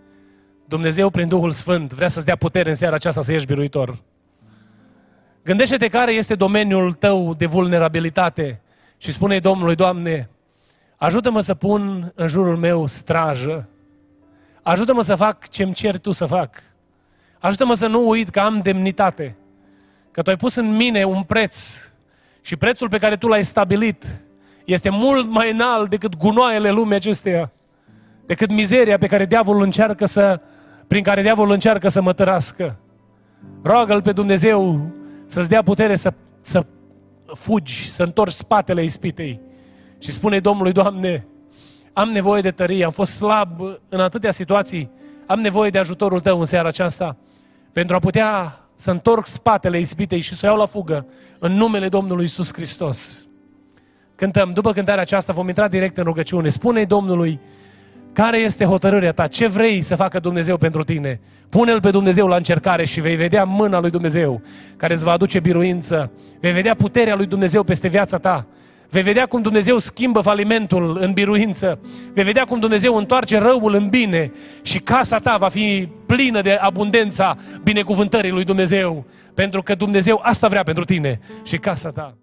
Dumnezeu, 0.64 1.10
prin 1.10 1.28
Duhul 1.28 1.50
Sfânt, 1.50 1.92
vrea 1.92 2.08
să-ți 2.08 2.24
dea 2.24 2.36
putere 2.36 2.68
în 2.68 2.74
seara 2.74 2.94
aceasta 2.94 3.22
să 3.22 3.32
ieși 3.32 3.46
biruitor. 3.46 4.02
Gândește-te 5.44 5.88
care 5.88 6.12
este 6.12 6.34
domeniul 6.34 6.92
tău 6.92 7.34
de 7.34 7.46
vulnerabilitate 7.46 8.60
și 8.98 9.12
spune 9.12 9.38
Domnului, 9.38 9.74
Doamne, 9.74 10.28
ajută-mă 10.96 11.40
să 11.40 11.54
pun 11.54 12.12
în 12.14 12.28
jurul 12.28 12.56
meu 12.56 12.86
strajă. 12.86 13.68
Ajută-mă 14.62 15.02
să 15.02 15.14
fac 15.14 15.48
ce-mi 15.48 15.74
ceri 15.74 15.98
Tu 15.98 16.12
să 16.12 16.26
fac. 16.26 16.62
Ajută-mă 17.38 17.74
să 17.74 17.86
nu 17.86 18.08
uit 18.08 18.28
că 18.28 18.40
am 18.40 18.60
demnitate. 18.62 19.36
Că 20.10 20.22
Tu 20.22 20.30
ai 20.30 20.36
pus 20.36 20.54
în 20.54 20.76
mine 20.76 21.04
un 21.04 21.22
preț 21.22 21.82
și 22.40 22.56
prețul 22.56 22.88
pe 22.88 22.98
care 22.98 23.16
Tu 23.16 23.28
l-ai 23.28 23.44
stabilit 23.44 24.04
este 24.64 24.88
mult 24.88 25.30
mai 25.30 25.50
înalt 25.50 25.90
decât 25.90 26.16
gunoaiele 26.16 26.70
lumii 26.70 26.94
acesteia, 26.94 27.52
decât 28.26 28.50
mizeria 28.50 28.98
pe 28.98 29.06
care 29.06 29.26
diavolul 29.26 29.62
încearcă 29.62 30.06
să, 30.06 30.40
prin 30.86 31.02
care 31.02 31.22
diavolul 31.22 31.52
încearcă 31.52 31.88
să 31.88 32.02
mă 32.02 32.12
tărască. 32.12 32.76
Roagă-L 33.62 34.02
pe 34.02 34.12
Dumnezeu 34.12 34.90
să-ți 35.32 35.48
dea 35.48 35.62
putere 35.62 35.96
să, 35.96 36.12
să 36.40 36.66
fugi, 37.26 37.90
să 37.90 38.02
întorci 38.02 38.32
spatele 38.32 38.84
ispitei 38.84 39.40
și 39.98 40.10
spune 40.10 40.40
Domnului, 40.40 40.72
Doamne, 40.72 41.26
am 41.92 42.08
nevoie 42.08 42.40
de 42.40 42.50
tărie, 42.50 42.84
am 42.84 42.90
fost 42.90 43.12
slab 43.12 43.60
în 43.88 44.00
atâtea 44.00 44.30
situații, 44.30 44.90
am 45.26 45.40
nevoie 45.40 45.70
de 45.70 45.78
ajutorul 45.78 46.20
Tău 46.20 46.38
în 46.38 46.44
seara 46.44 46.68
aceasta 46.68 47.16
pentru 47.72 47.94
a 47.94 47.98
putea 47.98 48.60
să 48.74 48.90
întorc 48.90 49.26
spatele 49.26 49.78
ispitei 49.78 50.20
și 50.20 50.34
să 50.34 50.46
o 50.46 50.48
iau 50.48 50.56
la 50.56 50.66
fugă 50.66 51.06
în 51.38 51.52
numele 51.52 51.88
Domnului 51.88 52.24
Isus 52.24 52.52
Hristos. 52.52 53.28
Cântăm, 54.14 54.50
după 54.50 54.72
cântarea 54.72 55.02
aceasta 55.02 55.32
vom 55.32 55.48
intra 55.48 55.68
direct 55.68 55.96
în 55.96 56.04
rugăciune. 56.04 56.48
Spune 56.48 56.84
Domnului, 56.84 57.40
care 58.12 58.38
este 58.38 58.64
hotărârea 58.64 59.12
ta? 59.12 59.26
Ce 59.26 59.46
vrei 59.46 59.80
să 59.82 59.96
facă 59.96 60.18
Dumnezeu 60.18 60.56
pentru 60.56 60.84
tine? 60.84 61.20
Pune-L 61.48 61.80
pe 61.80 61.90
Dumnezeu 61.90 62.26
la 62.26 62.36
încercare 62.36 62.84
și 62.84 63.00
vei 63.00 63.16
vedea 63.16 63.44
mâna 63.44 63.80
lui 63.80 63.90
Dumnezeu 63.90 64.42
care 64.76 64.92
îți 64.94 65.04
va 65.04 65.12
aduce 65.12 65.40
biruință. 65.40 66.12
Vei 66.40 66.52
vedea 66.52 66.74
puterea 66.74 67.14
lui 67.14 67.26
Dumnezeu 67.26 67.62
peste 67.62 67.88
viața 67.88 68.18
ta. 68.18 68.46
Vei 68.90 69.02
vedea 69.02 69.26
cum 69.26 69.42
Dumnezeu 69.42 69.78
schimbă 69.78 70.20
falimentul 70.20 70.96
în 71.00 71.12
biruință. 71.12 71.80
Vei 72.14 72.24
vedea 72.24 72.44
cum 72.44 72.58
Dumnezeu 72.58 72.96
întoarce 72.96 73.38
răul 73.38 73.74
în 73.74 73.88
bine 73.88 74.32
și 74.62 74.78
casa 74.78 75.18
ta 75.18 75.36
va 75.36 75.48
fi 75.48 75.88
plină 76.06 76.40
de 76.40 76.52
abundența 76.52 77.36
binecuvântării 77.62 78.30
lui 78.30 78.44
Dumnezeu. 78.44 79.04
Pentru 79.34 79.62
că 79.62 79.74
Dumnezeu 79.74 80.20
asta 80.22 80.48
vrea 80.48 80.62
pentru 80.62 80.84
tine 80.84 81.20
și 81.42 81.56
casa 81.56 81.90
ta. 81.90 82.21